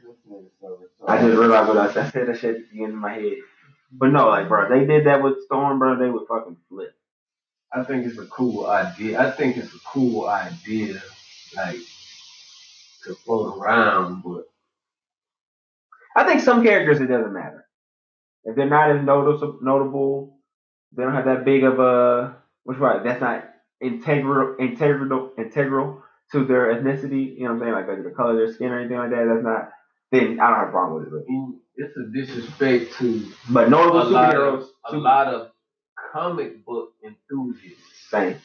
[1.06, 2.06] I just realized what I said.
[2.06, 3.38] I said that shit at the end of my head.
[3.92, 5.98] But no, like, bro, they did that with Storm, bro.
[5.98, 6.94] They would fucking flip.
[7.72, 9.20] I think it's a cool idea.
[9.20, 11.02] I think it's a cool idea,
[11.56, 11.78] like
[13.04, 14.48] to float around, but
[16.16, 17.64] I think some characters it doesn't matter
[18.44, 20.38] if they're not as noticeable, notable.
[20.96, 22.36] They don't have that big of a.
[22.64, 23.02] Which right?
[23.04, 23.44] That's not
[23.80, 26.02] integral, integral, integral
[26.32, 27.36] to their ethnicity.
[27.36, 27.72] You know what I'm saying?
[27.72, 29.26] Like, like the color of their skin or anything like that.
[29.28, 29.70] That's not.
[30.12, 31.26] Then I don't have a problem with it.
[31.28, 35.50] And it's a disrespect to But notable a lot superheroes, of a lot of
[36.12, 37.82] comic book enthusiasts.
[38.10, 38.36] same.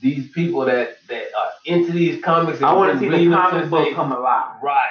[0.00, 2.58] These people that that are into these comics.
[2.58, 4.56] and I want to see the comic book they- come alive.
[4.62, 4.88] Right.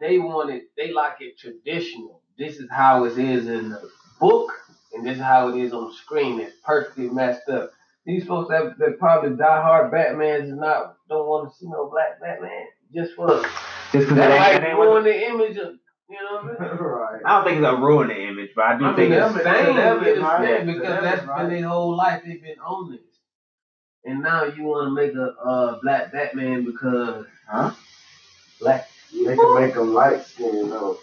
[0.00, 0.64] They want it.
[0.76, 2.22] They like it traditional.
[2.38, 4.50] This is how it is in the book,
[4.94, 6.40] and this is how it is on the screen.
[6.40, 7.70] It's perfectly matched up.
[8.06, 12.18] These folks that, that probably diehard Batmans is not don't want to see no black
[12.20, 15.74] Batman just for Just because that they might ain't ruin the image of
[16.08, 16.78] you know what I mean.
[16.80, 17.20] right.
[17.26, 19.36] I don't think it's gonna ruin the image, but I do I mean, think that's
[19.36, 19.40] it's.
[19.46, 19.76] it's- insane.
[19.76, 20.66] to them, It's right?
[20.66, 21.48] because them, that's it's been right.
[21.50, 22.22] their whole life.
[22.26, 23.00] They've been on this,
[24.06, 27.72] and now you want to make a uh, black Batman because Huh?
[28.60, 28.88] black.
[29.12, 30.98] They can make them light skinned though.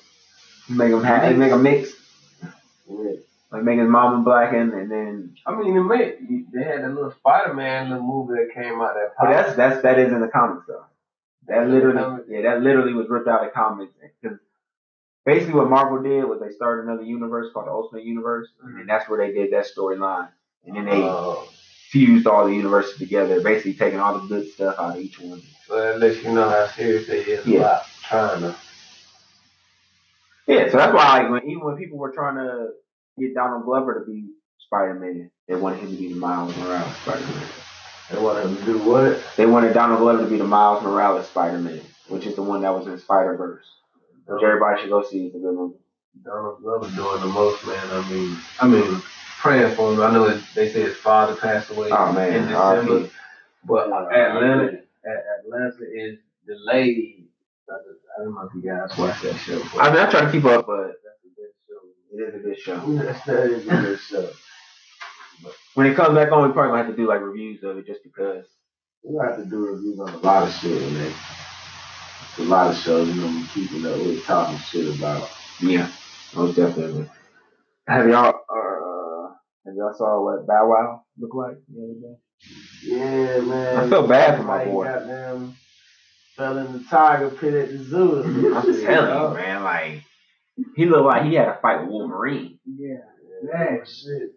[0.70, 1.92] Make them have, make them mix,
[2.90, 3.12] Yeah.
[3.52, 5.36] like make his mama black and, and then.
[5.46, 9.14] I mean, made, they had that little Spider Man little movie that came out that.
[9.20, 10.84] But that's that's that is in the comics though.
[11.48, 14.38] That That's literally, yeah, that literally was ripped out of comics because
[15.26, 19.08] basically what Marvel did was they started another universe called the Ultimate Universe, and that's
[19.10, 20.28] where they did that storyline,
[20.66, 21.36] and then they Uh,
[21.90, 25.42] fused all the universes together, basically taking all the good stuff out of each one.
[25.66, 27.60] so that lets you know how serious they is Yeah.
[27.60, 28.56] about trying to.
[30.48, 32.70] Yeah, so that's why like when even when people were trying to
[33.20, 34.30] get Donald Glover to be
[34.60, 37.50] Spider Man, they wanted him to be the Miles Morales Spider Man.
[38.12, 39.22] They want him to do what?
[39.36, 42.62] They wanted Donald Glover to be the Miles Morales Spider Man, which is the one
[42.62, 43.66] that was in Spider Verse.
[44.26, 45.28] Which everybody should go see.
[45.28, 45.76] It's a good movie.
[46.24, 47.88] Donald Glover doing the most, man.
[47.92, 49.02] I mean, I mean,
[49.40, 50.02] praying for him.
[50.02, 52.58] I know it, they say his father passed away Oh in December,
[52.94, 53.12] R.I.P.
[53.66, 57.26] but Atlanta, At- Atlanta is delayed.
[57.70, 59.62] I don't know if you guys watch that show.
[59.74, 61.80] But I mean, I try to keep up, but that's a good show.
[62.14, 62.80] it is a good show.
[63.32, 64.30] that is a good show.
[65.76, 67.86] When it comes back on, we probably gonna have to do like reviews of it
[67.86, 68.46] just because.
[69.04, 71.14] We have to do reviews on a lot of shit, man.
[72.40, 75.30] A lot of shows, you know, we keeping up, we're talking shit about.
[75.62, 75.90] Yeah,
[76.36, 77.10] most definitely.
[77.88, 79.34] Have y'all uh
[79.66, 82.18] have y'all saw what Bow Wow look like the other day?
[82.84, 83.78] Yeah, man.
[83.78, 84.84] I feel bad for my Like, boy.
[84.86, 85.56] Goddamn,
[86.38, 88.54] fell in the tiger pit at the zoo.
[88.56, 89.64] I'm telling you, man.
[89.64, 90.04] Like
[90.76, 92.60] he looked like he had a fight with Wolverine.
[92.66, 92.98] Yeah,
[93.52, 94.34] that shit.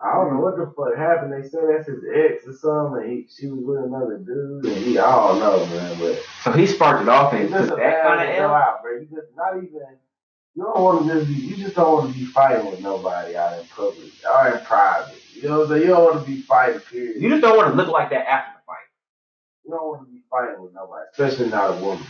[0.00, 1.32] I don't know what the fuck happened.
[1.32, 3.02] They said that's his ex or something.
[3.02, 5.98] And he, she was with another dude, and he, I don't know, man.
[5.98, 9.00] But So he sparked it off and just took that kind of to out, bro.
[9.00, 9.70] You just not even.
[10.56, 11.34] You don't want to just be.
[11.34, 15.16] You just don't want to be fighting with nobody out in public or in private.
[15.34, 15.82] You know what I'm saying?
[15.82, 16.80] You don't want to be fighting.
[16.80, 17.22] Period.
[17.22, 18.83] You just don't want to look like that after the fight.
[19.64, 22.06] You don't want to be fighting with nobody, especially not a woman.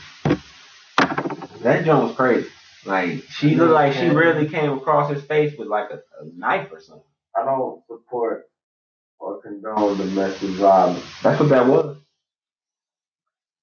[1.63, 2.49] That joint was crazy.
[2.85, 6.69] Like she looked like she really came across his face with like a, a knife
[6.73, 7.05] or something.
[7.37, 8.45] I don't support
[9.19, 11.05] or condone domestic violence.
[11.23, 11.97] That's what that was.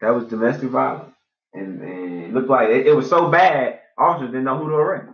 [0.02, 1.14] That was domestic violence,
[1.54, 3.80] and, and it looked like it, it was so bad.
[4.00, 5.10] Officers didn't know who to arrest.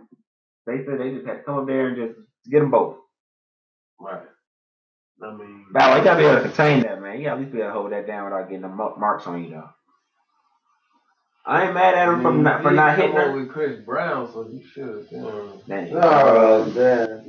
[0.66, 2.96] They said they just had to come up there and just get them both.
[4.00, 4.22] Right.
[5.22, 7.18] I mean, Bow, you gotta be able to contain that, man.
[7.18, 9.44] You gotta at least be able to hold that down without getting the marks on
[9.44, 9.70] you, though.
[11.44, 13.32] I ain't mad at him for not for not hitting her.
[13.32, 15.08] with Chris Brown, so you should.
[15.10, 15.92] have Dang.
[15.94, 17.24] Oh, damn.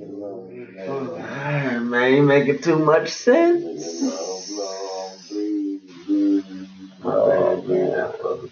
[0.87, 3.63] Ah, man, you making too much sense.
[4.01, 6.43] Blow, blow, breathe, breathe.
[7.03, 8.49] Oh, man.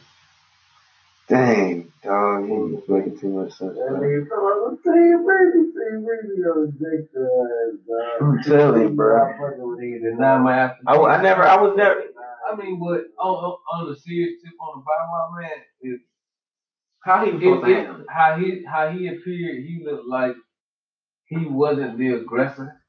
[1.27, 2.84] Dang, dog, you
[3.18, 3.77] making too much sense.
[3.77, 3.99] Bro.
[3.99, 8.22] nigga talking about Team Breezy, Team Breezy, yo, dick to ass, dog.
[8.22, 9.22] I'm telling you, bro.
[9.22, 12.03] I'm fucking with Now, after I, I never, I was never.
[12.52, 16.02] I mean, but on, on, on the serious tip on the Bow Wow man, it,
[17.02, 18.07] How he was it, supposed to it, handle it?
[18.10, 20.35] how he how he appeared, he looked like
[21.26, 22.81] he wasn't the aggressor.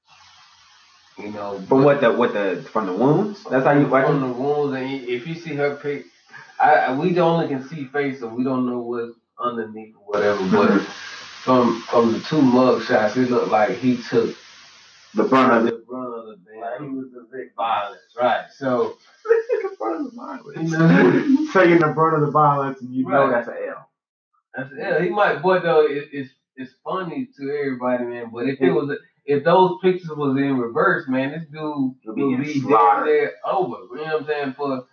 [1.18, 3.42] You know, From what the, what the, from the wounds?
[3.50, 6.06] That's how you, from like, the wounds, and if you see her pic,
[6.60, 10.48] I, I we only can see face, so we don't know what's underneath or whatever.
[10.50, 10.82] But
[11.44, 14.36] from from the two mug shots, it looked like he took
[15.14, 15.86] the brunt of the it.
[15.88, 17.54] brunt of the Like, he was the victim.
[17.56, 18.46] violence, right?
[18.52, 18.96] So
[20.56, 23.90] you know, Taking the brunt of the violence, and you know that's an L.
[24.56, 28.30] That's, yeah, he might, but though it, it's it's funny to everybody, man.
[28.32, 32.22] But if it was, if those pictures was in reverse, man, this dude would be
[32.22, 33.06] be getting damn slaughtered.
[33.06, 33.76] near over.
[33.92, 34.54] You know what I'm saying?
[34.58, 34.86] For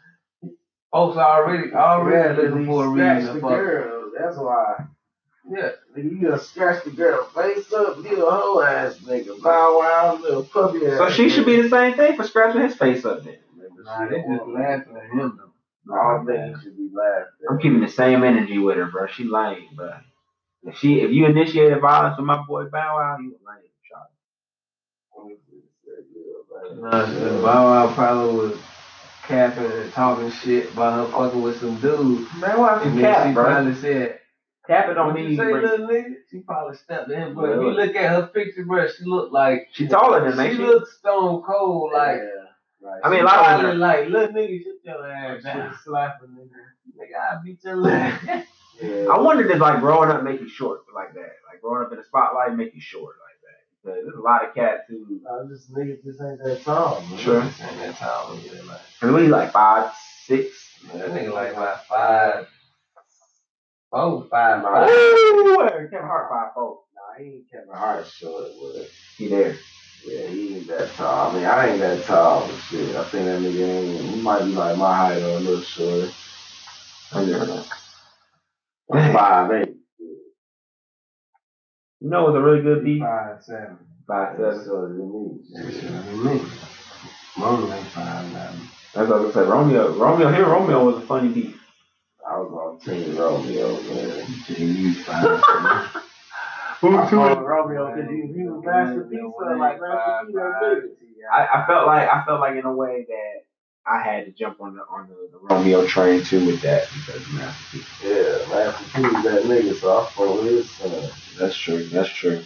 [0.92, 3.60] folks already already Yeah, looking for a reason the to fuck.
[3.60, 3.95] girl.
[4.18, 4.86] That's why.
[5.48, 9.40] Yeah, Nigga, you done scratched the girl face up, you a whole ass nigga.
[9.44, 10.98] Bow wow, little puppy ass.
[10.98, 13.38] So she should be the same thing for scratching his face up then.
[13.84, 15.94] nah, they just laughing at him though.
[15.94, 17.32] I don't think you should be laughing.
[17.48, 19.06] I'm keeping the same energy with her, bro.
[19.06, 19.94] She lame, bro.
[20.64, 24.10] If she, if you initiated violence with my boy Bow Wow, you a lame shot.
[26.76, 28.58] Nah, Bow Wow probably was
[29.28, 32.28] capping and talking shit about her fucking with some dude.
[32.38, 33.44] Man, why she then cap, she bro?
[33.46, 34.20] probably said,
[34.68, 35.38] Cap it on you me.
[35.38, 36.16] say, little nigga?
[36.32, 39.68] She probably stepped in, but if you look at her picture, bro, she look like
[39.74, 40.50] She taller than me.
[40.52, 41.92] she She looks stone cold.
[41.94, 43.02] Like yeah, right.
[43.04, 43.80] I mean, a lot of women.
[43.80, 46.98] like little nigga, shut your ass down, slapping nigga.
[46.98, 48.24] Nigga, I beat your ass.
[48.82, 49.06] yeah.
[49.12, 51.34] I wondered if like growing up make you short like that.
[51.52, 53.35] Like growing up in the spotlight make you short like
[53.86, 54.02] that.
[54.04, 55.22] There's a lot of cats who.
[55.30, 57.20] I just niggas just ain't that tall, man.
[57.20, 57.42] Sure.
[57.44, 59.94] Ain't that tall, yeah, like And we like five,
[60.26, 60.50] six.
[60.94, 62.48] that nigga like about five,
[63.92, 64.90] four, five, Nah, five.
[64.90, 65.58] Ooh,
[65.92, 66.80] Kevin Hart five four.
[66.96, 68.88] Nah, he ain't Kevin Hart short, but
[69.18, 69.58] He there.
[70.08, 71.32] yeah, he ain't that tall.
[71.32, 72.96] I mean, I ain't that tall, but shit.
[72.96, 74.02] I think that nigga ain't.
[74.16, 76.12] He might be like my height or a little shorter.
[77.14, 77.66] I never know.
[78.92, 79.75] I'm five eight.
[82.06, 83.02] You know, it's a really good beat.
[83.02, 83.80] Five, seven.
[84.06, 84.68] Five That's seven.
[84.68, 85.42] shorter than me.
[85.56, 86.46] That's what I mean.
[87.36, 88.62] Mom ain't five, nine.
[88.94, 89.52] That's what I was gonna say.
[89.52, 91.56] Romeo, Romeo, here Romeo was a funny beat.
[92.22, 94.28] I was on Team Romeo, man.
[94.50, 96.02] You five, seven.
[96.82, 99.10] Who, I who, called Romeo because he, he was Master
[99.58, 100.82] like Master P, that nigga.
[101.34, 103.45] I, I felt like I felt like in a way that
[103.88, 107.28] I had to jump on the on the, the Romeo train too with that because
[107.34, 107.84] Master P.
[108.04, 111.12] Yeah, Master P was that nigga, so I fuck with his son.
[111.38, 111.84] That's true.
[111.86, 112.44] That's true.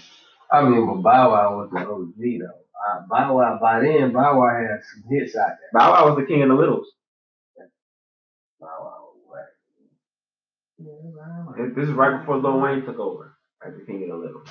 [0.52, 2.60] I mean, but Bow Wow was the OG though.
[2.80, 5.70] Uh, Bow Wow, by then, Bow Wow had some hits out there.
[5.74, 6.88] Bow Wow was the king of the littles.
[8.60, 9.46] Bow Wow was
[10.78, 11.58] whack.
[11.58, 14.48] This this is right before Lil Wayne took over as the king of the littles.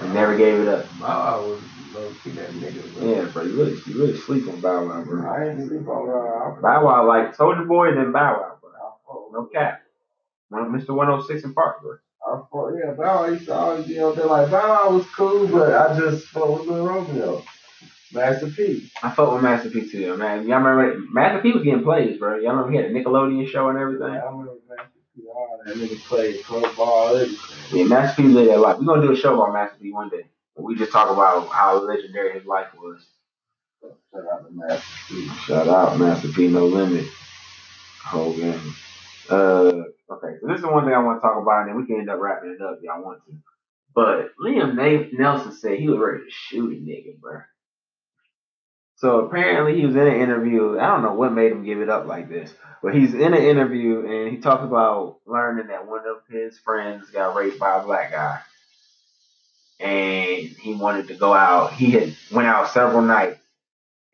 [0.00, 0.86] And never gave it up.
[1.00, 1.62] Bow Wow was
[1.92, 2.94] low key that nigga.
[2.94, 3.08] Bro.
[3.08, 5.28] Yeah, bro, you really, you really sleep on Bow Wow, bro.
[5.28, 6.58] I ain't sleep on Bow Wow.
[6.62, 8.70] Bow Wow like Soldier Boy and then Bow Wow, bro.
[8.72, 9.28] Wow.
[9.32, 9.82] No cap.
[10.48, 10.90] One Mr.
[10.90, 11.96] 106 in Park, bro.
[12.26, 15.06] I fuck, yeah, Bow Wow used to always be out there like, Bow Wow was
[15.16, 17.44] cool, but I just fuck with Lil Romeo.
[18.12, 18.90] Master P.
[19.02, 20.46] I fuck with Master P too, man.
[20.46, 22.38] Y'all remember Master P was getting plays, bro.
[22.38, 24.06] Y'all remember he had a Nickelodeon show and everything.
[24.06, 25.22] I remember Master P.
[25.28, 27.78] All that nigga played football, everything.
[27.78, 28.78] Yeah, Master P lived that life.
[28.78, 30.24] We're gonna do a show about Master P one day.
[30.56, 33.06] We just talk about how legendary his life was.
[33.82, 35.28] Shout out to Master P.
[35.46, 37.06] Shout out Master P No Limit.
[38.12, 38.74] Game.
[39.28, 41.76] Uh, okay, so this is the one thing I want to talk about, and then
[41.76, 43.32] we can end up wrapping it up if y'all want to.
[43.94, 47.40] But Liam Neeson said he was ready to shoot a nigga, bro.
[48.96, 50.78] So apparently he was in an interview.
[50.78, 53.42] I don't know what made him give it up like this, but he's in an
[53.42, 57.82] interview and he talked about learning that one of his friends got raped by a
[57.82, 58.40] black guy,
[59.80, 61.72] and he wanted to go out.
[61.74, 63.38] He had went out several nights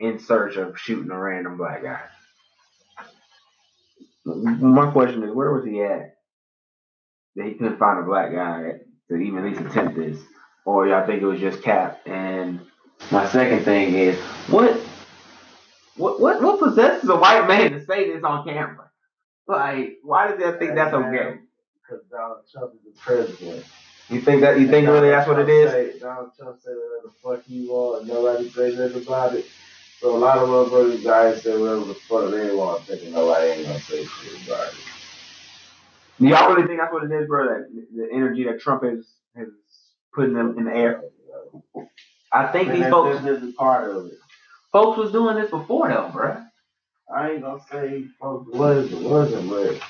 [0.01, 2.01] in search of shooting a random black guy.
[4.25, 6.17] My question is, where was he at
[7.37, 10.19] that he couldn't find a black guy to even at least attempt this,
[10.65, 12.01] or y'all think it was just cap?
[12.07, 12.61] And
[13.11, 14.19] my second thing is,
[14.49, 14.81] what,
[15.97, 18.91] what, what, what possesses a white man to say this on camera?
[19.47, 21.39] Like, why does that think that's okay?
[21.83, 23.65] Because Donald Trump is the president.
[24.11, 24.61] You think that?
[24.61, 26.01] You think really that's what it is?
[26.01, 29.47] Donald Trump said whatever the fuck he want, and nobody say nothing about it.
[30.01, 33.67] So a lot of motherfuckers guys say whatever the fuck they want, thinking nobody ain't
[33.67, 34.75] gonna say shit about it.
[36.21, 37.47] Do y'all really think that's what it is, bro?
[37.47, 39.07] That the energy that Trump is
[39.37, 39.49] has
[40.15, 41.03] put in them in the air.
[42.33, 44.19] I think And these folks just a part of it.
[44.73, 46.45] folks was doing this before though, bro.
[47.15, 49.81] I ain't gonna say folks was wasn't, but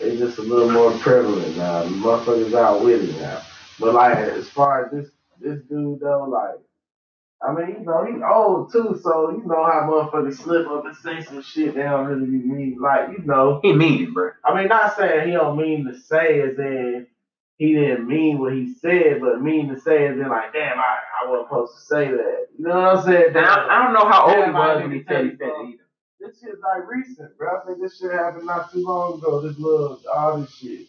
[0.00, 1.84] it's just a little more prevalent now.
[1.84, 3.42] Motherfuckers out with it now.
[3.80, 6.60] But like as far as this this dude though, like
[7.42, 10.96] I mean, you know, he's old too, so you know how motherfuckers slip up and
[10.96, 12.78] say some shit they don't really mean.
[12.80, 14.32] Like, you know, He mean it, bro.
[14.44, 17.06] I mean, not saying he don't mean to say as in
[17.56, 20.98] he didn't mean what he said, but mean to say as in like, damn, I,
[21.24, 22.46] I wasn't supposed to say that.
[22.58, 23.24] You know what I'm saying?
[23.28, 25.68] And I, I don't know how old he was when he said he said it
[25.68, 25.84] either.
[26.20, 27.56] This shit like recent, bro.
[27.56, 29.40] I think this shit happened not too long ago.
[29.40, 30.86] This little all this shit.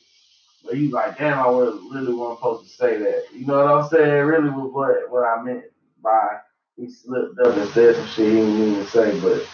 [0.65, 3.25] But he's like, damn, I was really wasn't supposed to say that.
[3.33, 4.25] You know what I'm saying?
[4.25, 5.65] Really was what what I meant
[6.03, 6.39] by
[6.77, 9.47] he slipped up and said some shit he didn't mean to say, but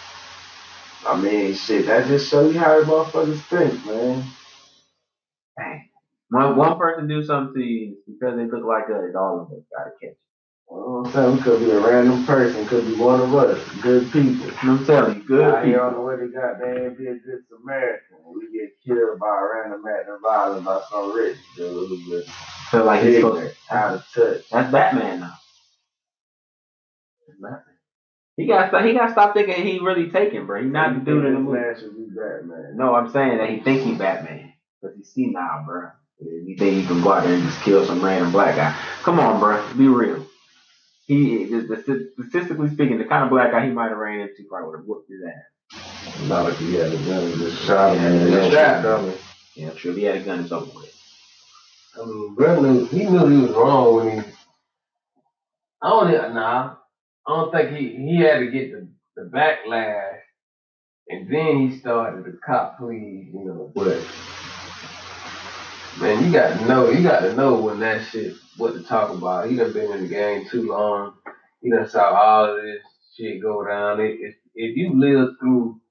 [1.07, 4.23] I mean shit, that just show you how motherfuckers think, man.
[5.57, 5.89] Dang.
[6.29, 8.85] When one person do something to you because they look like
[9.15, 10.26] all of us gotta catch it.
[10.69, 11.37] You know what I'm saying?
[11.37, 14.51] We could be a random person, could be one of us, good people.
[14.63, 16.03] I'm telling you, good Out here on people.
[16.03, 18.17] the way to goddamn be a good Samaritan.
[18.35, 22.25] We get killed by a random act of violence by some rich dude
[22.69, 24.49] Feel like he's supposed out of touch.
[24.49, 25.37] That's Batman now.
[27.27, 27.63] That's Batman.
[28.35, 30.61] He got to he got to stop thinking he really taking, bro.
[30.61, 31.59] He's not the dude in the movie.
[31.59, 32.73] man should be Batman.
[32.75, 35.89] No, I'm saying that he think he Batman because he see now, bro.
[36.19, 38.73] He think he can go out there and just kill some random black guy.
[39.03, 39.65] Come on, bro.
[39.75, 40.25] Be real.
[41.07, 44.43] He, the, the, statistically speaking, the kind of black guy he might have ran into
[44.49, 45.45] probably would have whooped his ass.
[46.27, 49.03] Not like he had a gun and just shot him and Yeah, then shot shot
[49.05, 49.15] him.
[49.55, 49.91] Yeah, true.
[49.91, 50.91] If he had a gun, it's over with.
[52.01, 54.31] I mean, bro knew he knew he was wrong when he.
[55.81, 56.33] I don't know.
[56.33, 56.75] Nah,
[57.27, 60.19] I don't think he he had to get the, the backlash,
[61.09, 63.31] and then he started the cop plea.
[63.33, 64.07] You know, but
[66.01, 66.89] man, you got to know.
[66.89, 69.49] You got to know when that shit what to talk about.
[69.49, 71.15] He done been in the game too long.
[71.61, 72.83] He done saw all of this
[73.15, 74.01] shit go down.
[74.01, 75.81] If if, if you live through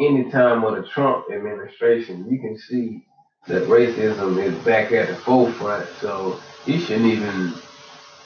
[0.00, 3.06] any time of the Trump administration, you can see
[3.48, 7.54] that racism is back at the forefront, so he shouldn't even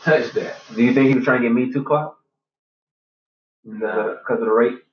[0.02, 0.56] touch that.
[0.74, 2.16] Do you think he was trying to get me too clout
[3.64, 4.14] Nah.
[4.16, 4.84] because of the rape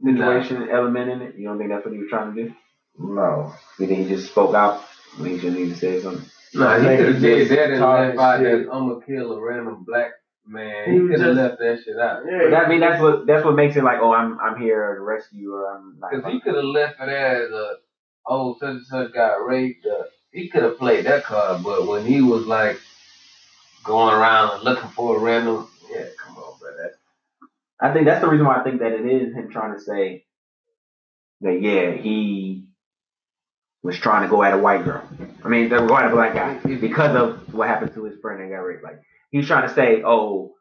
[0.00, 0.42] Nah.
[0.42, 1.36] situation element in it?
[1.36, 2.54] You don't think that's what he was trying to do?
[2.98, 3.54] No.
[3.78, 4.82] You think he just spoke out
[5.16, 6.24] when he shouldn't even say something?
[6.54, 8.88] Nah, I he think could have he did just that and left out that I'm
[8.88, 10.12] gonna kill a random black
[10.46, 10.90] man.
[10.90, 12.22] He He could have left that shit out.
[12.26, 14.94] Yeah, That I mean that's what that's what makes it like oh I'm I'm here
[14.94, 17.74] to rescue you or I'm like Because he could have left it as a,
[18.26, 19.84] oh, such and such got raped.
[19.86, 22.78] Uh, he could have played that card, but when he was like
[23.84, 26.70] going around and looking for a random, yeah, come on, bro.
[26.76, 26.92] That,
[27.80, 30.24] I think that's the reason why I think that it is him trying to say
[31.42, 32.66] that yeah he
[33.86, 35.02] was trying to go at a white girl.
[35.44, 38.54] I mean go at a black guy because of what happened to his friend that
[38.54, 38.82] got raped.
[38.84, 39.00] Like
[39.30, 40.54] he was trying to say oh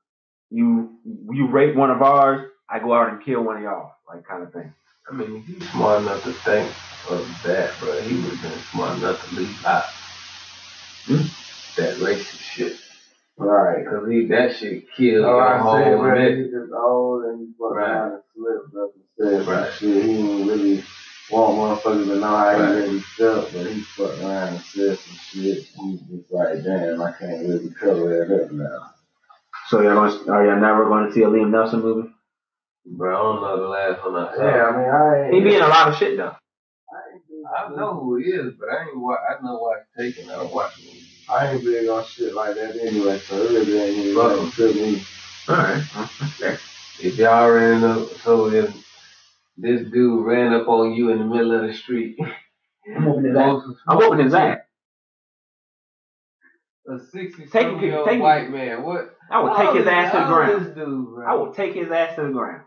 [0.52, 0.98] you
[1.32, 4.44] you rape one of ours I go out and kill one of y'all like kind
[4.44, 4.74] of thing.
[5.10, 6.74] I mean, if he's smart enough to think
[7.10, 9.84] of that, bro, he would have been smart enough to leave out
[11.06, 11.22] Hmm.
[11.78, 12.74] that racist shit.
[13.38, 13.84] Right.
[13.84, 16.38] Because he that shit killed No, your I said, whole bro, message.
[16.46, 17.88] he just old and he fucked Right.
[17.92, 19.04] around and slipped up and
[19.46, 19.74] said Right.
[19.74, 20.04] shit.
[20.06, 20.84] He didn't really
[21.32, 22.76] want motherfuckers to know how Right.
[22.76, 25.64] he really felt, but he fucked around and said some shit.
[25.64, 28.92] He just like, damn, I can't really cover that up now.
[29.68, 32.10] So y'all gonna, are y'all never going to see a Liam Neeson movie?
[32.86, 34.44] Bro, I don't know the last one I saw.
[34.44, 35.34] Yeah, I mean, I ain't.
[35.34, 36.36] He be in a lot of shit though.
[36.92, 37.24] I ain't,
[37.74, 40.32] I know who he is, but I ain't wa- I know why he's taking.
[40.32, 40.96] I don't watch him.
[41.28, 45.04] I ain't big on shit like that anyway, so it really ain't even to me.
[45.48, 46.60] All right, well, that's fair.
[47.02, 48.85] If y'all ran up, so if
[49.58, 52.18] this dude ran up on you in the middle of the street,
[52.96, 53.62] I'm whooping his ass.
[53.88, 54.58] I'm whooping his ass.
[56.88, 58.84] A sixty Take- something year old take- white man.
[58.84, 59.16] What?
[59.32, 60.66] I would take his ass to the ground.
[60.66, 61.26] This dude, bro.
[61.28, 62.62] I will take his ass to the ground.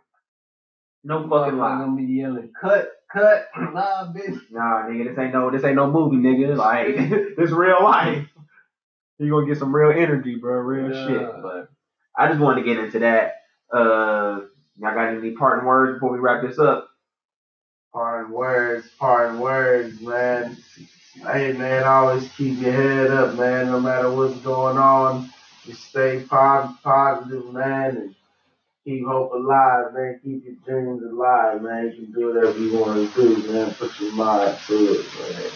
[1.05, 1.79] No Fucking fucking like lie.
[1.85, 4.41] gonna be yelling, cut, cut, nah, bitch.
[4.51, 6.57] Nah, nigga, this ain't no, this ain't no movie, nigga.
[6.57, 6.97] Like,
[7.37, 8.27] this real life.
[9.21, 10.55] You gonna get some real energy, bro.
[10.59, 11.07] Real Yeah.
[11.09, 11.29] shit.
[11.43, 11.69] But
[12.17, 13.33] I just wanted to get into that.
[13.77, 14.43] Uh,
[14.79, 16.91] y'all got any parting words before we wrap this up?
[17.93, 20.57] Parting words, parting words, man.
[21.15, 23.67] Hey, man, always keep your head up, man.
[23.67, 25.31] No matter what's going on,
[25.67, 28.15] just stay po- positive, man, and
[28.85, 30.21] keep hope alive, man.
[30.23, 31.87] Keep your dreams alive, man.
[31.87, 33.75] You can do whatever you want to do, man.
[33.75, 35.51] Put your mind to it, man.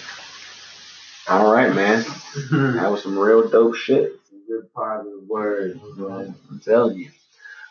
[1.28, 2.04] All right, man.
[2.50, 4.12] That was some real dope shit.
[4.28, 6.34] Some good positive words, man.
[6.50, 7.10] I'm telling you.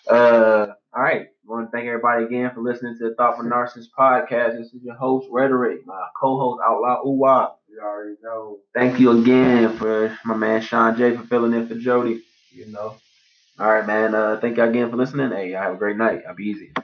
[0.09, 1.30] Uh, all right.
[1.43, 4.57] I want to thank everybody again for listening to the Thoughtful Narcissist podcast.
[4.57, 7.53] This is your host, Rhetoric, my co-host, Outlaw Uwa.
[7.69, 11.76] You already know, Thank you again for my man Sean J for filling in for
[11.76, 12.22] Jody.
[12.51, 12.95] you know.
[13.59, 14.15] All right, man.
[14.15, 15.31] Uh, thank you again for listening.
[15.31, 16.22] Hey, y'all have a great night.
[16.27, 16.72] I'll be easy.